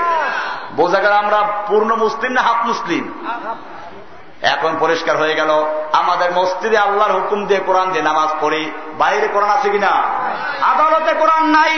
[0.76, 3.04] বোঝা গেল আমরা পূর্ণ মুসলিম না হাফ মুসলিম?
[4.42, 5.50] এখন পরিষ্কার হয়ে গেল,
[5.92, 9.92] আমাদের মসজিদে আল্লাহর হুকুম দিয়ে কোরআন দিয়ে নামাজ পড়ি, বাইরে কোরআন আছে কিনা?
[10.62, 11.72] আদালতে কোরআন নাই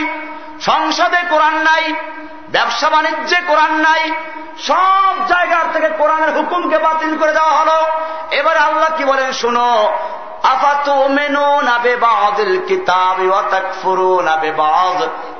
[0.61, 1.93] সংসদে কোরআন নাই,
[2.49, 4.11] ব্যবসা বাণিজ্যে কোরআন নাই,
[4.57, 7.85] সব জায়গার থেকে কোরআনের হুকুমকে বাতিল করে দেওয়া হলো।
[8.31, 9.97] এবার আল্লাহ কি বলেন, শুনো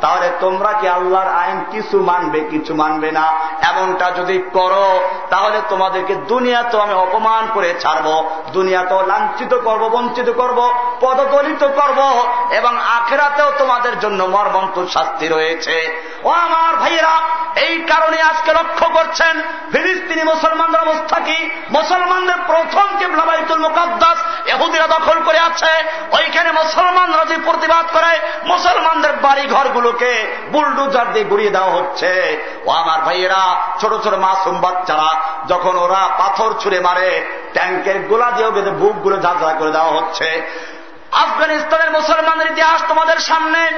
[0.01, 3.31] তাহলে তোমরা কি আল্লাহর আইন কিছু মানবে কিছু মানবে না?
[3.61, 9.89] এমনটা যদি করো, তাহলে তোমাদেরকে দুনিয়া তো আমি অপমান করে ছাড়বো দুনিয়া তো লাঞ্ছিত করব,
[9.89, 17.21] বঞ্চিত করব, পদদলিত করব, এবং আখেরাতেও তোমাদের জন্য মর্মন্ত শাস্তি রয়েছে। ও আমার ভাইয়েরা,
[17.61, 21.49] এই কারণে আজকে লক্ষ্য করছেন, ফিলিস্তিনি মুসলমানদের অবস্থা কি?
[21.69, 25.71] মুসলমানদের প্রথম কেবলাবাইতুল মুকাদ্দাস এহুদিরা দখল করে আছে,
[26.11, 30.11] ওইখানে মুসলমানরা যে প্রতিবাদ করে, মুসলমানদের বাড়ি ঘরগুলোকে
[30.51, 32.11] বুলডুজার দিয়ে গুড়িয়ে দেওয়া হচ্ছে।
[32.65, 35.09] ও আমার ভাইয়েরা, ছোট ছোট মাসুম বাচ্চারা,
[35.47, 40.27] যখন ওরা পাথর ছুঁড়ে মারে, ট্যাঙ্কের গোলা দিয়ে বুকগুলো ঝাঁঝরা করে দেওয়া হচ্ছে।
[41.11, 43.71] আফগানিস্তানের মুসলমানের ইতিহাস তোমাদের সামনে।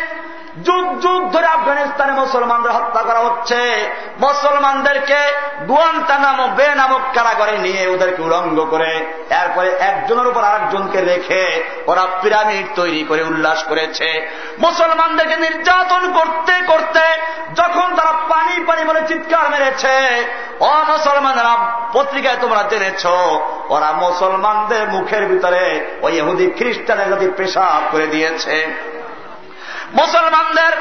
[0.63, 3.89] যুগ যুগ ধরে আফগানিস্তানে মুসলমানদের হত্যা করা হচ্ছে।
[4.19, 5.19] মুসলমানদেরকে
[5.67, 8.91] গুয়ান্তা নামক, বে নামক কারাগারে নিয়ে ওদেরকে উলঙ্গ করে,
[9.29, 14.29] এরপরে একজনের উপর আরেকজনকে রেখে ওরা পিরামিড তৈরি করে উল্লাস করেছে।
[14.59, 17.01] মুসলমানদেরকে নির্যাতন করতে করতে
[17.55, 20.25] যখন তারা পানি পানি বলে চিৎকার মেরেছে
[20.59, 21.53] ও মুসলমানরা,
[21.93, 23.05] পত্রিকায় তোমরা জেনেছ,
[23.69, 28.75] ওরা মুসলমানদের মুখের ভিতরে ওই এহুদি খ্রিস্টানের যদি পেশাব করে দিয়েছে।
[29.93, 30.73] মুসলমানদের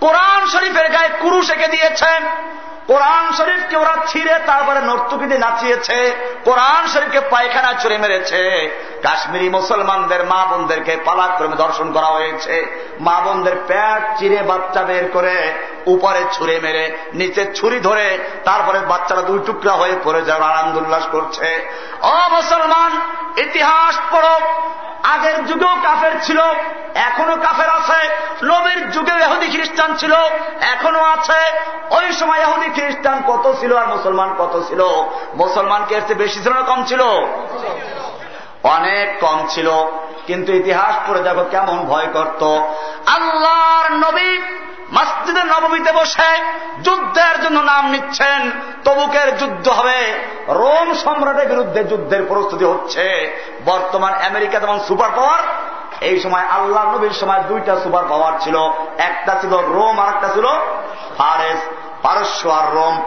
[0.00, 2.22] কোরআন শরীফের গায়ে কুরুশ এঁকে দিয়েছেন
[2.86, 8.42] কোরআন শরীফকে ওরা ছিঁড়ে তারপরে নর্তুকিতে নাচিয়েছে। কোরআন শরীফকে পায়খানা ছুড়ে মেরেছে।
[9.02, 15.52] কাশ্মীরি মুসলমানদের মা বোনদেরকে পালাক্রমে দর্শন করা হয়েছে। মা বোনদের প্যাট চিরে বাচ্চা বের করে
[15.86, 21.02] উপরে ছুঁড়ে মেরে, নিচে ছুরি ধরে, তারপরে বাচ্চারা দুই টুকরা হয়ে পড়ে যাওয়ার আনন্দ উল্লাস
[21.12, 21.70] করছে।
[22.02, 23.00] ও মুসলমান,
[23.38, 24.40] ইতিহাস পড়ো।
[25.02, 26.40] আগের যুগেও কাফের ছিল,
[26.94, 28.08] এখনও কাফের আছে।
[28.44, 30.14] নবীর যুগে এহুদি খ্রিস্টান ছিল,
[30.60, 31.40] এখনও আছে।
[31.90, 34.84] ওই সময় এহুদি খ্রিস্টান কত ছিল আর মুসলমান কত ছিল?
[35.34, 37.02] মুসলমান কে বেশি ছিল না কম ছিল?
[38.62, 39.68] অনেক কম ছিল,
[40.26, 42.42] কিন্তু ইতিহাস পড়ে দেখো কেমন ভয় করত।
[43.06, 44.30] আল্লাহর নবী
[44.92, 46.30] মসজিদের নবমীতে বসে
[46.84, 48.50] যুদ্ধের জন্য নাম নিচ্ছেন,
[48.84, 50.00] তবুকের যুদ্ধ হবে।
[50.48, 53.04] রোম সম্রাটের বিরুদ্ধে যুদ্ধের প্রস্তুতি হচ্ছে।
[53.64, 55.42] বর্তমান আমেরিকা যেমন সুপার পাওয়ার,
[56.00, 58.56] এই সময় আল্লাহ নবীর সময় দুইটা সুপার পাওয়ার ছিল।
[58.98, 60.46] একটা ছিল রোম আর একটা ছিল
[61.18, 61.60] ফারেস,
[62.02, 63.02] পারস্য আর রোম।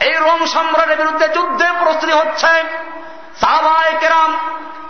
[0.00, 2.52] এই রোম সম্রাটের বিরুদ্ধে যুদ্ধের প্রস্তুতি হচ্ছে।
[3.40, 4.30] সাহাবায় কেরাম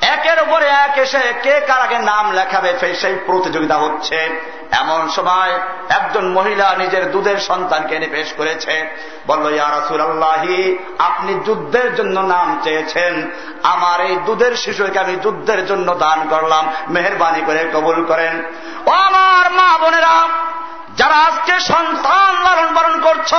[0.07, 5.53] একের উপরে এক এসে কে কার আগে নাম লেখাবে সেই প্রতিযোগিতা হচ্ছে। এমন সময়
[5.89, 8.97] একজন মহিলা নিজের দুধের সন্তানকে এনে পেশ করেছে।
[9.27, 13.31] বলল ইয়ারাসুল আল্লাহি আপনি যুদ্ধের জন্য নাম চেয়েছেন।
[13.63, 18.43] আমার এই দুধের শিশুকে আমি যুদ্ধের জন্য দান করলাম। মেহরবানি করে কবুল করেন।
[18.87, 20.29] ও আমার মা বোনেরা
[20.97, 23.35] যারা আজকে সন্তান লালন পালন করছ,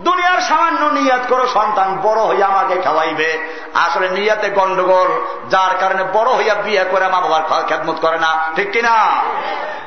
[0.00, 6.30] দুনিয়ার সামান্য নিয়াত করো, সন্তান বড় হইয়া আমাকে খাওয়াইবে। আসলে নিয়াতে গন্ডগোল, যার কারণে বড়
[6.30, 9.06] হইয়া বিয়ে করে মা বাবার খেদমত করে না। ঠিক কিনা?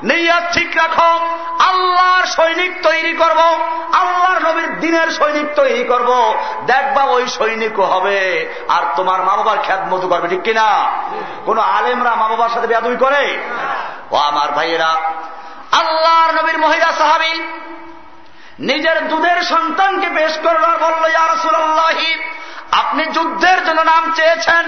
[0.03, 1.19] নিয়াত ঠিক রাখো,
[1.59, 3.39] আল্লাহর সৈনিক তৈরি করব,
[3.93, 6.35] আল্লাহর নবীর দিনের সৈনিক তৈরি করব।
[6.65, 10.91] দেখবা ওই সৈনিকও হবে, আর তোমার মা বাবার খ্যাতমতো করবে, ঠিক কিনা?
[11.45, 13.37] কোন আলেমরা মা বাবার সাথে বেয়াদুই করে?
[14.11, 14.95] ও আমার ভাইয়েরা
[15.71, 17.41] আল্লাহর নবীর মহিলা সাহাবি
[18.59, 22.15] নিজের দুধের সন্তানকে পেশ করবার বলল ইয়ারসুল্লাহি
[22.71, 24.65] আপনি যুদ্ধের জন্য নাম চেয়েছেন।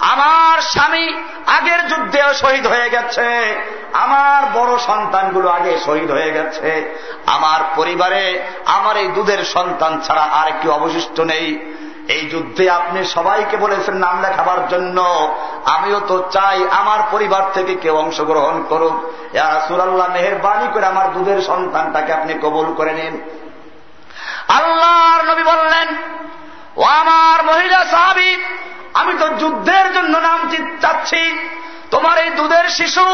[0.00, 1.14] আমার স্বামী
[1.46, 3.56] আগের যুদ্ধেও শহীদ হয়ে গেছে।
[3.92, 6.96] আমার বড় সন্তানগুলো আগে শহীদ হয়ে গেছে।
[7.26, 11.74] আমার পরিবারে আমার এই দুধের সন্তান ছাড়া আর কি অবশিষ্ট নেই।
[12.08, 15.28] এই যুদ্ধে আপনি সবাইকে বলেছেন নাম লেখাবার জন্য।
[15.64, 18.96] আমিও তো চাই আমার পরিবার থেকে কেউ অংশগ্রহণ করুক।
[19.68, 23.20] সুরাল্লাহ মেহরবানি করে আমার দুধের সন্তানটাকে আপনি কবুল করে নিন।
[24.48, 25.88] আল্লাহর নবী বললেন,
[26.76, 28.44] ও আমার মহিলা সাহাবি,
[28.94, 30.50] আমি তো যুদ্ধের জন্য নাম
[30.80, 31.48] চাচ্ছি।
[31.94, 33.06] তোমার এই দুধের শিশু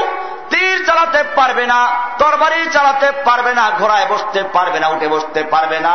[0.51, 1.81] তীর চালাতে পারবে না,
[2.19, 5.94] তরবারি চালাতে পারবে না, ঘোড়ায় বসতে পারবে না, উঠে বসতে পারবে না,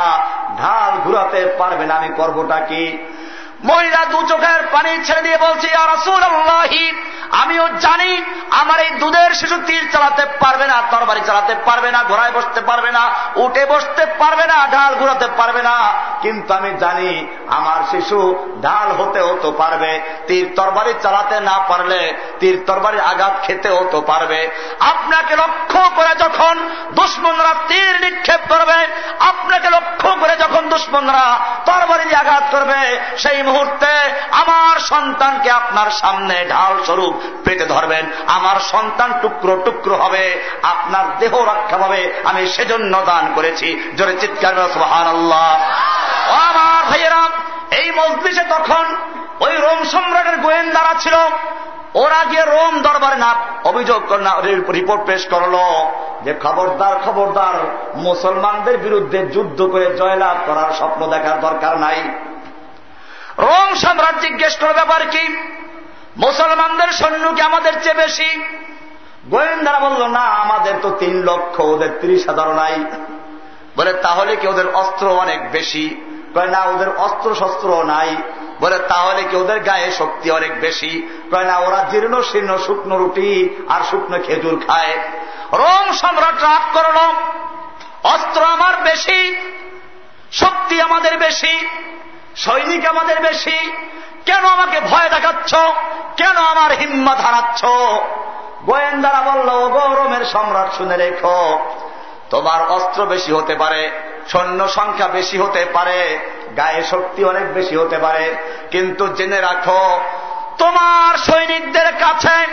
[0.57, 2.84] ঢাল ঘুরাতে পারবে না, আমি করবোটা কি?
[3.64, 5.69] মহিলা দু চোখের পানি ছেড়ে দিয়ে বলছি
[7.41, 8.11] আমিও জানি
[8.61, 12.91] আমার এই দুধের শিশু তীর চালাতে পারবে না, তরবারি চালাতে পারবে না, ঘোড়ায় বসতে পারবে
[12.91, 13.03] না,
[13.36, 15.76] উঠে বসতে পারবে না, ঢাল ঘুরাতে পারবে না।
[16.22, 18.19] কিন্তু আমি জানি আমার শিশু
[18.61, 24.40] ঢাল হতে হতো পারবে, তীর তরবারি চালাতে না পারলে তীর তরবারি আঘাত খেতে হতো পারবে।
[24.80, 26.56] আপনাকে লক্ষ্য করে যখন
[26.91, 28.80] দুশ্মনরা তীর নিক্ষেপ করবে,
[29.19, 31.26] আপনাকে লক্ষ্য করে যখন দুশ্মনরা
[31.65, 32.80] তরবারি আঘাত করবে,
[33.18, 33.91] সেই মুহূর্তে
[34.41, 37.13] আমার সন্তানকে আপনার সামনে ঢাল স্বরূপ
[37.45, 38.03] পেতে ধরবেন।
[38.38, 40.23] আমার সন্তান টুকরো টুকরো হবে,
[40.73, 43.67] আপনার দেহ রক্ষা পাবে আমি সেজন্য দান করেছি।
[43.97, 45.49] জোরে চিৎকার সুহান আল্লাহ
[46.47, 47.23] আমার ভাইয়েরা,
[47.80, 48.85] এই মজলিসে তখন
[49.45, 51.15] ওই রোম সম্রাটের গোয়েন্দারা ছিল।
[52.03, 53.31] ওরা গিয়ে রোম দরবারে না
[53.69, 54.01] অভিযোগ
[54.77, 55.55] রিপোর্ট পেশ করল
[56.26, 57.55] যে খবরদার খবরদার
[58.07, 61.99] মুসলমানদের বিরুদ্ধে যুদ্ধ করে জয়লাভ করার স্বপ্ন দেখার দরকার নাই।
[63.38, 65.28] রোম সম্রাট জিজ্ঞেস করে ব্যাপার কি?
[66.18, 68.44] মুসলমানদের সৈন্য কি আমাদের চেয়ে বেশি?
[69.30, 72.86] গোয়েন্দারা বলল, না, আমাদের তো তিন লক্ষ, ওদের ত্রিশ হাজার নাই।
[73.78, 76.02] বলে, তাহলে কি ওদের অস্ত্র অনেক বেশি?
[76.36, 78.16] কয়, না, ওদের অস্ত্র শস্ত্র নাই।
[78.60, 81.07] বলে, তাহলে কি ওদের গায়ে শক্তি অনেক বেশি?
[81.32, 84.98] কয়, না, ওরা জীর্ণ শীর্ণ শুকনো রুটি আর শুকনো খেজুর খায়।
[85.53, 87.14] রোম সম্রাট রাগ করল,
[88.03, 89.36] অস্ত্র আমার বেশি,
[90.32, 91.68] শক্তি আমাদের বেশি।
[92.36, 93.72] সৈনিক আমাদের বেশি।
[94.26, 95.56] কেন আমাকে ভয় দেখাচ্ছ?
[96.18, 97.66] কেন আমার হিম্মত হারাচ্ছ?
[98.66, 101.60] গোয়েন্দারা বলল গৌরমের সম্রাট, শুনে রেখো।
[102.30, 103.91] তোমার অস্ত্র বেশি হতে পারে,
[104.28, 106.20] সৈন্য সংখ্যা বেশি হতে পারে,
[106.57, 108.36] গায়ে শক্তি অনেক বেশি হতে পারে।
[108.72, 109.99] কিন্তু জেনে রাখো,
[110.57, 112.48] তোমার সৈনিকদের কাছে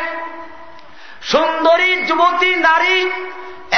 [1.23, 3.11] সুন্দরী যুবতী নারী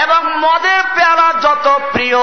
[0.03, 2.19] এবং মদের পেয়ালা যত প্রিয়,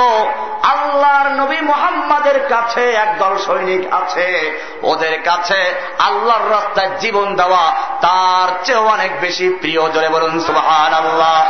[0.63, 7.71] আল্লাহর নবী মোহাম্মদের কাছে একদল সৈনিক আছে। ওদের কাছে আল্লাহর রাস্তায় জীবন দেওয়া
[8.01, 11.43] তার চেয়ে অনেক বেশি প্রিয়। জোরে বলুন সুহান আল্লাহ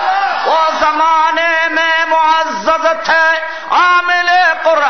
[0.48, 3.10] ও জমানে মে মুআজ্জাজ
[3.70, 4.82] আমেলে কর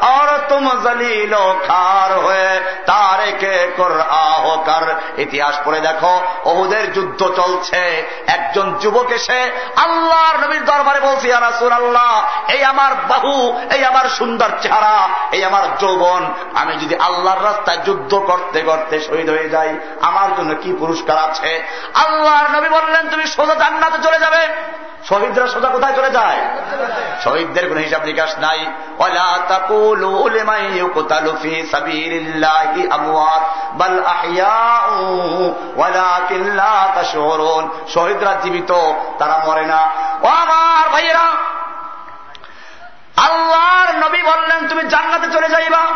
[0.00, 1.34] আর তুম জলিল
[1.66, 10.46] খার হয়ে তারেকে কর আহকার ইতিহাস পড়ে দেখো ওহুদের যুদ্ধ চলছে। একজন যুবক এসে আল্লাহর
[10.46, 12.22] নবীর দরবারে বলছি রাসুল আল্লাহ
[12.52, 18.14] এই আমার বাহু, এই আমার সুন্দর চেহারা, এই আমার যৌবন, আমি যদি আল্লাহর রাস্তায় যুদ্ধ
[18.14, 21.62] করতে করতে শহীদ হয়ে যাই, আমার জন্য কি পুরস্কার আছে?
[21.94, 24.48] আল্লাহর নবী বললেন, তুমি সোজা জান্নাতে চলে যাবে।
[25.08, 26.36] শহীদরা সোজা কোথায় চলে যায়?
[27.24, 28.66] শহীদদের কোন হিসাব নিকাশ নাই।
[37.94, 38.72] শহীদরা জীবিত,
[39.18, 39.90] তারা মরে না।
[40.22, 41.26] ও আমার ভাইয়েরা,
[43.16, 45.86] আল্লাহর নবী বললেন, তুমি জান্নাতে চলে যাইবা।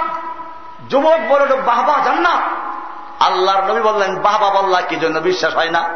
[0.90, 2.40] যুবক বলল বাহবা জান্নাত?
[3.22, 5.90] আল্লাহর নবী বললেন বাহবা বল্লা, কি জন্য বিশ্বাস হয় না?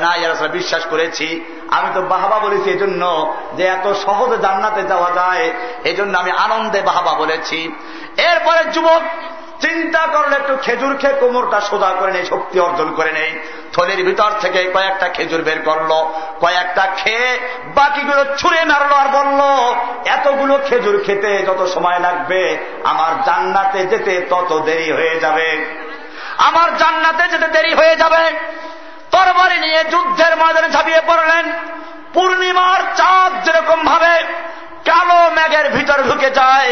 [0.00, 5.52] না বিশ্বাস করেছি। আমি তো বাহাবা বলেছি এজন্য যে এত সহজে জান্নাতে যাওয়া যায়।
[5.84, 7.72] এজন্য আমি আনন্দে বাহাবা বলেছি।
[8.22, 9.02] এরপরে যুবক
[9.60, 13.30] চিন্তা করলে, একটু খেজুর খেয়ে কোমরটা সোজা করে নেই, শক্তি অর্জন করে নেই।
[13.72, 15.90] থলির ভিতর থেকে কয়েকটা খেজুর বের করল,
[16.40, 17.38] কয়েকটা খেয়ে
[17.74, 19.40] বাকিগুলো ছুঁড়ে মারলো আর বলল,
[20.10, 25.66] এতগুলো খেজুর খেতে যত সময় লাগবে, আমার জান্নাতে যেতে তত দেরি হয়ে যাবে।
[26.38, 28.30] আমার জান্নাতে যেতে দেরি হয়ে যাবে।
[29.10, 31.52] তরবারি নিয়ে যুদ্ধের ময়দানে ঝাঁপিয়ে পড়লেন।
[32.12, 34.14] পূর্ণিমার চাঁদ যেরকম ভাবে
[34.88, 36.70] কালো মেঘের ভিতর ঢুকে যায়।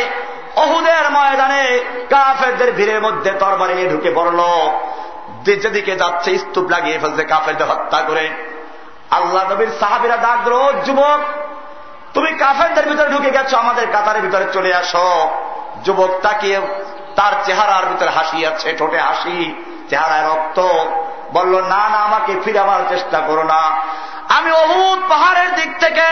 [0.56, 1.64] অহুদের ময়দানে
[2.10, 4.40] কাফেরদের ভিড়ের মধ্যে তরবারি নিয়ে ঢুকে পড়ল।
[5.44, 8.26] যেদিকে যাচ্ছে, স্তূপ লাগিয়ে ফেলছে, কাফেরদের হত্যা করে।
[9.10, 10.38] আল্লাহ নবীর সাহাবিরা ডাক
[10.86, 11.20] যুবক,
[12.14, 15.08] তুমি কাফেরদের ভিতরে ঢুকে গেছো, আমাদের কাতারের ভিতরে চলে আসো।
[15.84, 16.58] যুবক তাকিয়ে
[17.16, 19.38] তার চেহারার ভিতরে হাসি আছে, ঠোঁটে হাসি,
[19.90, 20.58] চেহারায় রক্ত।
[21.32, 23.62] বলল, না না, আমাকে ফিরাবার চেষ্টা করো না।
[24.28, 26.06] আমি অভূত পাহাড়ের দিক থেকে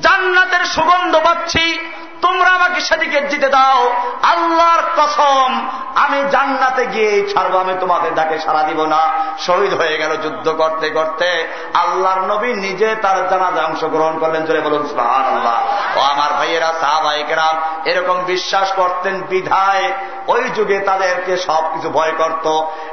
[0.00, 1.78] জান্নাতের সুগন্ধ পাচ্ছি।
[2.22, 8.62] তোমরা আমাকে সেদিকে জিতে দাও। আল্লাহর কসম, আমি জান্নাতে গিয়ে ছাড়বো, আমি তোমাদের ডাকে সারা
[8.62, 9.08] দিব না।
[9.38, 15.00] শহীদ হয়ে গেল যুদ্ধ করতে করতে। আল্লাহর নবী নিজে তার জানাজা অংশগ্রহণ করলেন। চলে বলুন
[15.00, 19.92] আল্লাহ ও আমার ভাইয়েরা সাহাবাহিকেরাম এরকম বিশ্বাস করতেন বিধায়।
[20.26, 22.46] ওই যুগে তাদেরকে সবকিছু ভয় করত।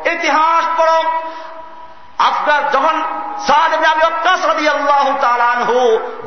[0.07, 1.03] ইতিহাস পড়ো।
[2.29, 2.95] আপনার যখন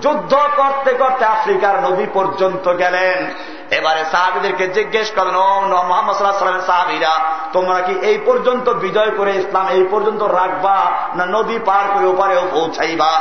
[0.02, 3.18] যুদ্ধ করতে করতে আফ্রিকার নদী পর্যন্ত গেলেন।
[3.78, 5.48] এবারে সাহাবিদেরকে জিজ্ঞেস করেন ও
[5.88, 7.12] মোহাম্মদ সাল্লাহামের সাহাবিরা,
[7.52, 10.78] তোমরা কি এই পর্যন্ত বিজয় করে ইসলাম এই পর্যন্ত রাখবা
[11.14, 13.12] না নদী পার করে ওপারেও পৌঁছাইবা?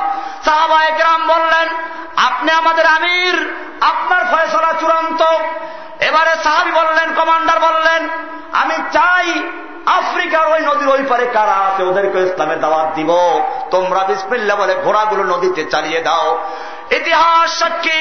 [0.45, 1.67] সাহাবা একরাম বললেন,
[2.27, 3.35] আপনি আমাদের আমির,
[3.81, 5.21] আপনার ফয়সলা চূড়ান্ত।
[5.99, 8.01] এবারে সাহাবি বললেন, কমান্ডার বললেন,
[8.53, 9.27] আমি চাই
[9.99, 13.11] আফ্রিকার ওই নদীর ওই পারে কারা আছে ওদেরকে ইসলামের দাওয়াত দিব।
[13.71, 16.27] তোমরা বিসমিল্লা বলে ঘোড়াগুলো নদীতে চালিয়ে দাও।
[16.89, 17.99] ইতিহাস সাক্ষী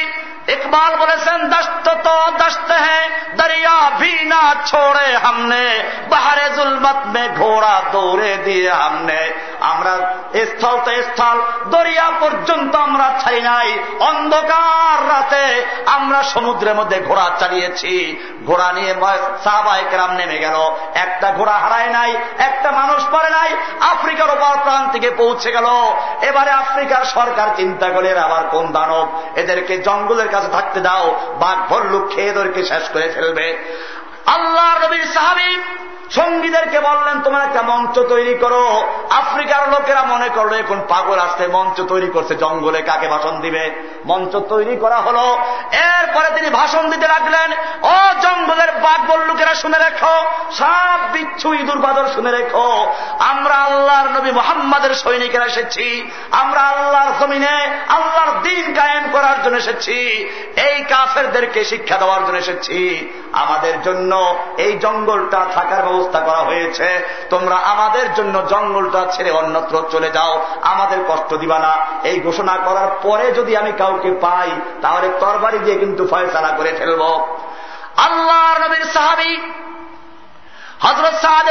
[0.49, 7.83] ইকবাল বলেছেন, দস্ত তো দস্ত হ্যাঁ দরিয়া ভি না ছোড়ে হামনে। বাহারে জুলমত মে ঘোড়া
[7.93, 11.41] দৌড়ে দিয়ে হামনে। আমরা স্থল তো স্থল,
[11.71, 17.93] দরিয়া পর্যন্ত আমরা ছাই নাই। অন্ধকার রাতে আমরা সমুদ্রের মধ্যে ঘোড়া চালিয়েছি।
[18.47, 18.95] ঘোড়া নিয়ে
[19.45, 20.57] সাহবাহিকরাম নেমে গেল।
[20.95, 23.51] একটা ঘোড়া হারায় নাই, একটা মানুষ পরে নাই।
[23.81, 25.67] আফ্রিকার ওপর প্রান্তিকে পৌঁছে গেল।
[26.21, 29.23] এবারে আফ্রিকার সরকার চিন্তা করে আবার কোন দানব?
[29.37, 31.07] এদেরকে জঙ্গলের কাছে থাকতে দাও
[31.39, 33.47] বাঘ ভল্লুক খেয়ে দরকে শেষ করে ফেলবে।
[34.27, 35.59] আল্লাহ রবির সাহাবি
[36.11, 41.81] সঙ্গীদেরকে বললেন, তোমার একটা মঞ্চ তৈরি করো। আফ্রিকার লোকেরা মনে করল, এখন পাগল আসতে মঞ্চ
[41.81, 43.65] তৈরি করছে, জঙ্গলে কাকে ভাষণ দিবে?
[44.07, 45.39] মঞ্চ তৈরি করা হলো।
[45.73, 52.07] এরপরে তিনি ভাষণ দিতে লাগলেন, ও জঙ্গলের বাঘ বল্লুকেরা শুনে রেখো, সব বিচ্ছু ইঁদুর বাদর
[52.15, 57.57] শুনে রেখো। আমরা আল্লাহর নবী মোহাম্মদের সৈনিকেরা এসেছি, আমরা আল্লাহর জমিনে
[57.89, 59.97] আল্লাহর দিন কায়েম করার জন্য এসেছি,
[60.57, 64.12] এই কাফেরদেরকে শিক্ষা দেওয়ার জন্য এসেছি। আমাদের জন্য
[64.57, 70.99] এই জঙ্গলটা থাকার ব্যবস্থা করা হয়েছে। তোমরা আমাদের জন্য জঙ্গলটা ছেড়ে অন্যত্র চলে যাও। আমাদের
[71.09, 71.73] কষ্ট দিবা না।
[72.05, 74.51] এই ঘোষণা করার পরে যদি আমি কাউকে পাই,
[74.83, 77.37] তাহলে তরবারি দিয়ে কিন্তু ফয়সালা করে ফেলব।
[77.97, 79.37] আল্লাহর নবীর সাহাবি
[80.81, 81.47] হজরত সাহাদ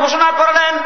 [0.00, 0.78] ঘোষণা করলেন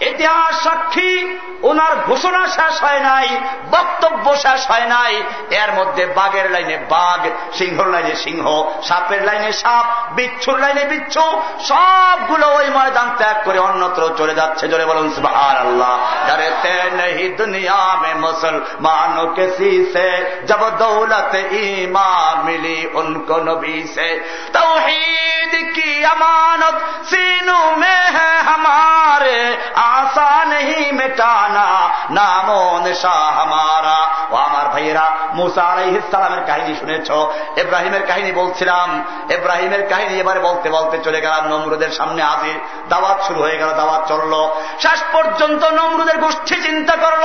[0.00, 3.28] ইতিহাস সাক্ষী ওনার ঘোষণা শেষ হয় নাই,
[3.70, 10.12] বক্তব্য শেষ হয় নাই। এর মধ্যে বাঘের লাইনে বাঘ, সিংহর লাইনে সিংহ, সাপের লাইনে সাপ,
[10.12, 15.98] বিচ্ছুর লাইনে বিচ্ছু, সবগুলো ওই ময়দান ত্যাগ করে অন্যত্র চলে যাচ্ছে। জোরে বলুন সুবাহার আল্লাহ
[16.28, 19.50] যারে তে নেহি দুনিয়া মে মুসলমানো কে
[19.92, 24.20] সে, জব দৌলত ইমা মিলি উনকো নবী সে।
[24.52, 26.74] তৌহিদ কি আমানত,
[27.10, 29.56] সিনু মে হ্যাঁ হামারে
[29.92, 31.68] আশা নেই মেটানা
[32.10, 32.48] নাম
[32.84, 33.98] নেশা হামারা
[34.30, 37.08] ও আমার ভাইয়েরা মুসা আলাইহিসালামের কাহিনী শুনেছ
[37.56, 38.88] এব্রাহিমের কাহিনী বলছিলাম
[39.28, 42.56] এব্রাহিমের কাহিনী এবারে বলতে বলতে চলে গেলাম, নমরুদের সামনে হাজির।
[42.88, 44.34] দাওয়াত শুরু হয়ে গেল, দাওয়াত চলল।
[44.80, 47.24] শেষ পর্যন্ত নমরুদের গোষ্ঠী চিন্তা করল,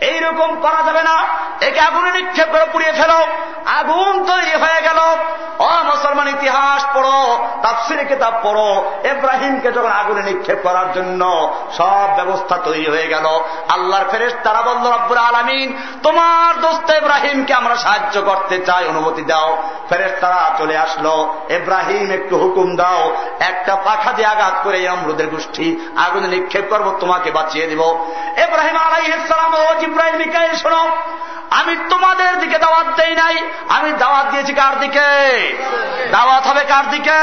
[0.00, 1.16] এইরকম করা যাবে না।
[1.60, 3.12] একে আগুনে নিক্ষেপ করে পুড়িয়ে ফেল,
[3.78, 5.00] আগুন তৈরি হয়ে গেল।
[5.58, 7.18] অমুসলমান ইতিহাস পড়ো,
[7.62, 8.68] তাফসিরে কিতাব পড়ো।
[9.04, 11.22] এব্রাহিমকে যখন আগুনে নিক্ষেপ করার জন্য
[11.78, 13.26] সব ব্যবস্থা তৈরি হয়ে গেল।
[13.68, 19.62] আল্লাহর ফেরেস তারা বলল রব্বুর আলমিন, তোমার দোস্ত এব্রাহিমকে আমরা সাহায্য করতে চাই, অনুমতি দাও।
[19.88, 25.80] ফেরেস তারা চলে আসলো এব্রাহিম একটু হুকুম দাও, একটা পাখা দিয়ে আঘাত করে অমরুদের গোষ্ঠী,
[25.96, 28.04] আগুনে নিক্ষেপ করব, তোমাকে বাঁচিয়ে দিব।
[28.36, 30.96] এব্রাহিম আলাইসালাম ও ইব্রাহিম শোনো,
[31.50, 33.36] আমি তোমাদের দিকে দাওয়াত দেই নাই।
[33.68, 35.08] আমি দাওয়াত দিয়েছি কার দিকে?
[36.10, 37.22] দাওয়াত হবে কার দিকে?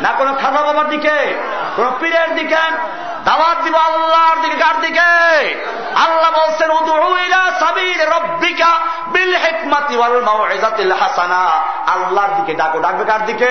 [0.00, 1.34] না কোনো খাজা বাবার দিকে?
[1.76, 2.64] কোন পীরের দিকে?
[3.24, 5.00] দাওয়াত দিব আল্লাহর দিকে দিকে।
[5.94, 6.70] আল্লাহ বলছেন
[11.86, 13.46] আল্লাহর দিকে ডাকো। ডাকবে কার দিকে?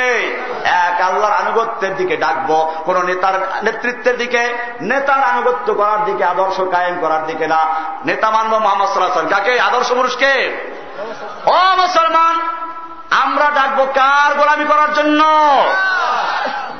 [0.63, 6.97] এক, আল্লাহর আনুগত্যের দিকে ডাকবো। কোন নেতার নেতৃত্বের দিকে, নেতার আনুগত্য করার দিকে, আদর্শ কায়েম
[7.01, 7.65] করার দিকে না।
[8.05, 9.59] নেতা মানব মোহাম্মদ কাকে?
[9.59, 10.63] আদর্শ পুরুষকে।
[11.45, 12.39] ও মুসলমান,
[13.11, 15.23] আমরা ডাকবো কার গোলামি করার জন্য?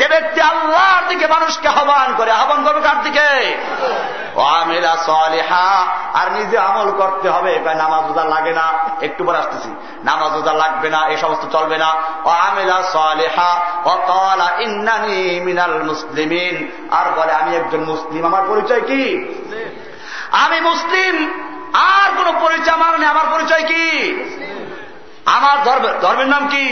[0.00, 3.30] যে ব্যক্তি আল্লাহর দিকে মানুষকে আহ্বান করে, আহ্বান করবে কার দিকে?
[6.20, 8.66] আর নিজে আমল করতে হবে। নামাজ ওজা লাগে না,
[9.00, 9.70] একটু পরে আসতেছি।
[10.04, 11.90] নামাজ ওজা লাগবে না এই সমস্ত চলবে না।
[12.24, 13.50] ও আমেলা সালেহা
[13.84, 16.56] কলা ইন্নানি মিনাল মুসলিমিন।
[16.90, 19.04] আর বলে, আমি একজন মুসলিম, আমার পরিচয় কি?
[20.44, 21.14] আমি মুসলিম,
[21.74, 23.86] আর কোন পরিচয় আমার নেই, আমার পরিচয় কি?
[25.36, 25.56] আমার
[26.00, 26.66] ধর্মের নাম কি?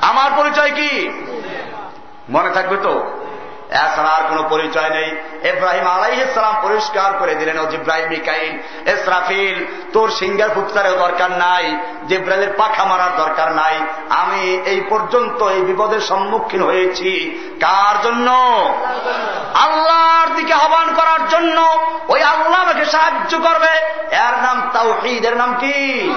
[0.00, 0.92] আমার পরিচয় কি?
[2.30, 3.10] মনে থাকবে তো?
[3.70, 8.58] এছাড়া আর কোন পরিচয় নেই। এব্রাহিম আলাইসালাম পরিষ্কার করে দিলেন, ও জিব্রাহিম মিকাইল
[8.88, 11.76] এসরাফিল তোর সিঙ্গার ফুৎকারেও দরকার নাই,
[12.08, 18.30] জিব্রাইলের পাখা মারার দরকার নাই। আমি এই পর্যন্ত এই বিপদের সম্মুখীন হয়েছি। কার জন্য?
[19.54, 21.78] আল্লাহর দিকে আহ্বান করার জন্য।
[22.08, 23.70] ওই আল্লাহ আমাকে সাহায্য করবে।
[24.16, 26.10] এর নাম তাওহিদ। এর নাম কি?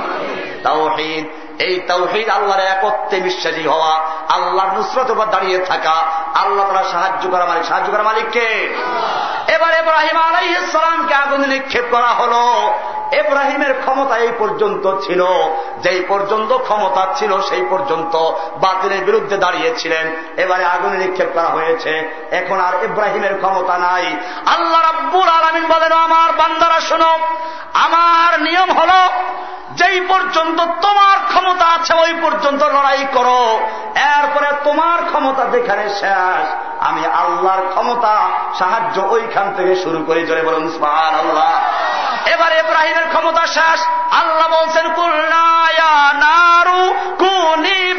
[0.63, 3.99] তাওহিদ। এই তৌহিদ আল্লাহর একত্রে বিশ্বাসী হওয়া,
[4.29, 5.93] আল্লাহর নুসরত উপর দাঁড়িয়ে থাকা,
[6.35, 8.75] আল্লাহ তারা সাহায্য করা মালিক। সাহায্য করা মালিককে
[9.47, 12.33] এবার এব্রাহিম আলাইসালামকে আগুন নিক্ষেপ করা হল।
[13.11, 15.25] এব্রাহিমের ক্ষমতা এই পর্যন্ত ছিল।
[15.81, 18.15] যেই পর্যন্ত ক্ষমতা ছিল, সেই পর্যন্ত
[18.57, 25.27] বাতিলের বিরুদ্ধে দাঁড়িয়েছিলেন। এবারে আগুনে নিক্ষেপ করা হয়েছে। এখন আর ইব্রাহিমের ক্ষমতা নাই। আল্লাহ রাব্বুল
[25.27, 27.19] আলমিন বলেন, আমার বান্দারা শোনো,
[27.73, 28.89] আমার নিয়ম হল,
[29.71, 33.59] যেই পর্যন্ত তোমার ক্ষমতা আছে ওই পর্যন্ত লড়াই করো।
[33.95, 36.45] এরপরে তোমার ক্ষমতা যেখানে শেষ,
[36.79, 38.29] আমি আল্লাহর ক্ষমতা,
[38.59, 41.51] সাহায্য ওইখান থেকে শুরু করে। চলে বলুন স্মান আল্লাহ
[42.29, 44.87] এবার এব্রাহিমের ক্ষমতা শেষ। আল্লাহ বলছেন
[46.19, 47.93] নারু কুনি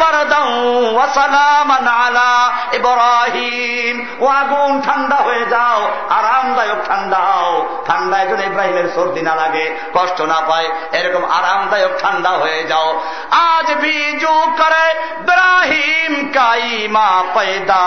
[2.73, 9.77] ইব্রাহিম। ও আগুন ঠান্ডা হয়ে যাও, আরামদায়ক ঠান্ডা হও। ঠান্ডা একজন ইব্রাহিমের সর্দি না লাগে,
[9.95, 13.01] কষ্ট না পায়, এরকম আরামদায়ক ঠান্ডা হয়ে যাও।
[13.35, 14.87] আজ بھی جو کرے
[15.27, 17.85] براہیم کا ایما پیدا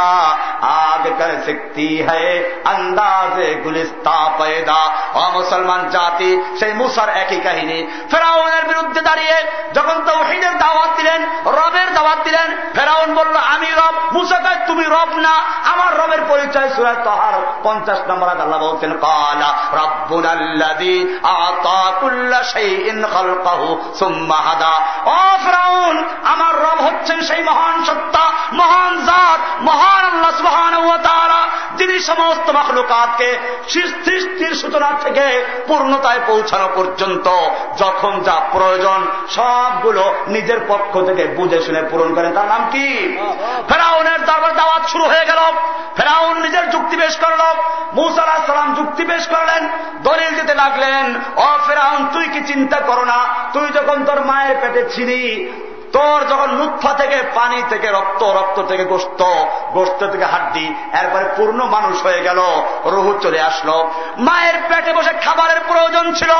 [0.70, 2.28] آگ کر سکتی ہے
[2.74, 4.18] انداز گلستہ
[5.38, 7.80] মুসলমান জাতি, সেই মুসার একই কাহিনী।
[8.12, 9.38] ফেরাউনের বিরুদ্ধে দাঁড়িয়ে
[9.74, 11.22] যখন তো তৌহিদের দাওয়াত দিলেন,
[11.58, 15.36] রবের দাওয়াত দিলেন, ফেরাউন বলল, আমি রব মুসাকে তুমি রব না,
[15.72, 19.50] আমার রবের পরিচয় সুরায় তহার পঞ্চাশ নম্বর আল্লাহ বলছেন, কালা
[19.82, 23.68] রব্বুল আল্লাদি আতাকুল্লা সেই ইন খালকাহু
[24.00, 24.74] সুম্মাহাদা
[25.16, 31.42] ও ফেরাউন, আমার রব হচ্ছেন সেই মহান সত্তা, মহান জাত, মহান আল্লাহ ওয়া তাআলা,
[31.78, 33.30] যিনি সমস্ত মাখলুকাতকে
[33.70, 35.26] সৃষ্টির সূচনা থেকে
[35.68, 37.28] পূর্ণতায় পৌঁছানো পর্যন্ত
[37.78, 39.00] যখন যা প্রয়োজন
[39.30, 42.88] সবগুলো নিজের পক্ষ থেকে বুঝে শুনে পূরণ করেন। তার নাম কি?
[43.70, 45.42] ফেরাউনের দরবার দাওয়াত শুরু হয়ে গেল।
[45.96, 47.42] ফেরাউন নিজের যুক্তি পেশ করল।
[47.94, 49.64] মুসার সালাম যুক্তি পেশ করলেন।
[50.04, 51.06] দলিল দিতে লাগলেন
[51.36, 53.20] ও ফেরাউন, তুই কি চিন্তা করো না,
[53.54, 55.22] তুই যখন তোর মায়ের পেটে ছিলি
[55.94, 59.22] তোর যখন লুৎফা থেকে, পানি থেকে, রক্ত রক্ত থেকে গোস্ত
[59.72, 62.40] গোস্ত থেকে হাড্ডি, এরপরে পূর্ণ মানুষ হয়ে গেল,
[62.86, 66.32] রুহু চলে আসলো। মায়ের পেটে বসে খাবারের প্রয়োজন ছিল।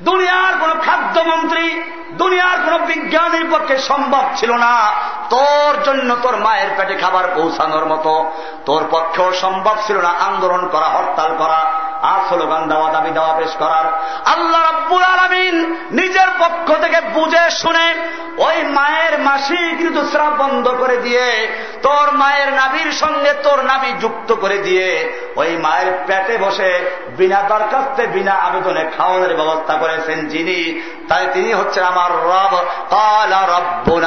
[0.00, 4.90] দুনিয়ার কোন খাদ্যমন্ত্রী, দুনিয়ার কোন বিজ্ঞানীর পক্ষে সম্ভব ছিল না।
[5.30, 8.30] তোর জন্য তোর মায়ের পেটে খাবার পৌঁছানোর মতো।
[8.66, 11.60] তোর পক্ষেও সম্ভব ছিল না আন্দোলন করা, হরতাল করা।
[12.02, 13.86] আর স্লোগান দেওয়া, দাবি দেওয়া পেশ করার।
[14.24, 17.94] আল্লাহ রব্বুল আলমিন নিজের পক্ষ থেকে বুঝে শুনে
[18.38, 21.48] ওই মায়ের মাসি কিন্তু শ্রাপ বন্ধ করে দিয়ে,
[21.82, 28.06] তোর মায়ের নাবির সঙ্গে তোর নাবি যুক্ত করে দিয়ে, ওই মায়ের পেটে বসে বিনা দরখাস্তে,
[28.06, 32.56] বিনা আবেদনে খাওয়ানোর ব্যবস্থা করেছেন যিনি, তাই তিনি হচ্ছেন আমার রব।
[32.90, 34.04] কালা রব্বুল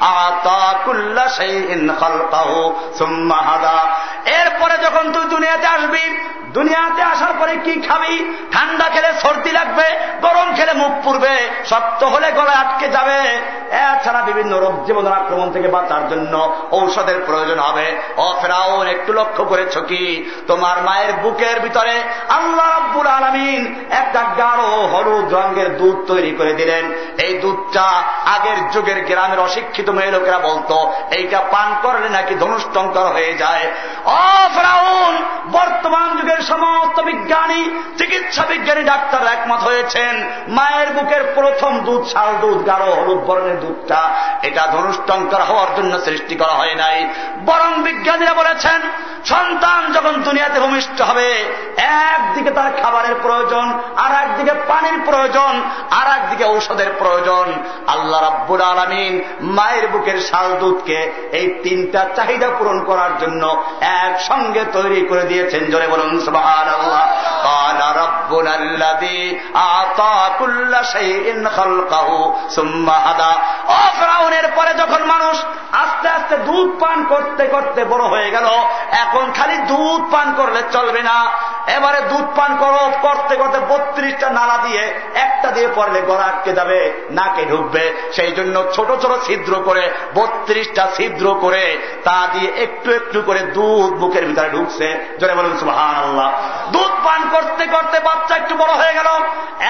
[0.00, 1.54] আতা কুল্লা সেই
[4.40, 6.18] এরপরে যখন তুই দুনিয়াতে আসবি
[6.74, 8.14] দুনিয়াতে আসার পরে কি খাবি?
[8.54, 9.86] ঠান্ডা খেলে সর্দি লাগবে,
[10.24, 11.34] গরম খেলে মুখ পুরবে
[11.70, 13.18] শক্ত হলে গলায় আটকে যাবে।
[13.80, 16.34] এছাড়া বিভিন্ন রোগ জীবন আক্রমণ থেকে বাঁচার জন্য
[16.78, 17.86] ঔষধের প্রয়োজন হবে।
[18.24, 20.02] ও ফেরাউন, একটু লক্ষ্য করেছ কি?
[20.46, 21.94] তোমার মায়ের বুকের ভিতরে
[22.38, 23.62] আল্লাহ রাব্বুল আলমিন
[24.00, 26.84] একটা গাঢ় হলুদ রঙের দুধ তৈরি করে দিলেন।
[27.24, 27.86] এই দুধটা
[28.34, 30.76] আগের যুগের গ্রামের অশিক্ষিত মেয়ে লোকেরা বলতো,
[31.18, 33.64] এইটা পান করলে নাকি ধনুষ্টঙ্কর হয়ে যায়।
[34.18, 34.20] ও
[34.54, 35.14] ফেরাউন,
[35.56, 37.60] বর্তমান যুগের সমস্ত বিজ্ঞানী,
[37.98, 40.14] চিকিৎসা বিজ্ঞানী ডাক্তার একমত হয়েছেন,
[40.48, 44.00] মায়ের বুকের প্রথম দুধ, শাল দুধ, গাঢ় হলুদ বর্ণের দুধটা,
[44.42, 46.98] এটা ধনুষ্টঙ্কর হওয়ার জন্য সৃষ্টি করা হয় নাই।
[47.46, 48.80] বরং বিজ্ঞানীরা বলেছেন,
[49.24, 51.28] সন্তান যখন দুনিয়াতে ভূমিষ্ঠ হবে,
[52.14, 53.66] একদিকে তার খাবারের প্রয়োজন
[53.96, 55.52] আর একদিকে পানির প্রয়োজন
[55.90, 57.46] আর একদিকে ঔষধের প্রয়োজন।
[57.86, 59.14] আল্লাহ রাব্বুল আলমিন
[59.56, 60.98] মায়ের বুকের শাল দুধকে
[61.32, 63.42] এই তিনটা চাহিদা পূরণ করার জন্য
[64.02, 66.12] একসঙ্গে তৈরি করে দিয়েছেন। জোরে বলুন
[72.54, 73.04] সুবাহ
[74.56, 75.36] পরে যখন মানুষ
[75.82, 78.46] আস্তে আস্তে দুধ পান করতে করতে বড় হয়ে গেল,
[79.02, 81.16] এখন খালি দুধ পান করলে চলবে না।
[81.76, 84.82] এবারে দুধ পান করো, করতে করতে বত্রিশটা নালা দিয়ে
[85.14, 86.78] একটা দিয়ে পড়লে গলা আটকে যাবে,
[87.10, 91.64] নাকে ঢুকবে। সেই জন্য ছোট ছোট ছিদ্র করে, বত্রিশটা ছিদ্র করে,
[92.04, 94.86] তা দিয়ে একটু একটু করে দুধ বুকের ভিতরে ঢুকছে।
[95.20, 96.28] জোরে বলুন সুহান আল্লাহ
[96.72, 99.08] দুধ পান করতে করতে বাচ্চা একটু বড় হয়ে গেল।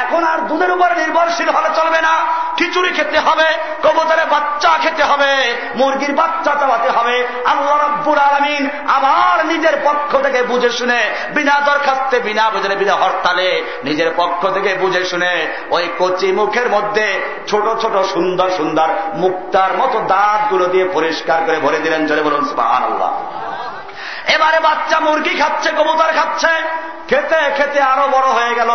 [0.02, 2.14] এখন আর দুধের উপরে নির্ভরশীল হলে চলবে না।
[2.56, 3.48] খিচুড়ি খেতে হবে
[3.84, 5.30] কবুতরে বাচ্চা খেতে হবে,
[5.76, 8.62] মুরগির বাচ্চা চালাতে হবে। আল্লাহ রব্বুর আলমিন
[8.96, 11.00] আবার নিজের পক্ষ থেকে বুঝে শুনে,
[11.34, 13.48] বিনা দরখাস্তে, বিনা বুঝে বিনা হরতালে
[13.84, 15.32] নিজের পক্ষ থেকে বুঝে শুনে
[15.70, 17.06] ওই কচি মুখের মধ্যে
[17.48, 22.42] ছোট ছোট, সুন্দর সুন্দর মুক্তার মতো দাঁতগুলো দিয়ে পরিষ্কার করে ভরে দিলেন। চলে বলুন
[22.80, 23.12] আল্লাহ
[24.28, 28.70] এবারে বাচ্চা মুরগি খাচ্ছে, কবুতর খাচ্ছে। খেতে খেতে আরও বড় হয়ে গেল।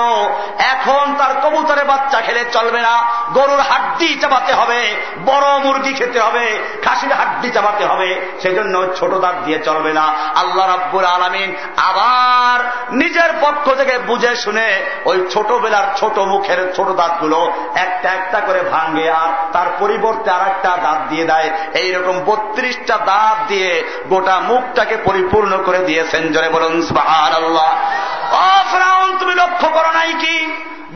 [0.60, 3.02] এখন তার কবুতরে বাচ্চা খেলে চলবে না।
[3.34, 4.96] গরুর হাড্ডি চাবাতে হবে,
[5.26, 10.02] বড় মুরগি খেতে হবে, খাসির হাড্ডি চাবাতে হবে। সেজন্য ছোট দাঁত দিয়ে চলবে না।
[10.36, 12.60] আল্লাহ রাব্বুর আলমিন আবার
[12.94, 19.12] নিজের পক্ষ থেকে বুঝে শুনে ওই ছোটবেলার ছোট মুখের ছোট দাঁতগুলো একটা একটা করে ভাঙ্গে
[19.12, 25.39] আর তার পরিবর্তে আর একটা দাঁত দিয়ে দেয়। এইরকম বত্রিশটা দাঁত দিয়ে গোটা মুখটাকে পরিপূর্ণ
[25.68, 26.76] করে দিয়েছেন। জরে বলুন
[27.40, 27.70] আল্লাহ
[29.20, 30.36] তুমি লক্ষ্য করো নাই কি?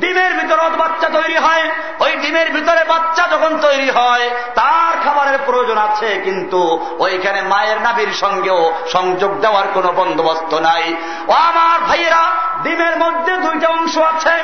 [0.01, 1.65] ডিমের ভিতরে বাচ্চা তৈরি হয়।
[2.03, 4.25] ওই ডিমের ভিতরে বাচ্চা যখন তৈরি হয়,
[4.59, 6.61] তার খাবারের প্রয়োজন আছে, কিন্তু
[7.05, 8.61] ওইখানে মায়ের নাবির সঙ্গেও
[8.95, 10.85] সংযোগ দেওয়ার কোনো বন্দোবস্ত নাই।
[11.31, 12.23] ও আমার ভাইয়েরা
[12.63, 14.35] ডিমের মধ্যে দুইটা অংশ আছে,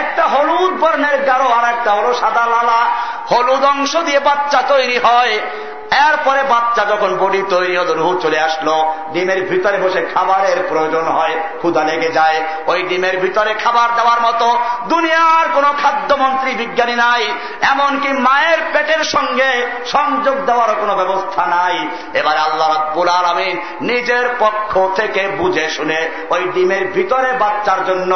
[0.00, 2.80] একটা হলুদ বর্ণের গাঢ় আর একটা হলো সাদা লালা।
[3.30, 5.36] হলুদ অংশ দিয়ে বাচ্চা তৈরি হয়।
[6.08, 8.74] এরপরে বাচ্চা যখন বডি তৈরি হল, রুহু চলে আসলো।
[9.12, 12.38] ডিমের ভিতরে বসে খাবারের প্রয়োজন হয় ক্ষুদা লেগে যায়।
[12.70, 14.46] ওই ডিমের ভিতরে খাবার দেওয়ার মতো
[14.92, 17.22] দুনিয়ার কোন খাদ্যমন্ত্রী বিজ্ঞানী নাই,
[17.72, 19.50] এমনকি মায়ের পেটের সঙ্গে
[19.94, 21.76] সংযোগ দেওয়ার কোনো ব্যবস্থা নাই।
[22.20, 26.00] এবার আল্লাহ রাব্বুল আলমিন নিজের পক্ষ থেকে বুঝে শুনে
[26.34, 27.30] ওই ডিমের ভিতরে
[27.68, 28.12] বাচ্চার জন্য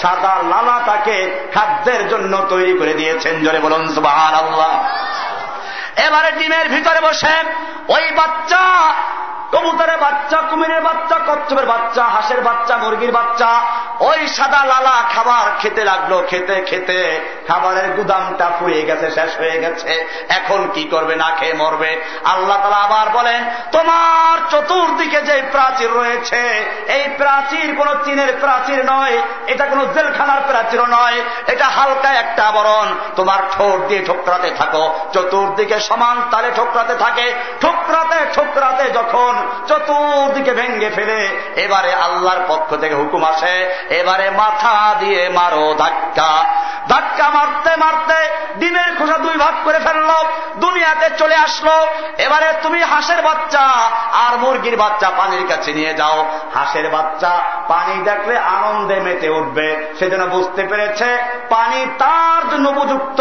[0.00, 1.16] সাদা লালা তাকে
[1.54, 4.72] খাদ্যের জন্য তৈরি করে দিয়েছেন। জলে বলুন সুবাহ আল্লাহ
[6.04, 7.34] এবারে ডিমের ভিতরে বসে,
[7.88, 8.62] ওই বাচ্চা
[9.54, 13.50] কবুতরের বাচ্চা, কুমিরের বাচ্চা, কচ্ছপের বাচ্চা, হাঁসের বাচ্চা, মুরগির বাচ্চা,
[14.00, 16.98] ওই সাদা লালা খাবার খেতে লাগল, খেতে খেতে
[17.48, 19.92] খাবারের গুদামটা ফুরিয়ে গেছে, শেষ হয়ে গেছে।
[20.28, 21.90] এখন কি করবে, না খেয়ে মরবে?
[22.24, 23.40] আল্লাহ তালা আবার বলেন,
[23.72, 26.42] তোমার চতুর্দিকে যে প্রাচীর রয়েছে,
[26.96, 29.16] এই প্রাচীর কোন চীনের প্রাচীর নয়,
[29.46, 35.80] এটা কোন জেলখানার প্রাচীর নয়, এটা হালকা একটা আবরণ। তোমার ঠোঁট দিয়ে ঠোকরাতে থাকো, চতুর্দিকে
[35.88, 39.32] সমান তালে ঠোকরাতে থাকে, ঠোকরাতে ঠোকরাতে যখন
[39.68, 41.20] চতুর্দিকে ভেঙ্গে ফেলে,
[41.56, 43.54] এবারে আল্লাহর পক্ষ থেকে হুকুম আসে,
[43.90, 46.44] এবারে মাথা দিয়ে মারো ধাক্কা।
[46.88, 50.10] ধাক্কা মারতে মারতে ডিমের খোসা দুই ভাগ করে ফেলল,
[50.56, 51.86] দুনিয়াতে চলে আসলো।
[52.18, 53.60] এবারে তুমি হাঁসের বাচ্চা
[54.12, 60.24] আর মুরগির বাচ্চা পানির কাছে নিয়ে যাও। হাঁসের বাচ্চা পানি দেখলে আনন্দে মেতে উঠবে। সেজন্য
[60.24, 61.18] বুঝতে পেরেছে,
[61.48, 63.20] পানি তার জন্য উপযুক্ত,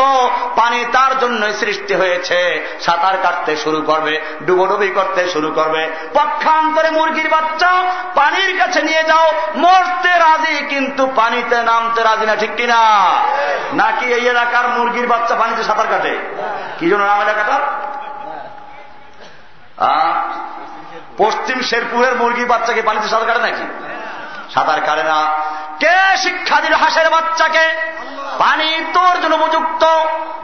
[0.55, 2.41] পানি তার জন্যই সৃষ্টি হয়েছে।
[2.81, 4.13] সাঁতার কাটতে শুরু করবে,
[4.43, 5.81] ডুবোডুবি করতে শুরু করবে।
[6.13, 7.71] পক্ষান্তরে মুরগির বাচ্চা,
[8.15, 9.25] পানির কাছে নিয়ে যাও,
[9.55, 12.81] মরতে রাজি, কিন্তু পানিতে নামতে রাজি না, ঠিক কিনা?
[13.73, 16.13] নাকি এই এলাকার মুরগির বাচ্চা পানিতে সাঁতার কাটে?
[16.79, 17.57] কি জন্য নাম এলাকাটা?
[21.17, 23.65] পশ্চিম শেরপুরের মুরগির বাচ্চাকে পানিতে সাঁতার কাটে নাকি?
[24.55, 25.25] সাঁতার কাটে না।
[25.79, 27.69] কে শিক্ষা দিল হাঁসের বাচ্চাকে?
[28.37, 29.83] পানি তোর জন্য উপযুক্ত।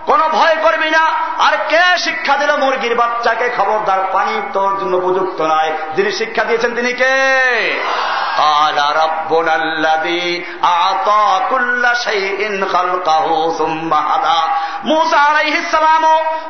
[0.06, 3.50] কোনো ভয় করবি না। আর কে শিক্ষা দিল মুরগির বাচ্চাকে?
[3.58, 7.12] খবরদার, পানি তোর জন্য উপযুক্ত নয়। যিনি শিক্ষা দিয়েছেন তিনি কে?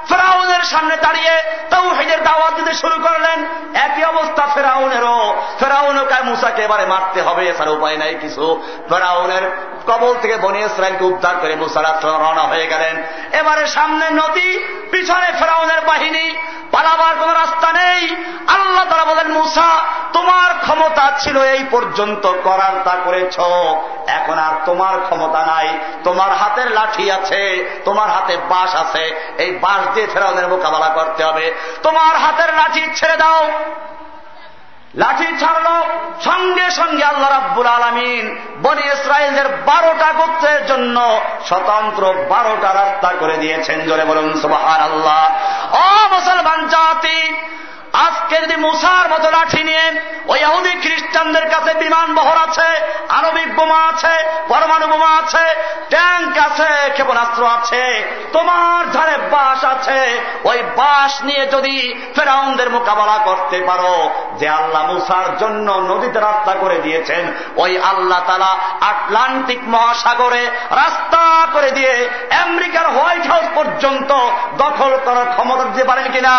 [0.09, 6.61] ফেরাউনের সামনে দাঁড়িয়ে তাও হেজের দাওয়াত দিতে শুরু করলেন। একই অবস্থা ফেরাউনেরও। ফেরাউনও কায় মুসাকে
[6.61, 9.51] এবারে মারতে হবে। এছাড়া উপায় নাই কিছু। ফেরাউনের
[9.87, 13.03] কবল থেকে বনি ইসরায়েলকে উদ্ধার করে মুসারা রওনা হয়ে গেলেন।
[13.33, 16.33] এবারে সামনে নদী, পিছনে ফেরাউনের বাহিনী।
[16.71, 18.15] পালাবার কোন রাস্তা নেই।
[18.47, 19.79] আল্লাহ তারা বলেন, মুসা,
[20.13, 23.39] তোমার ক্ষমতা ছিল এই পর্যন্ত, করার তা করেছ।
[24.07, 29.93] এখন আর তোমার ক্ষমতা নাই। তোমার হাতের লাঠি আছে, তোমার হাতে বাঁশ আছে। এই বাঁশ
[29.93, 33.51] দিয়ে ফেরাউনের মোকাবেলা করতে হবে। তোমার হাতের লাঠি ছেড়ে দাও।
[34.95, 35.68] লাঠি ছাড়ল,
[36.22, 38.26] সঙ্গে সঙ্গে আল্লাহ রাব্বুল আলমিন
[38.61, 45.23] বনি ইসরায়েলদের বারোটা গোত্রের জন্য স্বতন্ত্র বারোটা রাস্তা করে দিয়েছেন। জোরে বলুন সুবাহ আল্লাহ
[45.73, 47.19] অ মুসলমান জাতি
[47.93, 49.91] আজকে যদি মুসার মতো লাঠি নিয়ে
[50.27, 55.45] ওই আহুদি খ্রিস্টানদের কাছে বিমান বহর আছে, আণবিক বোমা আছে, পরমাণু বোমা আছে,
[55.89, 58.03] ট্যাঙ্ক আছে, ক্ষেপণাস্ত্র আছে,
[58.34, 64.09] তোমার ধারে বাস আছে, ওই বাস নিয়ে যদি ফেরাউনদের মোকাবেলা করতে পারো,
[64.39, 71.72] যে আল্লাহ মুসার জন্য নদীতে রাস্তা করে দিয়েছেন, ওই আল্লাহ তালা আটলান্টিক মহাসাগরে রাস্তা করে
[71.72, 72.09] দিয়ে
[72.41, 74.11] আমেরিকার হোয়াইট হাউস পর্যন্ত
[74.57, 76.35] দখল করার ক্ষমতা দিতে পারেন কিনা?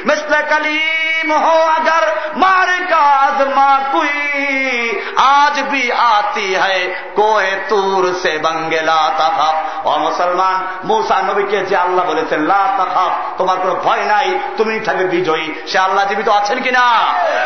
[0.05, 2.03] مثل کلیم ہو اگر
[2.35, 9.51] مار کاز ما کوئی۔ آج بھی آتی ہے کوئے تور سے بنگلا تھا
[9.85, 12.41] মুসলমান, মৌসা নবীকে যে আল্লাহ বলেছেন
[13.37, 16.85] তোমার কোনো ভয় নাই তুমি থাকবে বিজয়ী। সে আল্লাহ জীবিত আছেন কিনা?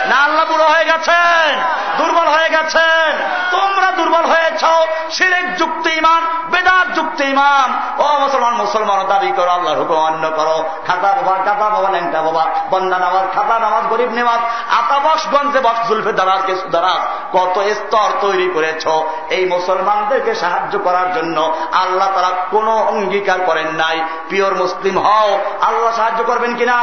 [0.06, 1.62] না, আল্লাহ বুড়ো হয়ে গেছেন,
[1.98, 3.12] দুর্বল হয়ে গেছেন।
[3.52, 4.64] তোমরা দুর্বল হয়েছ
[5.12, 6.22] সিরেক যুক্ত ইমান,
[6.52, 7.68] বেদাত যুক্ত ইমান।
[8.02, 10.58] ও মুসলমান মুসলমান, দাবি করো, আল্লাহর হুকুম অন্য করো।
[10.88, 14.40] খাতা বাবা কাতা বাবা, ল্যাংটা বাবা বন্দা নামাজ, খাতা নামাজ, গরিব নেমাজ
[14.74, 17.02] আতাবাস গঞ্জে বস, জুলফে দারাজ কে সুদারাজ
[17.36, 18.88] কত স্তর তৈরি করেছ।
[19.30, 25.96] এই মুসলমানদেরকে সাহায্য করার জন্য আল্লাহ তারা কোন অঙ্গীকার করেন নাই। পিওর মুসলিম হও, আল্লাহ
[25.96, 26.78] সাহায্য করবেন কিনা?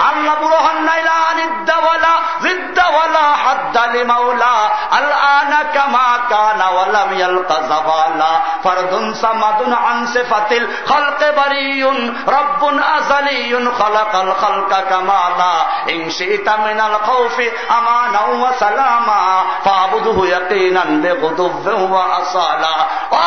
[0.00, 1.02] আল্লাহ পুরো হন নাই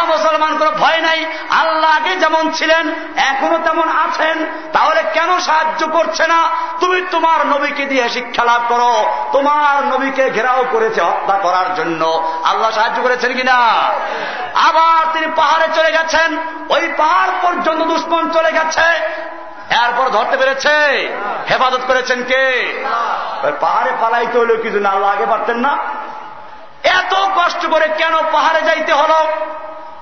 [0.06, 1.26] মুসলমান, কোনো ভয় নাই?
[1.50, 6.50] আল্লাহ আগে যেমন ছিলেন, এখনও তেমন আছেন। তাহলে কেন সাহায্য করছে না?
[6.80, 12.72] তুমি তোমার নবীকে দিয়ে শিক্ষা লাভ করো। তোমার নবীকে ঘেরাও করেছে হত্যা করার জন্য। আল্লাহ
[12.72, 13.54] সাহায্য করেছেন কিনা?
[14.56, 16.38] আবার তিনি পাহাড়ে চলে গেছেন।
[16.70, 18.88] ওই পাহাড় পর্যন্ত দুশ্মন চলে গেছে।
[19.86, 20.74] এরপর ধরতে পেরেছে।
[21.50, 22.44] হেফাজত করেছেন কে?
[23.60, 25.78] পাহাড়ে পালাইতে হলেও কিছু না, আল্লাহ আগে পারতেন না।
[26.84, 29.28] এত কষ্ট করে কেন পাহাড়ে যাইতে হলো?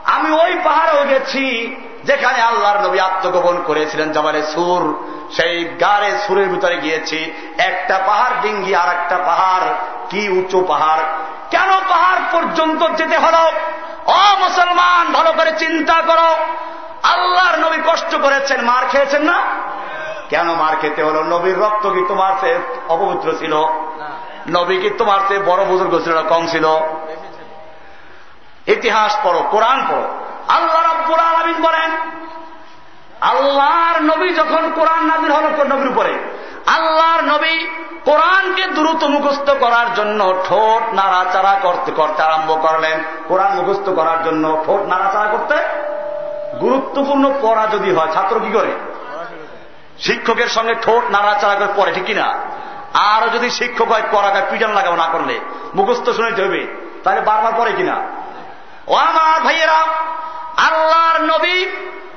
[0.06, 6.78] আমি ওই পাহাড়েও গেছি যেখানে আল্লাহর নবী আত্মগোপন করেছিলেন জবালে সুর। সেই গাড়ে সুরের ভিতরে
[6.78, 9.74] গিয়েছি। একটা পাহাড় ডিঙ্গি আর একটা পাহাড়
[10.10, 11.02] কি উঁচু পাহাড়।
[11.52, 13.52] কেন পাহাড় পর্যন্ত যেতে হলো?
[14.06, 16.36] অ মুসলমান ভালো করে চিন্তা করো।
[17.04, 19.44] আল্লাহর নবী কষ্ট করেছেন মার খেয়েছেন না?
[20.30, 21.24] কেন মার খেতে হলো?
[21.24, 22.60] নবীর রক্ত কি তোমার সে
[22.90, 23.54] অপবিত্র ছিল?
[24.52, 26.66] নবী কি তোমার সে বড় বুজুর্গ ছিল কম ছিল?
[28.68, 30.08] ইতিহাস পড়ো, কোরআন পড়ো।
[30.48, 31.92] আল্লাহ রব্বুল আলমিন বলেন,
[33.22, 36.14] আল্লাহর নবী যখন কোরআন নাজির হল নবীর উপরে,
[36.66, 37.68] আল্লাহর নবী
[38.06, 44.64] কোরআনকে দ্রুত মুখস্থ করার জন্য ঠোঁট নাড়াচাড়া করতে করতে আরম্ভ করলেন। কোরআন মুখস্থ করার জন্য
[44.66, 45.56] ঠোঁট নাড়াচাড়া করতে
[46.60, 48.72] গুরুত্বপূর্ণ পড়া যদি হয়, ছাত্র কি করে?
[50.00, 52.34] শিক্ষকের সঙ্গে ঠোঁট নাড়াচাড়া করে পড়ে, ঠিক কিনা?
[52.94, 55.40] আরও যদি শিক্ষক হয়, পড়াকে পিটান লাগাবো না করলে,
[55.76, 58.23] মুখস্থ শুনে হবে, তাহলে বারবার পড়ে কিনা?
[58.88, 59.80] ও আমার ভাইয়েরা
[60.58, 61.66] আল্লাহর নবী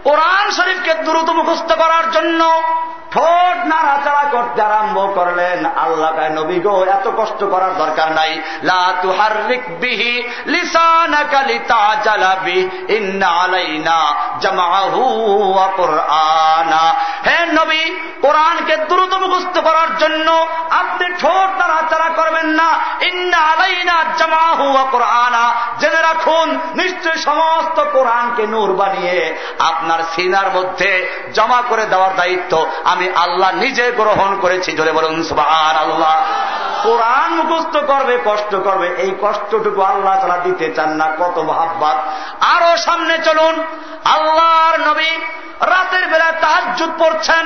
[0.04, 2.62] কোরআন শরীফকে দ্রুত মুখস্থ করার জন্য
[3.10, 8.40] ঠোঁট নাড়াচাড়া করতে আরম্ভ করলেন। আল্লাহ নবী গো, এত কষ্ট করার দরকার নাই।
[17.26, 17.90] হে নবী,
[18.22, 22.68] কোরআনকে দ্রুত মুখস্থ করার জন্য আপনি ঠোঁট নাড়াচাড়া করবেন না।
[23.00, 27.84] ইন্না আলাইনা জামাহু কোরআনা। জেনে রাখুন, নিশ্চয় সমস্ত
[28.26, 29.16] কোরআনকে নূর বানিয়ে
[29.70, 30.90] আপনার সিনার মধ্যে
[31.34, 32.52] জমা করে দেওয়ার দায়িত্ব
[32.84, 35.50] আমি আল্লাহ নিজে গ্রহণ করেছি। জোরে বলুন সুবাহ
[35.84, 36.14] আল্লাহ
[36.82, 41.96] কোরআন মুখস্থ করবে, কষ্ট করবে। এই কষ্টটুকু আল্লাহ তারা দিতে চান না, কত ভাববাদ
[42.54, 43.54] আরও সামনে চলুন,
[44.16, 45.10] আল্লাহর নবী
[45.72, 47.44] রাতের বেলায় তাহাজুত পড়ছেন।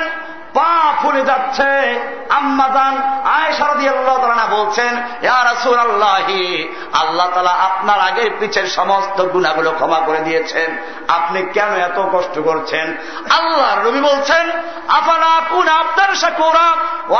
[0.53, 1.99] পা ফুলে যাচ্ছে।
[2.29, 9.99] আম্মাজান আয়সারদি আল্লাহ তালা বলছেন ইয়ারসুল আল্লাহি আল্লাহ তালা আপনার আগের পিছের সমস্ত গুণাগুলো ক্ষমা
[9.99, 12.97] করে দিয়েছেন। আপনি কেন এত কষ্ট করছেন?
[13.29, 14.51] আল্লাহ রবি বলছেন,
[14.87, 16.67] আফালা কুন আপনার সাকুরা
[17.09, 17.15] ও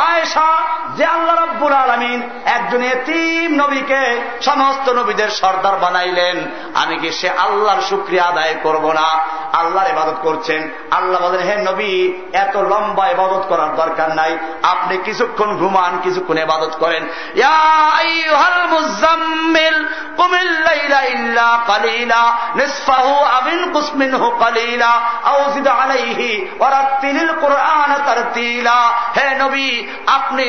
[0.95, 6.37] যে আল্লাহ রব্বুল আলমিন একজন এতিম নবীকে সমস্ত নবীদের সর্দার বানাইলেন।
[6.73, 9.07] আমি কি সে আল্লাহর শুক্রিয়া আদায় করব না?
[9.53, 15.57] আল্লাহর ইবাদত করছেন। আল্লাহ বলেন, হে নবী, এত লম্বা ইবাদত করার দরকার নাই। আপনি কিছুক্ষণ
[15.57, 17.07] ঘুমান, কিছুক্ষণ ইবাদত করেন।
[17.43, 18.23] আপনি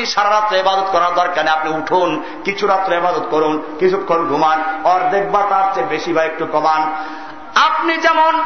[0.05, 5.31] সারা রাত্রে ইবাদত করার দরকার নেই। আপনি উঠুন, কিছু রাত্রে ইবাদত করুন, কিছুক্ষণ ঘুমান, অর্ধেক
[5.31, 6.95] বা তার চেয়ে বেশি বা একটু কমান।
[7.55, 8.43] আপনি যেমন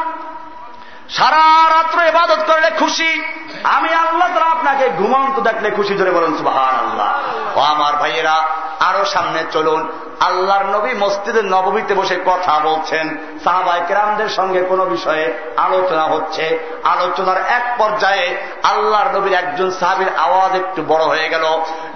[1.09, 3.23] সারা রাত্র এবাদত করলে খুশি।
[3.63, 7.11] আমি আল্লাহ তারা আপনাকে ঘুমন্ত দেখলে খুশি ধরে বলুন সুবাহান আল্লাহ
[7.57, 8.38] ও আমার ভাইয়েরা,
[8.79, 15.34] আরও সামনে চলুন। আল্লাহর নবী মসজিদের নবমীতে বসে কথা বলছেন। সাহাবাই কেরামদের সঙ্গে কোন বিষয়ে
[15.57, 21.45] আলোচনা হচ্ছে। আলোচনার এক পর্যায়ে আল্লাহর নবীর একজন সাহাবির আওয়াজ একটু বড় হয়ে গেল।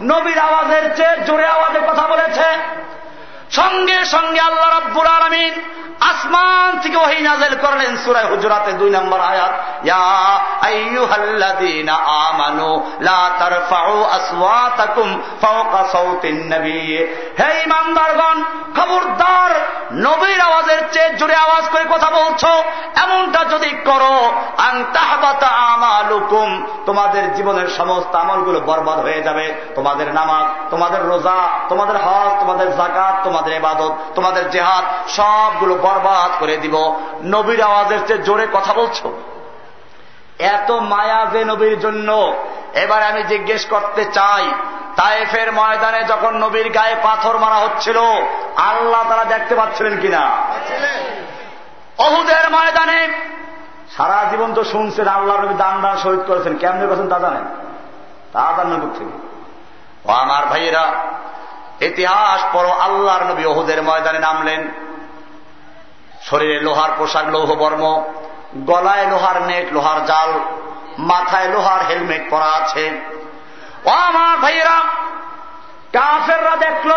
[0.01, 2.47] নবীর আওয়াজের চেয়ে জোরে আওয়াজে কথা বলেছে।
[3.51, 5.53] সঙ্গে সঙ্গে আল্লাহ রব্বুর আলমিন
[6.11, 9.53] আসমান থেকে ওহি নাজেল করলেন সুরায় হুজরাতে দুই নম্বর আয়াত,
[9.83, 10.03] ইয়া
[17.39, 18.37] হে ঈমানদারগণ
[18.77, 19.51] খবরদার,
[19.93, 22.63] নবীর আওয়াজের চেয়ে জোরে আওয়াজ করে কথা বলছো,
[22.95, 24.15] এমনটা যদি করো,
[24.57, 29.45] আন তাহবাতা আমালুকুম, তোমাদের জীবনের সমস্ত আমলগুলো বরবাদ হয়ে যাবে।
[29.75, 36.57] তোমাদের নামাজ, তোমাদের রোজা, তোমাদের হজ, তোমাদের জাকাত তোমাদের ইবাদত, তোমাদের জেহাদ সবগুলো বরবাদ করে
[36.57, 39.21] দিব। নবীর আওয়াজের চেয়ে জোরে কথা বলছো?
[40.39, 42.35] এত মায়া যে নবীর জন্য।
[42.73, 44.51] এবার আমি জিজ্ঞেস করতে চাই,
[44.95, 47.97] তায়েফের ময়দানে যখন নবীর গায়ে পাথর মারা হচ্ছিল,
[48.55, 50.29] আল্লাহ তারা দেখতে পাচ্ছিলেন কিনা?
[51.97, 53.07] অহুদের ময়দানে
[53.97, 57.45] সারা জীবন তো শুনছেন, আল্লাহ নবী দান দান শহীদ করেছেন। কেমনি করেছেন তা জানেন?
[58.33, 59.31] তা জানেন থেকে
[60.11, 60.85] আমার ভাইয়েরা
[61.81, 64.61] ইতিহাস পড়ো, আল্লাহর নবী অহুদের ময়দানে নামলেন।
[66.21, 68.03] শরীরে লোহার পোশাক, লৌহ বর্ম,
[68.55, 70.29] গলায় লোহার নেট, লোহার জাল,
[70.99, 72.85] মাথায় লোহার হেলমেট পরা আছে।
[73.85, 74.77] ও আমার ভাইয়েরা,
[75.93, 76.91] কাফেররা দেখল,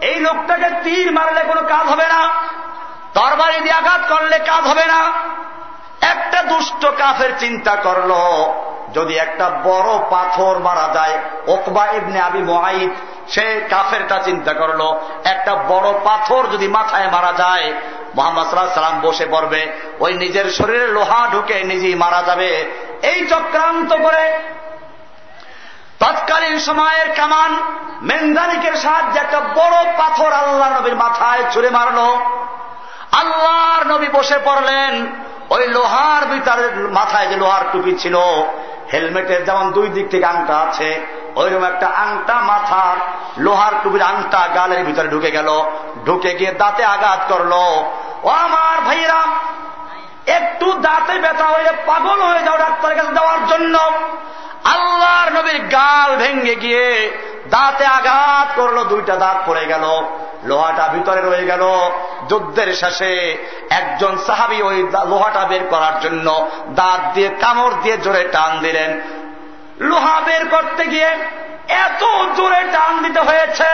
[0.00, 2.22] এই লোকটাকে তীর মারলে কোনো কাজ হবে না
[3.14, 5.00] তরবারি দিয়ে আঘাত করলে কাজ হবে না।
[6.00, 8.10] একটা দুষ্ট কাফের চিন্তা করল
[8.94, 12.90] যদি একটা বড় পাথর মারা যায়, ওকবা ইবনে আবি মোয়াইদ
[13.28, 14.82] সে কাফেরটা চিন্তা করল,
[15.24, 17.72] একটা বড় পাথর যদি মাথায় মারা যায়,
[18.14, 22.50] মোহাম্মদ সাল্লাম বসে পড়বে, ওই নিজের শরীরে লোহা ঢুকে নিজেই মারা যাবে।
[23.02, 24.38] এই চক্রান্ত করে
[26.00, 27.50] তৎকালীন সময়ের কামান
[28.02, 31.98] মেন্দানিকের সাহায্যে একটা বড় পাথর আল্লাহ নবীর মাথায় ছুড়ে মারল।
[33.12, 35.06] আল্লাহর নবী বসে পড়লেন।
[35.50, 38.16] ওই লোহার ভিতরে মাথায় যে লোহার টুপি ছিল,
[38.92, 41.06] হেলমেটের যেমন দুই দিক থেকে আংটা আছে,
[41.36, 42.96] ওইরকম একটা আংটা মাথার
[43.38, 45.48] লোহার টুপির আংটা গালের ভিতরে ঢুকে গেল।
[46.06, 47.52] ঢুকে গিয়ে দাঁতে আঘাত করল।
[48.22, 49.20] ও আমার ভাইরা
[50.26, 53.78] একটু দাঁতে ব্যথা হয়ে পাগল হয়ে যাও ডাক্তারের কাছে দেওয়ার জন্য।
[54.64, 57.10] আল্লাহর নবীর গাল ভেঙ্গে গিয়ে
[57.50, 60.02] দাঁতে আঘাত করল, দুইটা দাঁত পড়ে গেল,
[60.44, 61.62] লোহাটা ভিতরে রয়ে গেল।
[62.28, 63.38] যুদ্ধের শেষে
[63.70, 69.00] একজন সাহাবি ওই লোহাটা বের করার জন্য দাঁত দিয়ে কামড় দিয়ে জোরে টান দিলেন।
[69.80, 71.18] লোহা বের করতে গিয়ে
[71.68, 72.04] এত
[72.36, 73.64] জোরে টান দিতে হয়েছে।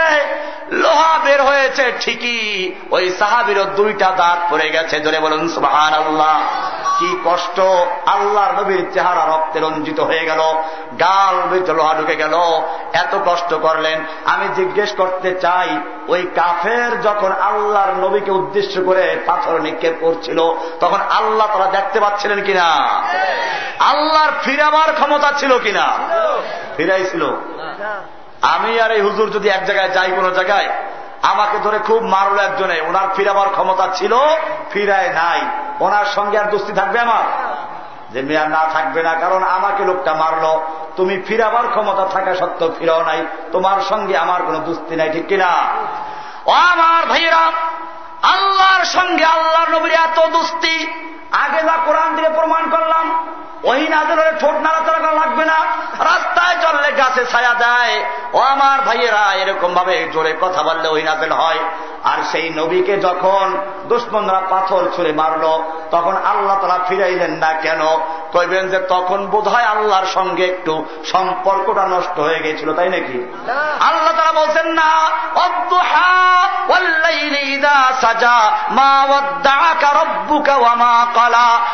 [0.70, 6.40] লোহা বের হয়েছে ঠিকই। ওই সাহাবিরও দুইটা দাঁত পড়ে গেছে। জোরে বলুন সুহান আল্লাহ
[6.98, 7.60] কি কষ্ট।
[8.06, 10.38] আল্লাহর নবীর চেহারা রক্তে রঞ্জিত হয়ে গেল।
[11.00, 12.34] গাল ভিতরে লোহা ঢুকে গেল।
[12.92, 19.60] এত কষ্ট করলেন। আমি জিজ্ঞেস করতে চাই, ওই কাফের যখন আল্লাহর নবীকে উদ্দেশ্য করে পাথর
[19.60, 20.38] নিক্ষেপ করছিল,
[20.80, 22.64] তখন আল্লাহ তারা দেখতে পাচ্ছিলেন কিনা?
[23.78, 25.87] আল্লাহর ফিরাবার ক্ষমতা ছিল কিনা?
[26.76, 27.22] ফিরাইছিল
[28.42, 30.68] আমি আর এই হুজুর যদি এক জায়গায় যাই কোন জায়গায়,
[31.22, 34.16] আমাকে ধরে খুব মারলো একজনে। ওনার ফিরাবার ক্ষমতা ছিল,
[34.70, 35.40] ফিরায় নাই।
[35.80, 37.24] ওনার সঙ্গে আর দুস্তি থাকবে আমার?
[38.12, 40.62] যে মেয়া না থাকবে না, কারণ আমাকে লোকটা মারলো।
[40.96, 45.50] তুমি ফিরাবার ক্ষমতা থাকা সত্ত্বেও ফিরাও নাই। তোমার সঙ্গে আমার কোনো দুস্তি নাই, ঠিক কিনা?
[46.48, 47.44] ও আমার ভাইয়েরা,
[48.22, 50.76] আল্লাহর সঙ্গে আল্লাহ নবীর এত দুস্তি,
[51.32, 53.06] আগে যা কোরআন দিয়ে প্রমাণ করলাম,
[53.64, 55.58] ওই নাজের ঠোঁট নাড়াচাড়া করা লাগবে না,
[56.04, 61.32] রাস্তায় চললে গাছে ছায়া দেয়। ও আমার ভাইয়েরা এরকম ভাবে জোরে কথা বললে ওই নাজেল
[61.32, 61.58] হয়।
[62.04, 63.56] আর সেই নবীকে যখন
[63.88, 65.44] দুশ্মনরা পাথর ছুঁড়ে মারল,
[65.90, 67.80] তখন আল্লাহ তারা ফিরাইলেন না কেন?
[68.32, 73.18] কইবেন যে তখন বোধ হয় আল্লাহর সঙ্গে একটু সম্পর্কটা নষ্ট হয়ে গেছিল তাই নাকি?
[73.80, 74.88] আল্লাহ তারা বলছেন না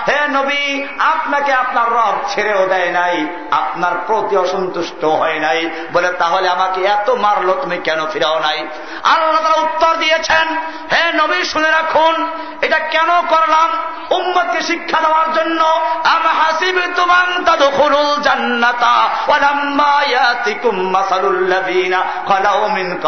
[0.09, 6.49] হে নবী, আপনাকে আপনার রব ছেড়েও দেয় নাই, আপনার প্রতি অসন্তুষ্ট হয় নাই। বলে, তাহলে
[6.49, 8.69] আমাকে এত মারলো তুমি কেন ফিরাও নাই?
[9.05, 10.57] আল্লাহ তারা উত্তর দিয়েছেন,
[10.93, 12.31] হে নবী, শুনে রাখুন,
[12.61, 13.71] এটা কেন করলাম?
[14.11, 15.65] উম্মতকে শিক্ষা দেওয়ার জন্য,
[16.05, 23.01] আম হাসিব তুমান তাদখুলুল জান্নাতা, ওয়ালাম্মা ইয়াতিকুম মাসালুল্লাযীনা খালাউ মিন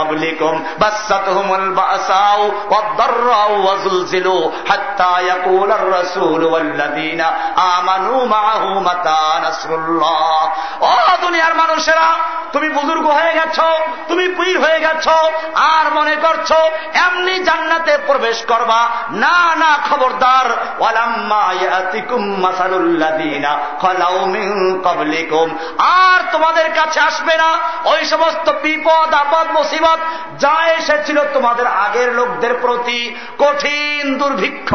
[11.21, 12.15] দুনিয়ার মানুষেরা,
[12.53, 13.61] তুমি বুজুর্গ হয়ে গেছ,
[14.09, 15.09] তুমি পীর হয়ে গেছ,
[15.55, 16.53] আর মনে করছ
[16.95, 18.89] এমনি জান্নাতে প্রবেশ করবা?
[19.11, 20.67] না না, খবরদার।
[25.79, 29.99] আর তোমাদের কাছে আসবে না। ওই সমস্ত বিপদ, আপদ, মুসিবত
[30.39, 34.75] যা এসেছিল তোমাদের আগের লোকদের প্রতি কঠিন দুর্ভিক্ষ,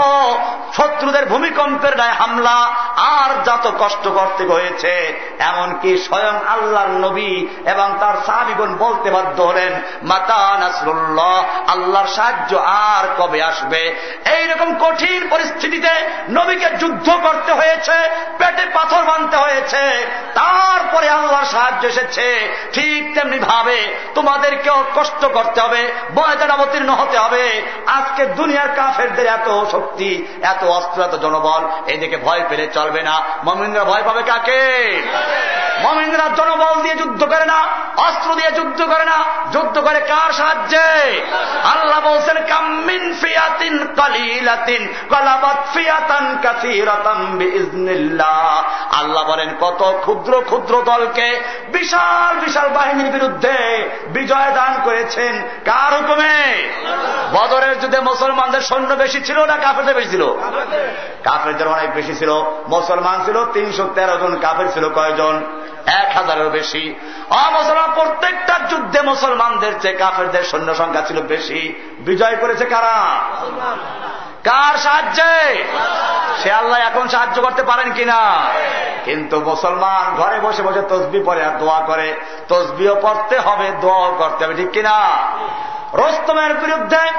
[0.77, 8.13] শত্রুদের ভূমিকম্পের গায়ে হামলা, আর যত কষ্ট করতে হয়েছে, এমনকি স্বয়ং আল্লাহর নবী এবং তার
[8.25, 13.95] সাহাবিগণ বলতে বাধ্য হলেন, মাতা নাসরুল্লাহ, আল্লাহর সাহায্য আর কবে আসবে?
[14.25, 15.89] এইরকম কঠিন পরিস্থিতিতে
[16.29, 23.95] নবীকে যুদ্ধ করতে হয়েছে, পেটে পাথর বানতে হয়েছে, তারপরে আল্লাহর সাহায্য এসেছে, ঠিক তেমনি ভাবে
[24.15, 26.51] তোমাদেরকেও কষ্ট করতে হবে। বয়দান
[26.81, 30.09] অবতীর্ণ হতে হবে। আজকে দুনিয়ার কাফেরদের এত শক্তি,
[30.41, 34.61] এত অস্ত্র, এত জনবল, এদিকে ভয় পেলে চলবে না। মমিন্দ্রা ভয় পাবে কাকে?
[35.83, 37.59] মমিন্দ্রা জনবল দিয়ে যুদ্ধ করে না,
[37.97, 39.17] অস্ত্র দিয়ে যুদ্ধ করে না।
[39.51, 40.89] যুদ্ধ করে কার সাহায্যে?
[41.63, 44.83] আল্লাহ বলছেন, কাম্মিন ফিয়াতিন কালিলাতিন
[45.73, 47.39] ফিয়াতান কাসীরাতাম
[48.91, 51.27] আল্লাহ বলেন, কত ক্ষুদ্র ক্ষুদ্র দলকে
[51.67, 53.57] বিশাল বিশাল বাহিনীর বিরুদ্ধে
[54.07, 55.33] বিজয় দান করেছেন।
[55.65, 56.39] কার হুকুমে?
[57.33, 60.27] বদরের যুদ্ধে মুসলমানদের সৈন্য বেশি ছিল না কাফেরদের বেশি ছিল?
[61.23, 62.29] কাফেরদের অনেক বেশি ছিল।
[62.67, 65.41] মুসলমান ছিল, তিনশো তেরো জন কাফের ছিল কয়জন?
[65.85, 66.95] এক হাজারের বেশি।
[67.29, 73.19] অমুসলমান প্রত্যেকটা যুদ্ধে মুসলমানদের চেয়ে কাফেরদের সৈন্য সংখ্যা ছিল বেশি। বিজয় করেছে কারা?
[74.43, 75.63] কার সাহায্যে?
[76.43, 78.43] সে আল্লাহ এখন সাহায্য করতে পারেন কিনা?
[79.05, 84.45] কিন্তু মুসলমান ঘরে বসে বসে তসবি পরে আর দোয়া করে। তসবিও পড়তে হবে, দোয়াও করতে
[84.45, 85.11] হবে, ঠিক কিনা?
[85.93, 87.11] রস্তমের বিরুদ্ধে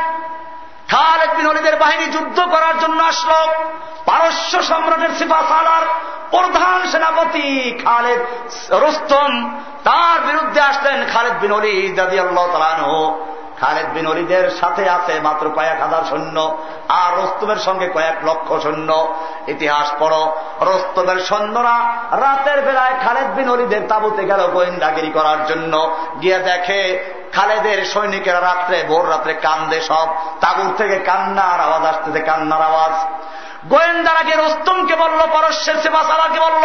[0.93, 3.41] খালেদ বিন অলিদের বাহিনী যুদ্ধ করার জন্য আসলো।
[4.07, 5.85] পারস্য সম্রাটের সিফা সালার
[6.31, 7.47] প্রধান সেনাপতি
[7.85, 8.21] খালেদ
[8.83, 9.33] রুস্তম,
[9.85, 12.47] তার বিরুদ্ধে আসলেন খালেদ বিন অলি দাদি আল্লাহ
[13.61, 16.37] খালেদ বিন অলিদের সাথে আছে মাত্র কয়েক হাজার সৈন্য,
[17.01, 18.91] আর রস্তমের সঙ্গে কয়েক লক্ষ সৈন্য।
[19.47, 20.23] ইতিহাস পড়ো,
[20.61, 21.77] রস্তমের সৈন্যরা
[22.25, 25.75] রাতের বেলায় খালেদ বিন অলিদের তাবুতে গেল গোয়েন্দাগিরি করার জন্য।
[26.21, 26.81] গিয়ে দেখে
[27.35, 30.09] খালেদের সৈনিকেরা রাত্রে, ভোর রাত্রে কান্দে সব।
[30.41, 32.93] তাবুর থেকে কান্নার আওয়াজ আসতেছে, কান্নার আওয়াজ।
[33.69, 36.65] গোয়েন্দারাকে রস্তমকে বলল পরশের সেবা সালাকে বলল,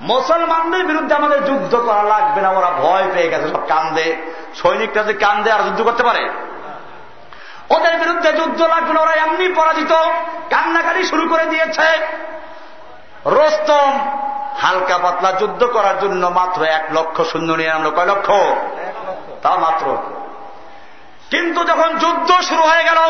[0.00, 4.16] মুসলমানদের বিরুদ্ধে আমাদের যুদ্ধ করা লাগবে না, ওরা ভয় পেয়ে গেছে, সব কান্দে।
[4.54, 6.30] সৈনিকরা যে কান্দে, আর যুদ্ধ করতে পারে?
[7.70, 9.92] ওদের বিরুদ্ধে যুদ্ধ লাগবে না, ওরা এমনি পরাজিত।
[10.50, 12.06] কান্নাকারি শুরু করে দিয়েছে।
[13.26, 14.16] রস্তম
[14.60, 18.32] হালকা পাতলা যুদ্ধ করার জন্য মাত্র এক লক্ষ শূন্য নিয়ে আনলো কয় লক্ষ?
[19.44, 19.86] তা মাত্র।
[21.30, 23.00] কিন্তু যখন যুদ্ধ শুরু হয়ে গেল,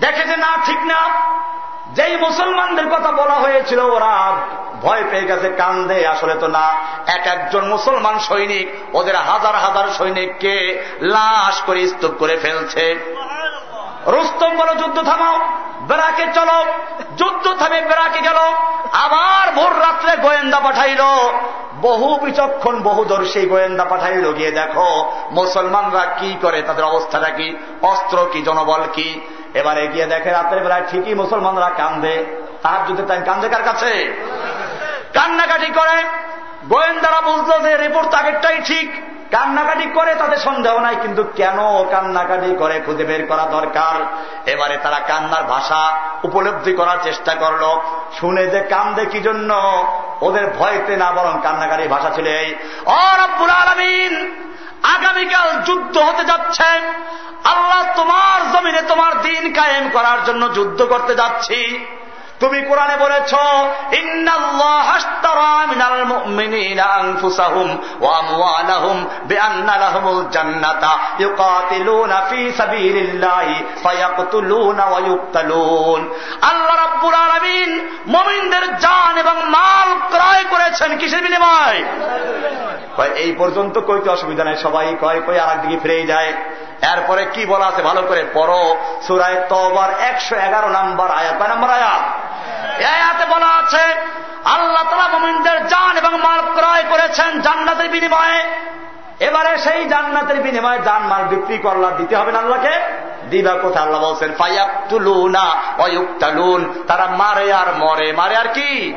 [0.00, 1.00] দেখে যে না, ঠিক না,
[1.94, 4.14] যেই মুসলমানদের কথা বলা হয়েছিল, ওরা
[4.82, 6.66] ভয় পেয়ে গেছে, কান্দে, আসলে তো না,
[7.06, 10.54] এক একজন মুসলমান সৈনিক, ওদের হাজার হাজার সৈনিককে
[11.14, 12.84] লাশ করে স্তূপ করে ফেলছে।
[14.06, 15.38] রুস্তম বলো, যুদ্ধ থামাও
[15.80, 16.64] বেড়াকে চলো,
[17.16, 18.36] যুদ্ধ থামে বেড়াকে গেল,
[18.92, 21.02] আবার ভোর রাত্রে গোয়েন্দা পাঠাইল।
[21.80, 28.42] বহু বিচক্ষণ বহুদর্শী গোয়েন্দা পাঠাইল। গিয়ে দেখো, মুসলমানরা কি করে, তাদের অবস্থাটা কি, অস্ত্র কি,
[28.42, 29.20] জনবল কি?
[29.54, 32.24] এবারে গিয়ে দেখে রাতের বেলায় ঠিকই মুসলমানরা কান্দে।
[32.62, 34.22] তার যুদ্ধে তাই কান্দে কার কাছে?
[35.14, 36.02] কান্নাকাটি করে।
[36.68, 41.58] গোয়েন্দারা বুঝলো যে, রিপোর্ট আগেরটাই ঠিক কান্নাকাটি করে তাদের সন্দেহ নাই, কিন্তু কেন
[41.90, 43.96] কান্নাকাটি করে খুঁজে বের করা দরকার?
[44.52, 45.82] এবারে তারা কান্নার ভাষা
[46.24, 47.62] উপলব্ধি করার চেষ্টা করল।
[48.20, 49.50] শুনে যে কান্দে কি জন্য?
[50.20, 52.48] ওদের ভয়তে না বরং কান্নাকাটি ভাষা ছিল এই
[53.02, 54.12] অরব্বুল আলমিন,
[54.94, 56.70] আগামীকাল যুদ্ধ হতে যাচ্ছে।
[57.52, 61.60] আল্লাহ তোমার জমিনে তোমার দিন কায়েম করার জন্য যুদ্ধ করতে যাচ্ছি।
[62.40, 63.34] তুমি কোরআনে বলেছ
[64.30, 64.98] আল্লাহ
[70.30, 70.54] জান
[79.18, 81.84] এবং মাল ক্রয় করেছেন কিসের বিনিময়?
[83.14, 86.32] এই পর্যন্ত কইতে অসুবিধা নেই, সবাই কয় কই আর একদিকে ফিরেই যায়।
[86.82, 87.82] এরপরে কি বলা আছে?
[87.82, 88.76] ভালো করে পড়ো।
[89.06, 92.25] সুরায় তবার একশো এগারো নাম্বার আয়াত। কয় নম্বর আয়াত?
[92.84, 93.84] আয়াতে বলা আছে,
[94.44, 98.40] আল্লাহ তালা মোমিনদের জান এবং মাল ক্রয় করেছেন জান্নাতের বিনিময়ে।
[99.20, 102.80] এবারে সেই জান্নাতের বিনিময়ে জান, মাল বিক্রি করলা, দিতে হবে না আল্লাহকে?
[103.30, 103.84] দিবা কোথায়?
[103.84, 108.94] আল্লাহ বলছেন ফাইয়াকুলুনা অয়ুক্তালুন তারা মারে আর মরে। মারে আর কি?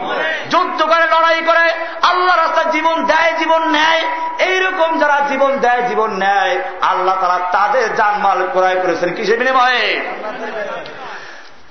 [0.50, 4.02] যুদ্ধ করে, লড়াই করে। আল্লাহ রাস্তায় জীবন দেয়, জীবন নেয়।
[4.40, 10.02] এইরকম যারা জীবন দেয়, জীবন নেয়, আল্লাহ তারা তাদের জানমাল ক্রয় করেছেন কিসের বিনিময়ে?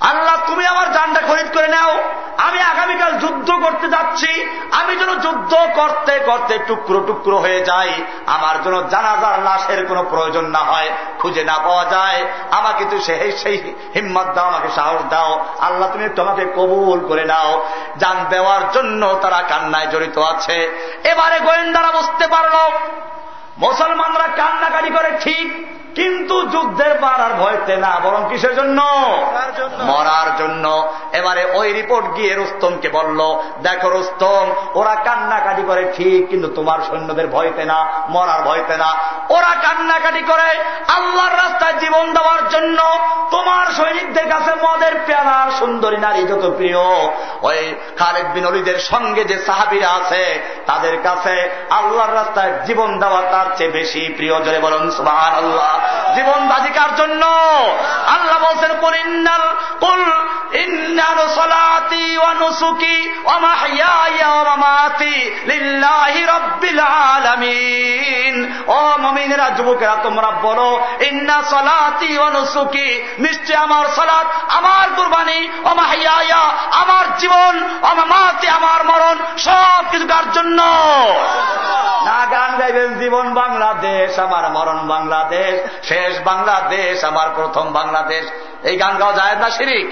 [0.01, 1.99] আল্লাহ, তুমি আমার জানটা খরিদ করে নাও।
[2.39, 8.63] আমি আগামীকাল যুদ্ধ করতে যাচ্ছি। আমি যেন যুদ্ধ করতে করতে টুকরো টুকরো হয়ে যাই। আমার
[8.63, 13.75] জন্য জানাজার লাশের কোনো প্রয়োজন না হয়, খুঁজে না পাওয়া যায়। আমাকে তো সেই সেই
[13.95, 17.69] হিম্মত দাও, আমাকে সাহস দাও। আল্লাহ, তুমি তোমাকে কবুল করে নাও।
[17.99, 20.57] জান দেওয়ার জন্য তারা কান্নায় জড়িত আছে।
[21.05, 22.57] এবারে গোয়েন্দারা বুঝতে পারল
[23.59, 28.83] মুসলমানরা কান্নাকাটি করে ঠিক কিন্তু যুদ্ধের মারার ভয়তে না বরং কিসের জন্য?
[29.79, 36.49] মরার জন্য। এবারে ওই রিপোর্ট গিয়ে রুস্তমকে বলল দেখো রুস্তম ওরা কান্নাকাটি করে ঠিক কিন্তু
[36.55, 38.95] তোমার সৈন্যদের ভয়তে না মরার ভয়তে না।
[39.31, 40.51] ওরা কান্নাকাটি করে
[40.89, 42.83] আল্লাহর রাস্তায় জীবন দেওয়ার জন্য।
[43.31, 46.79] তোমার সৈনিকদের কাছে মদের পেয়ালার সুন্দরী নারী যত প্রিয়।
[47.43, 53.48] ওই খালেদ বিন অলিদের সঙ্গে যে সাহাবিরা আছে তাদের কাছে আল্লাহর রাস্তায় জীবন দেওয়া তার
[53.57, 55.73] চেয়ে বেশি প্রিয় জলে বলুন সুবাহ আল্লাহ
[56.15, 57.23] জীবন বাজিকার জন্য?
[58.15, 58.97] আল্লাহ বলছেন, কুল
[59.81, 60.05] কুল
[60.57, 62.97] ইন্নাল সলাতি ওয়া নুসুকি
[65.47, 66.81] লিল্লাহি রাব্বিল
[67.15, 68.35] আলামিন।
[68.67, 70.71] ও মুমিনেরা, যুবকেরা, তোমরা বলো,
[71.01, 72.89] ইন্না সলাতি ওয়া নুসুকি,
[73.19, 75.71] নিশ্চয় আমার সালাত, আমার কুরবানি ও
[76.83, 77.87] আমার জীবন ও
[78.59, 80.61] আমার মরণ সব কিছু কার জন্য?
[82.69, 88.25] না গান গাইবেন জীবন বাংলাদেশ আমার মরণ বাংলাদেশ শেষ বাংলাদেশ আমার প্রথম বাংলাদেশ।
[88.63, 89.89] এই গান গাওয়া যায় না শিরিক।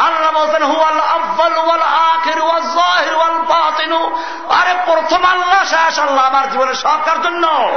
[0.00, 4.10] আল্লাহ বলছেন, হুয়াল আব্বাল ওয়াল আখির ওয়াল জাহির ওয়াল বাতিনু।
[4.48, 7.70] আরে, প্রথম আল্লাহ, শেষ আল্লাহ আমার জীবনের সবকার জন্য।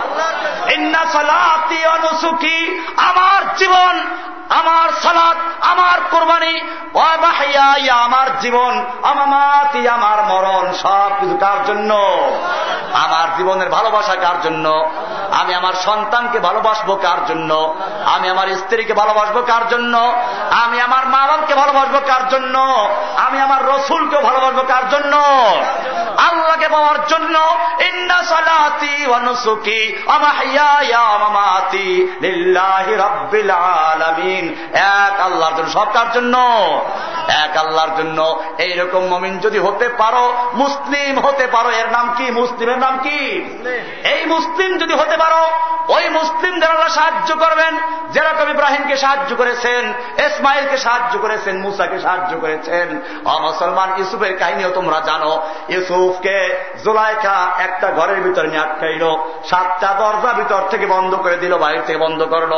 [0.73, 4.07] ইন্না সালাতি ওয়া নুসুকি, আমার জীবন,
[4.49, 6.61] আমার সালাত, আমার কোরবানি
[7.90, 11.94] আমার জীবন আমামাতি আমার মরণ সব কিছু কার জন্য?
[12.94, 14.91] আমার জীবনের ভালোবাসা কার জন্য?
[15.31, 17.76] আমি আমার সন্তানকে ভালোবাসবো কার জন্য?
[18.06, 19.98] আমি আমার স্ত্রীকে ভালোবাসবো কার জন্য?
[20.63, 22.59] আমি আমার মা বাবকে ভালোবাসবো কার জন্য?
[23.17, 25.15] আমি আমার রসুলকে ভালোবাসবো কার জন্য?
[26.17, 27.39] আল্লাহকে পাওয়ার জন্য
[27.80, 36.38] ইন্না সালাতি অনুসুকি আমামাতি লিল্লাহি রাব্বিল আলামিন। এক আল্লাহর জন্য। সব কার জন্য?
[37.27, 42.31] এক আল্লাহর জন্য। এইরকম মমিন যদি হতে পারো মুসলিম হতে পারো এর নাম কি?
[42.31, 43.41] মুসলিমের নাম কি?
[44.03, 45.49] এই মুসলিম যদি হতে পারো
[45.88, 47.77] ওই মুসলিমদের আল্লাহ সাহায্য করবেন।
[48.11, 52.88] যেরকম ইব্রাহিমকে সাহায্য করেছেন ইসমাইলকে সাহায্য করেছেন, মুসাকে সাহায্য করেছেন।
[53.41, 55.32] মুসলমান, ইউসুফের কাহিনীও তোমরা জানো।
[55.70, 56.38] ইউসুফকে
[56.84, 59.03] জোলাইখা একটা ঘরের ভিতরে নিয়ে আটকাইল,
[59.49, 62.53] সাতটা দরজা ভিতর থেকে বন্ধ করে দিল, বাইরে থেকে বন্ধ করল।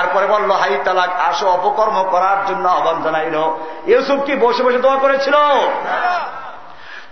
[0.00, 3.36] এরপরে বলল, হাই তালাক, আসো, অপকর্ম করার জন্য আহ্বান জানাইল।
[3.86, 5.36] ইউসুফ কি বসে বসে দোয়া করেছিল?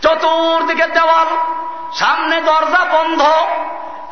[0.03, 1.29] চতুর্দিকে দেওয়াল,
[1.93, 3.23] সামনে দরজা বন্ধ।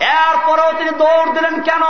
[0.01, 1.85] এরপরেও তিনি দৌড় দিলেন কেন?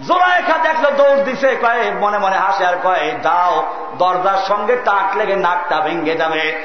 [0.00, 5.36] জোড়ায়খা দেখল দৌড় দিছে, কয়ে, মনে মনে হাসে আর কয়ে যাও দরজার সঙ্গে টাক লেগে
[5.36, 6.62] নাকটা ভেঙ্গে যাবে।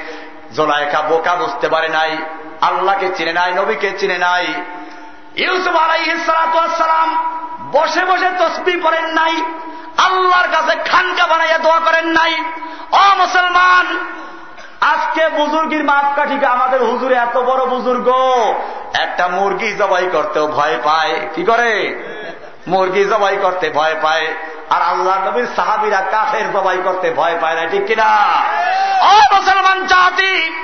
[0.56, 2.16] জোলাইখা বোকা বুঝতে পারে নাই,
[2.60, 4.54] আল্লাহকে চিনে নাই, নবীকে চিনে নাই।
[5.36, 7.18] ইউসুফ আলাইসালাম
[7.72, 9.34] বসে বসে তসবি করেন নাই,
[9.98, 12.44] আল্লাহর কাছে খানকা বানাইয়া দোয়া করেন নাই।
[12.92, 13.98] অ মুসলমান,
[14.80, 18.08] আজকে বুজুর্গির মাপকাঠিকে আমাদের হুজুরে এত বড় বুজুর্গ,
[19.00, 22.02] একটা মুরগি জবাই করতেও ভয় পায়, কি করে?
[22.68, 24.26] মুরগি জবাই করতে ভয় পায়
[24.70, 28.08] আর আল্লাহ নবীর সাহাবিরা কাফের জবাই করতে ভয় পায় না ঠিক কিনা?
[29.02, 30.54] ও মুসলমান জাতি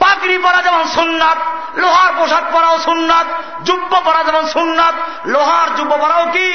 [0.00, 1.38] পাগড়ি পরা যেমন সুন্নাত,
[1.82, 3.26] লোহার পোশাক পরাও সুন্নাত,
[3.64, 4.94] জুব্ব পরা যেমন সুন্নাত,
[5.26, 6.50] লোহার জুব্ব পরাও কি?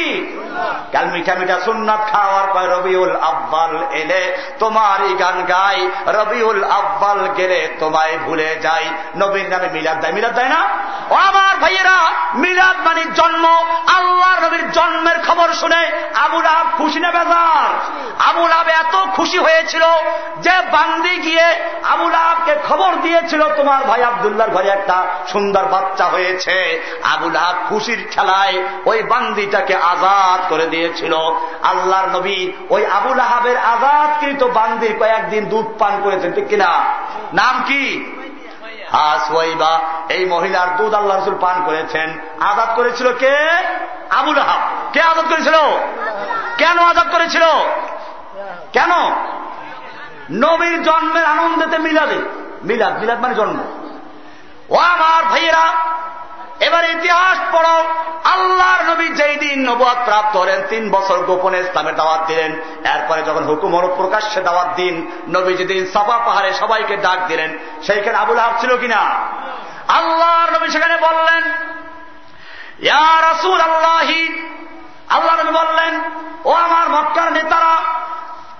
[0.93, 4.21] কাল মিঠা মিঠা সুন্নাত খাওয়ার পর রবিউল আব্বাল এলে
[4.59, 5.79] তোমার এই গান গাই,
[6.19, 8.85] রবিউল আব্বাল গেলে তোমায় ভুলে যাই।
[9.15, 10.61] নবীর নামে মিলাদ দেয় মিলাদ দেয় না?
[11.09, 11.97] ও আমার ভাইয়েরা,
[12.35, 13.45] মিলাদ মানে জন্ম।
[13.97, 15.81] আল্লাহ নবীর জন্মের খবর শুনে
[16.25, 17.69] আবুল আব খুশি না বেজার?
[18.29, 19.83] আবুল আব এত খুশি হয়েছিল
[20.45, 21.47] যে বান্দি গিয়ে
[21.93, 28.07] আবুল আবকে খবর দিয়েছিল তোমার ভাই আবদুল্লার ঘরে একটা সুন্দর বাচ্চা হয়েছে। আবুল আব খুশির
[28.11, 31.13] খেলায় ওই বান্দিটাকে আজাদ করে দিয়েছিল।
[31.63, 36.71] আল্লাহর নবী ওই আবুল আহাবের আজাদকৃত বান্দির কয়েকদিন দুধ পান করেছেন, ঠিক কিনা?
[37.33, 38.13] নাম কি?
[40.09, 43.37] এই মহিলার দুধ আল্লাহ রসুল পান করেছেন। আজাদ করেছিল কে?
[44.09, 44.61] আবুল আহাব
[44.93, 45.53] কে আজাদ করেছিল?
[46.57, 47.43] কেন আজাদ করেছিল?
[48.73, 48.91] কেন?
[50.31, 52.19] নবীর জন্মের আনন্দেতে মিলাদে
[52.65, 53.59] মিলাদ মিলাদ মানে জন্ম।
[54.69, 55.65] ও আমার ভাইয়েরা,
[56.59, 57.77] এবার ইতিহাস পড়ো।
[58.23, 62.51] আল্লাহর নবী যেই দিন নবাদ প্রাপ্ত হলেন, তিন বছর গোপনে ইসলামের দাওয়াত দিলেন।
[62.93, 64.95] এরপরে যখন হুকুম প্রকাশ্যে দাওয়াত দিন,
[65.29, 67.49] নবী যেদিন সাফা পাহাড়ে সবাইকে ডাক দিলেন,
[67.83, 69.01] সেইখানে আবুল হাব ছিল কিনা?
[69.99, 71.43] আল্লাহর নবী সেখানে বললেন
[75.09, 75.93] আল্লাহ নবী বললেন,
[76.45, 77.73] ও আমার মক্কার নেতারা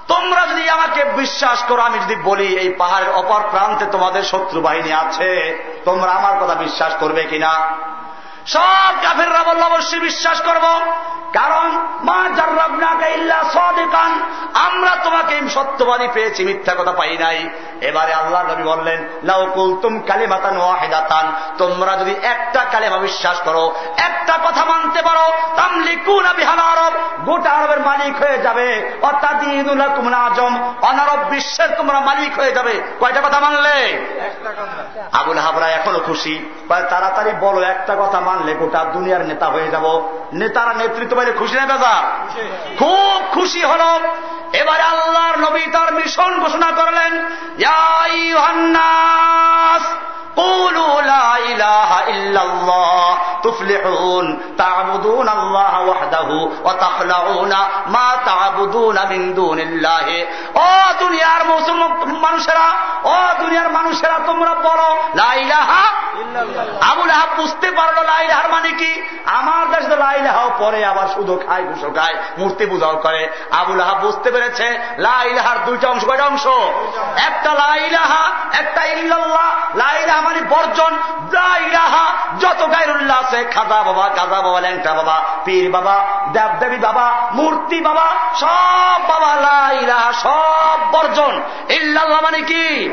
[0.07, 4.91] তোমরা যদি আমাকে বিশ্বাস করো, আমি যদি বলি, এই পাহাড়ের অপর প্রান্তে তোমাদের শত্রু বাহিনী
[4.91, 7.77] আছে, তোমরা আমার কথা বিশ্বাস করবে কিনা?
[8.47, 10.65] সব কাফেররা বলল অবশ্যই বিশ্বাস করব।
[11.33, 11.69] কারণ
[12.03, 14.11] মা জার্রাবনাকে ইল্লা সদেকান
[14.53, 17.49] আমরা তোমাকে সত্যবাদী পেয়েছি মিথ্যা কথা পাই নাই।
[17.81, 21.25] এবারে আল্লাহ নবী বললেন লাউকুল তুম কালিমাতান ওয়াহিদাতান
[21.57, 26.93] তোমরা যদি একটা কালেমা বিশ্বাস করো একটা কথা মানতে পারো তামলিকুনা বিহাল আরব
[27.25, 28.67] গোটা আরবের মালিক হয়ে যাবে।
[29.01, 29.35] অর্থাৎ
[29.95, 33.77] তোমরা আজম অনারব বিশ্বের তোমরা মালিক হয়ে যাবে। কয়টা কথা মানলে?
[35.11, 36.35] আবুল হাবরা এখনও খুশি।
[36.69, 39.85] তাড়াতাড়ি বলো একটা কথা মানলে গোটা দুনিয়ার নেতা হয়ে যাব।
[40.33, 41.93] নেতারা নেতৃত্ব পাইলে খুশি না দাদা
[42.79, 43.83] খুব খুশি হল।
[44.53, 47.11] এবারে আল্লাহর নবী তার মিশন ঘোষণা করলেন
[51.45, 54.25] ইলাহা ইল্লাল্লাহ। তুফলিহুন,
[54.57, 58.07] তা'বুদুন আল্লাহ ওয়াহদাহু ওয়া তাখলাউনা মা
[60.99, 62.67] দুনিয়ার মুসলমান মানুষেরা,
[63.11, 65.83] ও দুনিয়ার মানুষেরা, তোমরা বলো, লা ইলাহা
[67.37, 67.97] বুঝতে পারল
[68.51, 68.91] মানে কি?
[69.25, 74.67] আমার তো পরে আবার শুধু খায়, ঘুষো খায়, মূর্তি পূজাও করে। আবুল আহাব বুঝতে পেরেছে
[74.97, 76.45] লাইলাহার দুইটা অংশ, কয়টা অংশ?
[77.27, 78.23] একটা লাইলাহা
[78.59, 80.93] একটা ইল্লাল্লাহ। লাইলাহা মানে বর্জন
[82.39, 88.05] যত গায়রুল্লাহ খাজা বাবা, গাজা বাবা, ল্যাংটা বাবা, পীর বাবা, দেবদেবী বাবা, মূর্তি বাবা,
[88.35, 92.89] সব বাবা লাইলা সব বর্জন। ইল্লাল্লাহ মানে কি?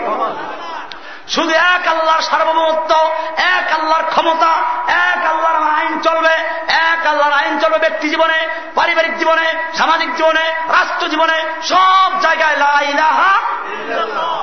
[1.33, 2.95] শুধু এক আল্লাহর সার্বভৌমত্ব,
[3.37, 4.53] এক আল্লাহর ক্ষমতা,
[4.89, 6.35] এক আল্লাহর আইন চলবে,
[6.69, 13.33] এক আল্লাহর আইন চলবে ব্যক্তি জীবনে, পারিবারিক জীবনে, সামাজিক জীবনে, রাষ্ট্র জীবনে, সব জায়গায় লাইলাহা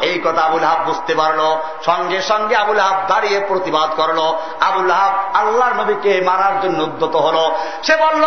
[0.01, 4.19] এই কথা আবুল হাব বুঝতে পারল, সঙ্গে সঙ্গে আবুল হাব দাঁড়িয়ে প্রতিবাদ করল।
[4.61, 7.37] আবুল হাব আল্লাহর নবীকে মারার জন্য উদ্যত হল।
[7.83, 8.23] সে বলল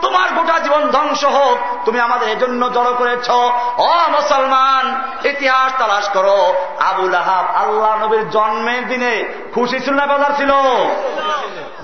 [0.00, 3.30] তোমার গোটা জীবন ধ্বংস হোক। তুমি আমাদের এজন্য জড়ো করেছ।
[3.78, 9.24] ও মুসলমান, ইতিহাস তালাশ করো। আবুল আহাব আল্লাহ নবীর জন্মের দিনে
[9.54, 10.52] খুশি ছিল না বেজার ছিল?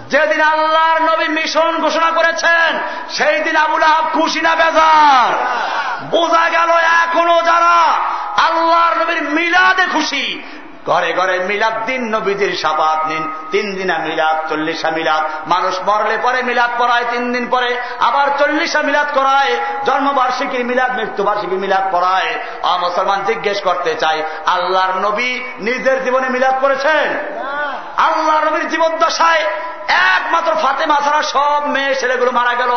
[0.09, 2.79] যেদিন আল্লাহর নবী মিশন ঘোষণা করেছেন,
[3.11, 5.33] সেই দিন আবুল আহাব খুশি না বেজার
[6.11, 6.71] বোঝা গেল
[7.03, 7.77] এখনও যারা
[8.47, 10.43] আল্লাহর নবীর মিলাদে খুশি
[10.87, 16.43] ঘরে ঘরে মিলাদ দিন, নবীজির সাপাত নিন। তিন দিনা মিলাদ, চল্লিশা মিলাদ। মানুষ মরলে পরে
[16.43, 19.53] মিলাদ পড়ায়, তিন দিন পরে আবার চল্লিশা মিলাদ করায়।
[19.85, 22.31] জন্মবার্ষিকীর মিলাদ মৃত্যুবার্ষিকীর মিলাদ পড়ায়।
[22.81, 27.09] মুসলমান জিজ্ঞেস করতে চাই আল্লাহর নবী নিজের জীবনে মিলাদ করেছেন?
[27.97, 29.45] আল্লাহ নবীর জীবদ্দশায়
[29.89, 32.73] একমাত্র ফাতেমা ছাড়া সব মেয়ে ছেলেগুলো মারা গেল।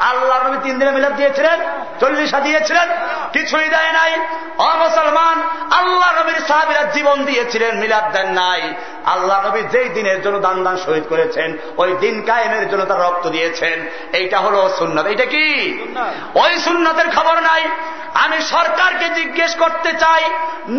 [0.00, 1.58] আল্লাহ নবী তিন দিনে মিলাদ দিয়েছিলেন?
[2.00, 2.88] চল্লিশা দিয়েছিলেন?
[3.32, 4.12] কিছুই দেয় নাই।
[4.58, 5.36] অ মুসলমান
[5.74, 7.24] আল্লাহ নবীর সাহাবিরা জীবন
[7.54, 8.62] দিয়েছিলেন মিলাদ দেন নাই।
[9.04, 13.24] আল্লাহ নবী যেই দিনের জন্য দান দান শহীদ করেছেন ওই দিন কায়েমের জন্য তার রক্ত
[13.28, 13.76] দিয়েছেন।
[14.12, 15.46] এইটা হলো সুন্নত। এইটা কি?
[16.34, 17.62] ওই সুন্নতের খবর নাই।
[18.14, 20.22] আমি সরকারকে জিজ্ঞেস করতে চাই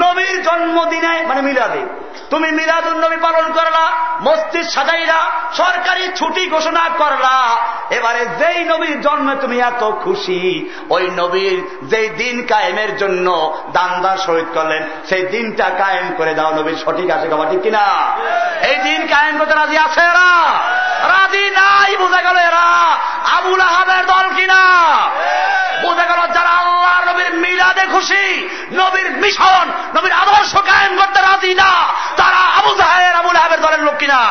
[0.04, 1.84] নবীর জন্মদিনে মানে মিলাদে।
[2.30, 3.86] তুমি মিলাদুল নবী পালন করলা
[4.22, 5.20] মসজিদ সাজাইলা
[5.54, 7.36] সরকারি ছুটি ঘোষণা করলা।
[7.90, 10.42] এবারে যেই নবীর জন্মে তুমি এত খুশি
[10.90, 13.28] ওই নবীর যেই দিন কায়েমের জন্য
[13.74, 17.86] দান দান শহীদ করলেন সেই দিনটা কায়েম করে দাও নবীর সঠিক আছে কবা ঠিক কিনা?
[18.62, 20.30] এই দিন কায়েম করতে রাজি আছে এরা?
[21.10, 22.68] রাজি নাই, বোঝা গেল এরা।
[23.38, 24.62] আবুল আহাবের দল কিনা?
[25.82, 31.72] বোঝা গেল যারা আল্লাহ নবীর মিলাদে খুশি, নবীর মিশন, নবীর আদর্শ কায়েম করতে রাজি না,
[32.18, 34.22] তারা আবু জাহের আবুল আহাবের দলের লোক কিনা?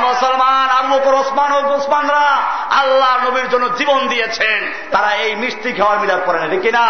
[0.00, 2.26] মুসলমান, আবু বকর ও ওসমানরা
[2.70, 3.23] আল্লাহ
[3.54, 4.60] জন্য জীবন দিয়েছেন।
[4.90, 6.86] তারা এই মিষ্টি খাওয়ার মিলাদ পড়ে না ঠিক না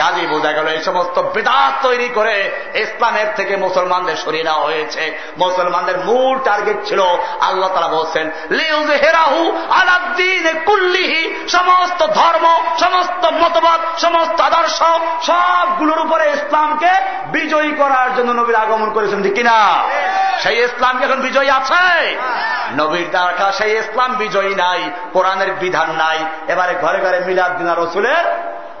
[0.00, 2.36] কাজে বোঝা গেল এই সমস্ত বেদাত তৈরি করে
[2.74, 5.02] ইসলামের থেকে মুসলমানদের সরিয়ে নেওয়া হয়েছে।
[5.38, 7.00] মুসলমানদের মূল টার্গেট ছিল
[7.48, 8.24] আল্লাহ তারা বলছেন
[9.04, 9.40] হেরাহু
[9.80, 12.46] আলাদ্দিন কুল্লিহি সমস্ত ধর্ম
[12.80, 14.78] সমস্ত মতবাদ সমস্ত আদর্শ
[15.26, 16.92] সবগুলোর উপরে ইসলামকে
[17.32, 19.58] বিজয়ী করার জন্য নবীর আগমন করেছেন ঠিক কিনা?
[20.42, 21.84] সেই ইসলাম এখন বিজয়ী আছে?
[22.78, 24.80] নবীর দেখা সেই ইসলাম বিজয়ী নাই?
[25.12, 28.24] কোরআনের বিধান নাই। এবারে ঘরে ঘরে মিলাদ দিনা রসুলের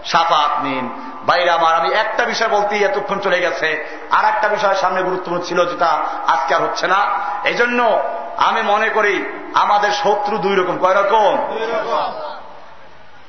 [0.04, 5.02] সাফাত নিন। বাইরে আমার, আমি একটা বিষয় বলতেই এতক্ষণ চলে গেছে। আর একটা বিষয় সামনে
[5.02, 5.86] গুরুত্বপূর্ণ ছিল, যেটা
[6.26, 8.02] আজকে আর হচ্ছে না। এই জন্য
[8.36, 9.24] আমি মনে করি
[9.54, 11.54] আমাদের শত্রু দুই রকম। কয় রকম?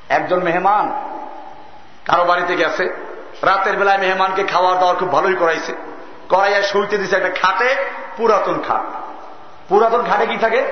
[0.08, 1.14] একজন মেহমান
[2.04, 3.08] কারও বাড়িতে গেছে,
[3.42, 5.74] রাতের বেলায় মেহমানকে খাওয়ার দাওয়ার খুব ভালোই করাইছে।
[6.28, 7.76] করাইয়া শুইতে দিছে একটা খাটে,
[8.16, 8.82] পুরাতন খাট।
[9.68, 10.66] পুরাতন খাটে কি থাকে?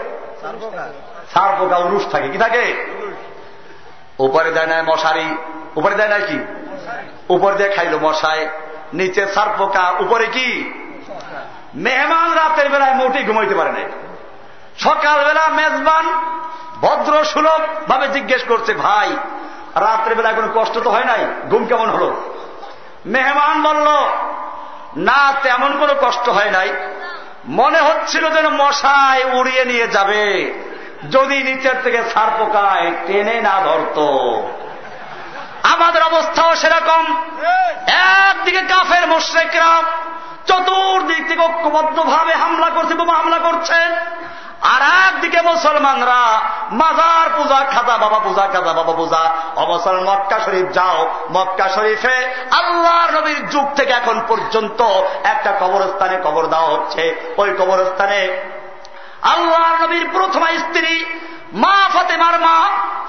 [1.37, 1.79] সার পোকা
[2.11, 2.87] থাকে। কি থাকে?
[4.19, 5.37] উপরে দেয় নাই মশারি।
[5.77, 6.39] উপরে দেয় নাই কি?
[7.29, 8.49] উপর দিয়ে খাইলো মশায়
[8.93, 10.73] নিচে সার পোকা। উপরে কি?
[11.75, 13.85] মেহমান রাতের বেলায় মোটেই ঘুমাইতে পারে নাই।
[14.79, 16.13] সকালবেলা মেজবান
[16.81, 19.09] ভদ্র সুলভ ভাবে জিজ্ঞেস করছে, ভাই,
[19.75, 21.27] রাত্রে বেলায় কোনো কষ্ট তো হয় নাই?
[21.51, 22.23] ঘুম কেমন হলো?
[23.07, 23.89] মেহমান বলল,
[24.97, 26.73] না, তেমন কোনো কষ্ট হয় নাই।
[27.49, 30.55] মনে হচ্ছিল যেন মশায় উড়িয়ে নিয়ে যাবে।
[31.11, 33.99] যদি নিচের থেকে সার পোকায় টেনে না ধরত।
[35.73, 37.05] আমাদের অবস্থাও সেরকম।
[37.87, 39.83] একদিকে কাফের মোশ্রেকরা
[40.47, 43.95] চতুর্দিক থেকে ঐক্যবদ্ধ ভাবে হামলা করছে, বোমা হামলা করছেন
[44.63, 46.41] আর একদিকে মুসলমানরা,
[46.71, 52.17] মাজার পূজা, খাজা, বাবা পূজা, খাজা, বাবা পূজা। অবসর মক্কা শরীফ যাও, মক্কা শরীফে
[52.51, 54.83] আল্লাহ নবীর যুগ থেকে এখন পর্যন্ত
[55.25, 58.41] একটা কবরস্থানে কবর দেওয়া হচ্ছে। ওই কবরস্থানে
[59.33, 61.05] আল্লাহ নবীর প্রথম স্ত্রী
[61.53, 62.57] মা ফাতেমার মা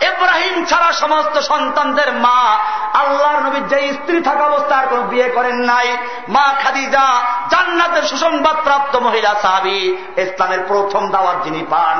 [0.01, 2.57] এব্রাহিম ছাড়া সমস্ত সন্তানদের মা।
[2.93, 5.97] আল্লাহর নবীর যে স্ত্রী থাকা অবস্থায় কোন বিয়ে করেন নাই।
[6.29, 11.97] মা খাদিজা, জান্নাতের সুসংবাদ প্রাপ্ত মহিলা সাহাবি, ইসলামের প্রথম দাওয়াত যিনি পান।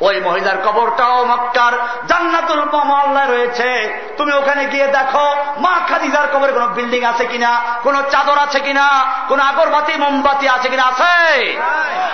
[0.00, 1.72] ওই মহিলার কবরটাও মক্কার
[2.06, 8.02] জান্নাতুল মহল্লায় রয়েছে। তুমি ওখানে গিয়ে দেখো মা খাদিজার কবরে কোন বিল্ডিং আছে কিনা কোন
[8.10, 10.82] চাদর আছে কিনা কোন আগরবাতি মোমবাতি আছে কিনা?
[10.82, 11.62] আছে।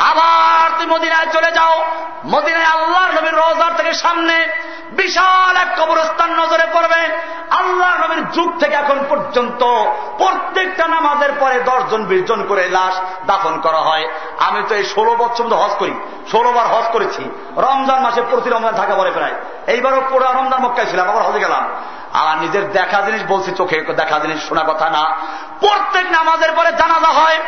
[0.01, 1.85] আবার তুমি মদিনায় চলে যাও।
[2.25, 7.19] মদিনায় আল্লাহর নবীর রোজার থেকে সামনে বিশাল এক কবরস্থান নজরে পড়বে।
[7.51, 9.63] আল্লাহ নবীর যুগ থেকে এখন পর্যন্ত
[10.19, 14.09] প্রত্যেকটা নামাজের পরে দশজন বিশ জন করে লাশ দাফন করা হয়।
[14.39, 15.95] আমি তো এই ষোলো বছর হজ করি,
[16.31, 19.35] ষোলো বার হজ করেছি। রমজান মাসে প্রতি রমজান থাকা পরে প্রায়।
[19.67, 21.71] এইবারও পুরো রমজান মক্কায় ছিলাম, আবার হজে গেলাম।
[22.13, 25.17] আর নিজের দেখা জিনিস বলছি, চোখে দেখা জিনিস শোনা কথা না।
[25.61, 27.39] প্রত্যেক নামাজের পরে জানাজা হয়।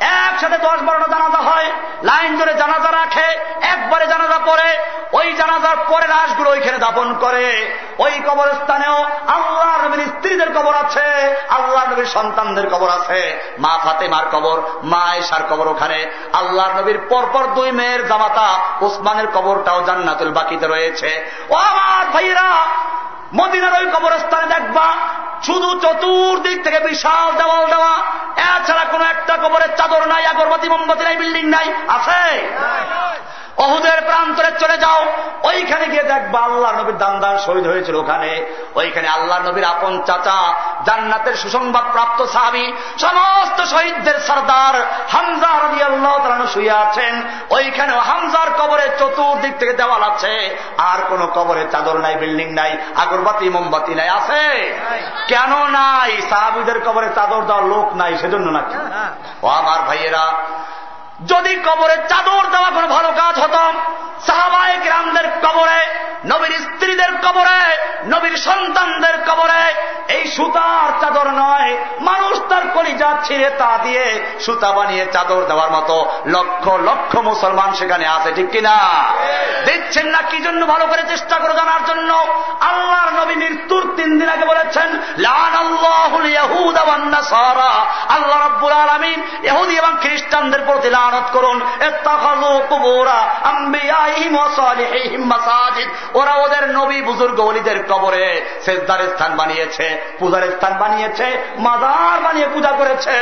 [0.00, 1.70] একসাথে দশ বারোটা জানাজা হয়,
[2.02, 3.28] লাইন ধরে জানাজা রাখে,
[3.62, 4.78] একবারে জানাজা পরে
[5.12, 8.96] ওই জানাজার পরে লাশগুলো ওইখানে দাপন করে। ওই কবরস্থানেও
[9.28, 15.42] আল্লাহ নবীর স্ত্রীদের কবর আছে আল্লাহ নবীর সন্তানদের কবর আছে। মা ফাতেমার কবর, মা এসার
[15.50, 22.06] কবর ওখানে। আল্লাহ নবীর পরপর দুই মেয়ের জামাতা ওসমানের কবরটাও জান্নাতুল বাকিতে রয়েছে। ও আমার
[22.12, 22.48] ভাইরা
[23.36, 24.88] মদিনার ওই কবরস্থানে দেখবা
[25.42, 27.92] শুধু চতুর্দিক থেকে বিশাল দেওয়াল দেওয়া।
[28.36, 32.22] এছাড়া কোন একটা কবরের চাদর নাই, আগরবাতি, মোমবাতি নাই, বিল্ডিং নাই। আছে?
[33.56, 35.00] অহুদের প্রান্তরে চলে যাও।
[35.42, 38.30] ওইখানে গিয়ে দেখবা আল্লাহ নবীর দান্দার শহীদ হয়েছিল ওখানে।
[38.74, 40.38] ওইখানে আল্লাহ নবীর আপন চাচা
[40.86, 44.74] জান্নাতের সুসংবাদ প্রাপ্ত সাহাবি সমস্ত শহীদদের সর্দার
[45.08, 50.34] হামজা রবি আল্লাহ শুয়ে আছেন। ওইখানে হামজার কবরে চতুর্দিক থেকে দেওয়াল আছে।
[50.78, 54.42] আর কোন কবরে চাদর নাই বিল্ডিং নাই আগরবাতি মোমবাতি নাই আছে?
[55.28, 56.12] কেন নাই?
[56.30, 58.74] সাহাবিদের কবরে চাদর দেওয়ার লোক নাই সেজন্য নাকি?
[59.42, 60.24] ও আমার ভাইয়েরা
[61.20, 63.64] যদি কবরে চাদর দেওয়া কোনো ভালো কাজ হতো
[64.26, 65.80] সাহাবায়ক রামদের কবরে,
[66.24, 67.60] নবীর স্ত্রীদের কবরে,
[68.06, 69.62] নবীর সন্তানদের কবরে,
[70.08, 74.04] এই সুতার চাদর নয়, মানুষ তার কলিজা ছিঁড়ে তা দিয়ে
[74.40, 78.76] সুতা বানিয়ে চাদর দেওয়ার মতো লক্ষ লক্ষ মুসলমান সেখানে আছে, ঠিক কিনা?
[79.64, 82.10] দেখছেন না কি জন্য ভালো করে চেষ্টা করে জানার জন্য?
[82.60, 84.88] আল্লাহর নবী মৃত্যুর তিন দিন আগে বলেছেন
[85.18, 85.54] লান
[88.14, 91.58] আল্লাহ রব্বুল আলমিন এহুদি এবং খ্রিস্টানদের প্রতি লানত করুন
[96.14, 98.26] ওরা ওদের নবী বুজুর্গ অলিদের কবরে
[98.64, 99.86] শেষদার স্থান বানিয়েছে,
[100.18, 101.26] পূজার স্থান বানিয়েছে,
[101.58, 103.16] মাজার বানিয়ে পূজা করেছে।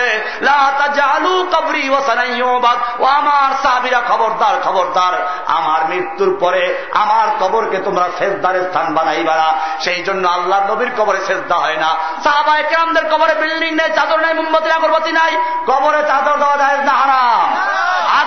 [3.14, 5.14] আমার সাহাবিরা খবরদার খবরদার,
[5.46, 6.62] আমার মৃত্যুর পরে
[6.92, 11.90] আমার কবরকে তোমরা শেষদার স্থান বানাইবা সেই জন্য আল্লাহ নবীর কবরে শেষদা হয় না।
[12.24, 15.32] সাহাবায় কেরামদের কবরে বিল্ডিং নেই, চাদর নেই, মোমবাতি আগরবাতি নাই।
[15.66, 17.73] কবরে চাদর দেওয়া যায় না, হারাম।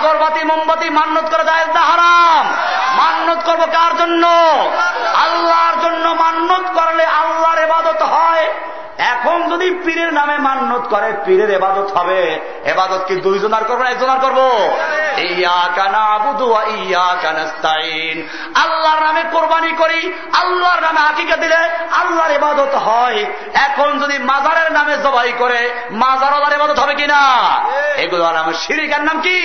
[0.07, 2.45] আগরবাতি, মোমবাতি মান্যত করে যায় না, হারাম।
[2.97, 4.27] মান্যত করব কার জন্য?
[5.15, 8.53] আল্লাহর জন্য মান্যত করলে আল্লাহর এবাদত হয়।
[8.97, 13.89] এখন যদি পীরের নামে মান্য করে পীরের এবাদত হবে। এবাদত কি দুইজন আর করব না
[13.89, 14.39] একজন আর করব?
[15.17, 21.55] ইয়া কানা আবুদু ইয়া কানাস্তাইন আল্লাহর নামে কোরবানি করি আল্লাহর নামে আকিকা দিলে
[21.91, 27.21] আল্লাহর এবাদত হয়। এখন যদি মাজারের নামে জবাই করে মাজার আল্লাহর এবাদত হবে কিনা?
[27.97, 29.39] এগুলো নাম শিরিকের নাম কি?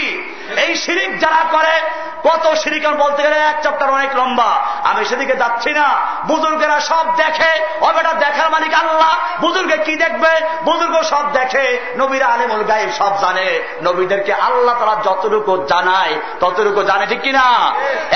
[0.56, 1.80] এই শিরিক যারা করে
[2.22, 4.50] কত শিরিক বলতে গেলে এক চ্যাপ্টার অনেক লম্বা।
[4.84, 5.96] আমি সেদিকে যাচ্ছি না।
[6.26, 10.40] বুজুর্গেরা সব দেখে ও বেটা দেখার মালিক আল্লাহ। বুজুর্গে কি দেখবে?
[10.64, 17.06] বুজুর্গ সব দেখে নবীরা আলিমুল গাইব সব জানে। নবীদেরকে আল্লাহ তারা যতটুকু জানায়, ততটুকু জানে,
[17.06, 17.74] ঠিক কিনা?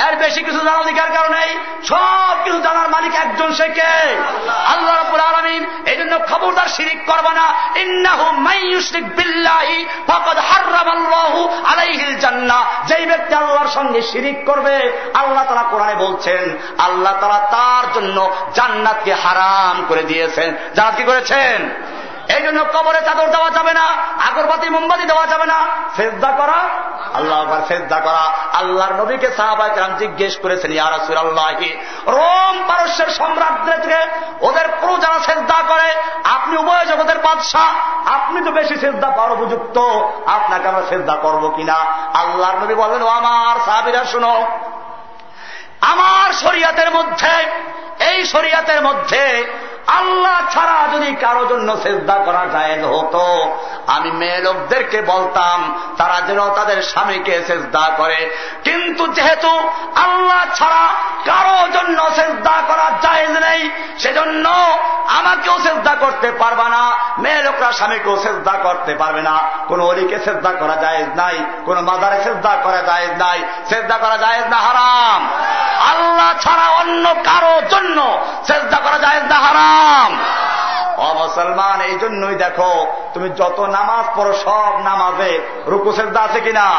[0.08, 1.42] এর বেশি কিছু জানার অধিকার কারণে
[1.84, 3.92] সব কিছু জানার মালিক একজন কে?
[4.46, 7.46] আল্লাহ আলমিন। এই জন্য খবরদার শিরিক করবে না।
[12.86, 14.76] যেই ব্যক্তি আল্লাহর সঙ্গে শিরিক করবে,
[15.14, 21.70] আল্লাহ তারা কোরআনে বলছেন, আল্লাহ তারা তার জন্য জান্নাতকে হারাম করে দিয়েছেন। জান্নাত কি করেছেন?
[22.34, 23.86] এই জন্য কবরে চাদর দেওয়া যাবে না,
[24.28, 25.58] আগরবাতি, মোমবাতি দেওয়া যাবে না।
[25.96, 26.58] ফেজদা করা
[27.14, 31.68] আল্লাহ ফেজদা করা। আল্লাহর নবীকে সাহাবাহাম জিজ্ঞেস করেছেন ইয়ারাসুল আল্লাহি
[32.06, 34.08] রোম পারস্যের সম্রাটদের
[34.40, 35.88] ওদের পুরো যারা সেজদা করে,
[36.24, 37.70] আপনি উভয় জগতের বাদশাহ,
[38.06, 39.78] আপনি তো বেশি সেজদা পাওয়ার উপযুক্ত,
[40.26, 41.78] আপনাকে আমরা সেজদা করব কিনা?
[42.14, 44.46] আল্লাহর নবী বলেন ও আমার সাহাবিরা, শুনো,
[45.80, 47.34] আমার শরিয়াতের মধ্যে,
[48.04, 49.22] এই শরিয়াতের মধ্যে
[49.86, 53.56] আল্লাহ ছাড়া যদি কারও জন্য চেষ্টা করা জায়গ হতো,
[53.86, 59.48] আমি মেয়ে লোকদেরকে বলতাম, তারা যেন তাদের স্বামীকে চেষ্টা করে। কিন্তু যেহেতু
[59.94, 60.94] আল্লাহ ছাড়া
[61.26, 64.48] কারও জন্য শ্রদ্ধা করা যায় নেই। সেজন্য
[65.08, 66.82] আমাকেও শ্রদ্ধা করতে পারবা না,
[67.18, 72.22] মেয়ে লোকরা স্বামীকেও শ্রদ্ধা করতে পারবে না। কোন অলিকে শ্রদ্ধা করা যায় নাই, কোন মাদারে
[72.22, 73.38] শ্রদ্ধা করা যায় নাই।
[73.68, 75.20] শ্রদ্ধা করা যায় না হারাম।
[75.90, 77.98] আল্লাহ ছাড়া অন্য কারও জন্য
[78.46, 80.10] শ্রদ্ধা করা যায় না হারাম।
[80.98, 86.70] মুসলমান এই জন্যই দেখো তুমি যত নামাজ পড়ো সব নামাজে রুকু সেজদা আছে কিনা?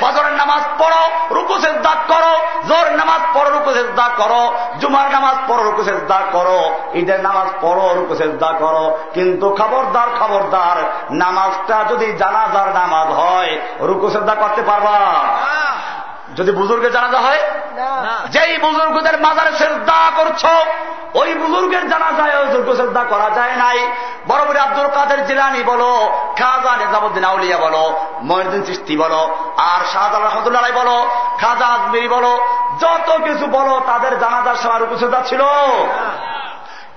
[0.00, 2.32] ফজরের নামাজ পড়ো রুকু সেজদা করো
[2.68, 7.94] জোর নামাজ পড়ো রুকু সেজদা করো জুমার নামাজ পড়ো রুকু সেজদা করো ঈদের নামাজ পড়ো
[7.94, 10.76] রুকু সেজদা করো। কিন্তু খবরদার খবরদার
[11.10, 14.98] নামাজটা যদি জানাজার নামাজ হয় রুকু সেজদা করতে পারবা?
[16.38, 17.40] যদি বুজুর্গের জানাজা হয়?
[18.28, 20.42] যেই বুজুর্গদের মাজারে শ্রদ্ধা করছ
[21.14, 23.78] ওই বুজুর্গের জানা যায় যোগ্য শ্রদ্ধা করা যায় নাই।
[24.28, 25.90] বড় বড় আব্দুল কাদের জিলানি বলো
[26.38, 27.84] খাজা নিজামুদ্দিন আউলিয়া বলো
[28.22, 29.20] মহিউদ্দিন চিস্তি বলো
[29.56, 30.96] আর শাহজাল রহমতুল্লাহ বলো
[31.38, 32.32] খাজা আজমিরি বলো
[32.80, 35.42] যত কিছু বলো তাদের জানাজার সময় রূপশ্রদ্ধা ছিল।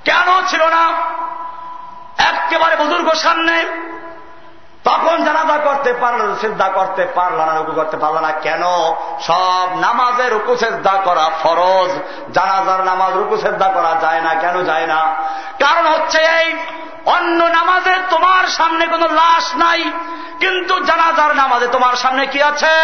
[0.05, 0.83] কেন ছিল না?
[2.17, 3.55] একেবারে বুজুর্গ সামনে
[4.83, 8.63] তখন জানাজা করতে পারল সিদ্ধা করতে পারল না, রুকু করতে পারল না। কেন?
[9.21, 11.91] সব নামাজের রুকু সেদ্ধা করা ফরজ।
[12.33, 15.15] জানাজার নামাজ রুকু সেদ্ধা করা যায় না। কেন যায় না?
[15.59, 16.57] কারণ হচ্ছে এই
[17.05, 19.91] অন্য নামাজে তোমার সামনে কোনো লাশ নাই,
[20.39, 22.75] কিন্তু জানাজার নামাজে তোমার সামনে কি আছে?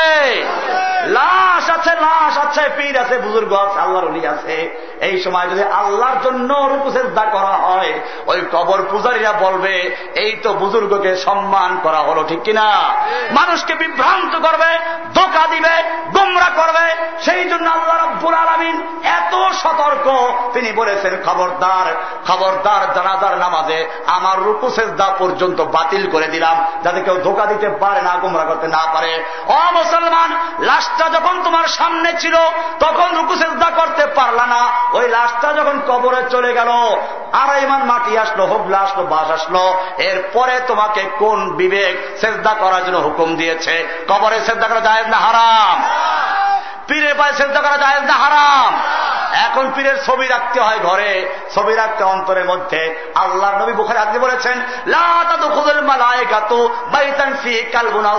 [1.05, 4.55] লাশ আছে লাশ আছে, পীর আছে, বুজুর্গ আছে, আল্লাহর উনি আছে।
[5.01, 7.93] এই সময় যদি আল্লাহর জন্য রুকু রূপসেদ্ধা করা হয়,
[8.27, 12.67] ওই কবর পূজারীরা বলবে, এই তো বুজুর্গকে সম্মান করা হলো ঠিক কিনা?
[13.31, 14.71] মানুষকে বিভ্রান্ত করবে,
[15.13, 15.75] ধোকা দিবে,
[16.15, 16.85] গোমরা করবে।
[17.25, 18.75] সেই জন্য আল্লাহ রব্বুল আলমিন
[19.17, 20.07] এত সতর্ক।
[20.53, 21.87] তিনি বলেছেন, খবরদার
[22.27, 28.01] খবরদার জানাজার নামাজে আমার রুকু সেজদা পর্যন্ত বাতিল করে দিলাম, যাতে কেউ ধোকা দিতে পারে
[28.01, 29.11] না, গোমরা করতে না পারে।
[29.47, 32.35] অ মুসলমান, লাশটা যখন তোমার সামনে ছিল,
[32.79, 34.61] তখন রুকু সেজদা করতে পারলা না।
[34.93, 36.71] ওই লাশটা যখন কবরে চলে গেল,
[37.41, 39.63] আড়াই মান মাটি আসলো হবলা আসলো বাস আসলো।
[39.97, 41.76] এরপরে তোমাকে কোন বিবেক
[42.21, 45.77] সেজদা করার জন্য হুকুম দিয়েছে। কবরে সেজদা করা যায় না হারাম?
[46.87, 48.73] পীরের পায়ে সেজদা করা যায় না, হারাম।
[49.33, 52.81] এখন পীরের ছবি রাখতে হয় ঘরে, ছবি রাখতে অন্তরের মধ্যে।
[53.15, 54.61] আল্লাহ নবী বুখারে আজকে বলেছেন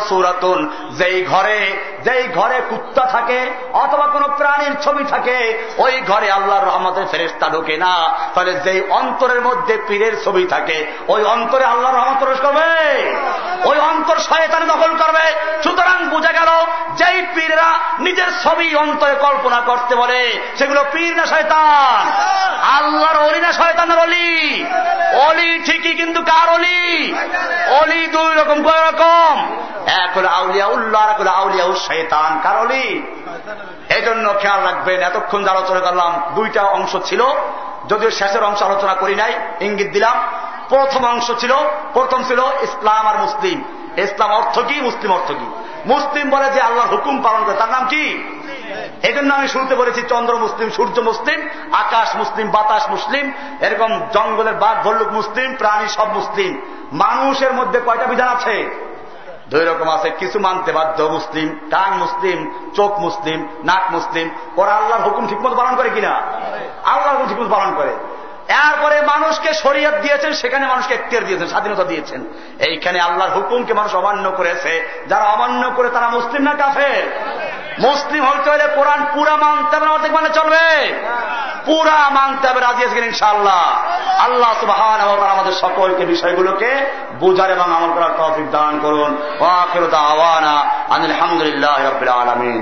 [0.09, 1.59] সুরাতুন। যেই ঘরে
[2.05, 5.39] যেই ঘরে কুত্তা থাকে অথবা কোন প্রাণীর ছবি থাকে,
[5.79, 11.25] ওই ঘরে আল্লাহর রহমতের ফেরেস্তা ঢোকে না। তাহলে যেই অন্তরের মধ্যে পীরের ছবি থাকে, ওই
[11.25, 12.69] অন্তরে আল্লাহর রহমত প্রবেশ করবে।
[13.65, 15.27] ওই অন্তর শয়তানে দখল করবে।
[15.63, 16.51] সুতরাং বুঝা গেল,
[16.97, 22.13] যেই পীররা নিজের ছবি অন্তরে কল্পনা করতে বলে, সেগুলো পীর না শয়তান?
[22.63, 24.65] আল্লাহর অলি না শয়তানের অলি?
[25.29, 27.15] অলি ঠিকই কিন্তু কার অলি?
[27.81, 29.57] অলি দুই রকম, কয় রকম?
[29.87, 33.03] এক হলো আউলিয়া উল্লাহ এক হলো আউলিয়া শয়তান কার অলি?
[33.89, 37.25] এই জন্য খেয়াল রাখবেন, এতক্ষণ যে আলোচনা করলাম, দুইটা অংশ ছিল।
[37.89, 40.29] যদিও শেষের অংশ আলোচনা করি নাই, ইঙ্গিত দিলাম।
[40.69, 41.53] প্রথম অংশ ছিল,
[41.93, 43.65] প্রথম ছিল ইসলাম আর মুসলিম।
[43.97, 45.65] ইসলাম অর্থ কি, মুসলিম অর্থ কি?
[45.87, 48.25] মুসলিম বলে যে আল্লাহর হুকুম পালন করে, তার নাম কি?
[49.03, 54.55] এই জন্য আমি শুনতে বলেছি চন্দ্র মুসলিম, সূর্য মুসলিম, আকাশ মুসলিম, বাতাস মুসলিম, এরকম জঙ্গলের
[54.55, 56.61] বাঘ, ভল্লুক মুসলিম, প্রাণী সব মুসলিম।
[56.93, 58.89] মানুষের মধ্যে কয়টা বিধান আছে?
[59.51, 65.03] দুই রকম আছে, কিছু মানতে বাধ্য মুসলিম, টান মুসলিম, চোখ মুসলিম, নাক মুসলিম। ওরা আল্লাহর
[65.03, 66.11] হুকুম ঠিকমতো পালন করে কিনা?
[66.85, 67.95] আল্লাহর হুকুম ঠিকমতো পালন করে।
[68.49, 72.25] এরপরে মানুষকে শরীয়ত দিয়েছেন, সেখানে মানুষকে এখতিয়ার দিয়েছেন, স্বাধীনতা দিয়েছেন।
[72.59, 77.03] এইখানে আল্লাহর হুকুমকে মানুষ অমান্য করেছে। যারা অমান্য করে তারা মুসলিম না কাফে
[77.79, 80.95] মুসলিম হইতে হলে কোরআন পুরা মানতে হবে অর্ধেক মানে চলবে?
[81.65, 83.63] পুরা মানতে হবে, রাজি আছেন ইনশাআল্লাহ।
[84.19, 84.81] আল্লাহ সুবাহ
[85.25, 86.87] আমাদের সকলকে বিষয়গুলোকে
[87.19, 89.23] বুঝার এবং আমল করার তৌফিক দান করুন।
[89.97, 90.55] আওয়ানা
[90.89, 92.57] আলহামদুলিল্লাহ রবিল আলমিন।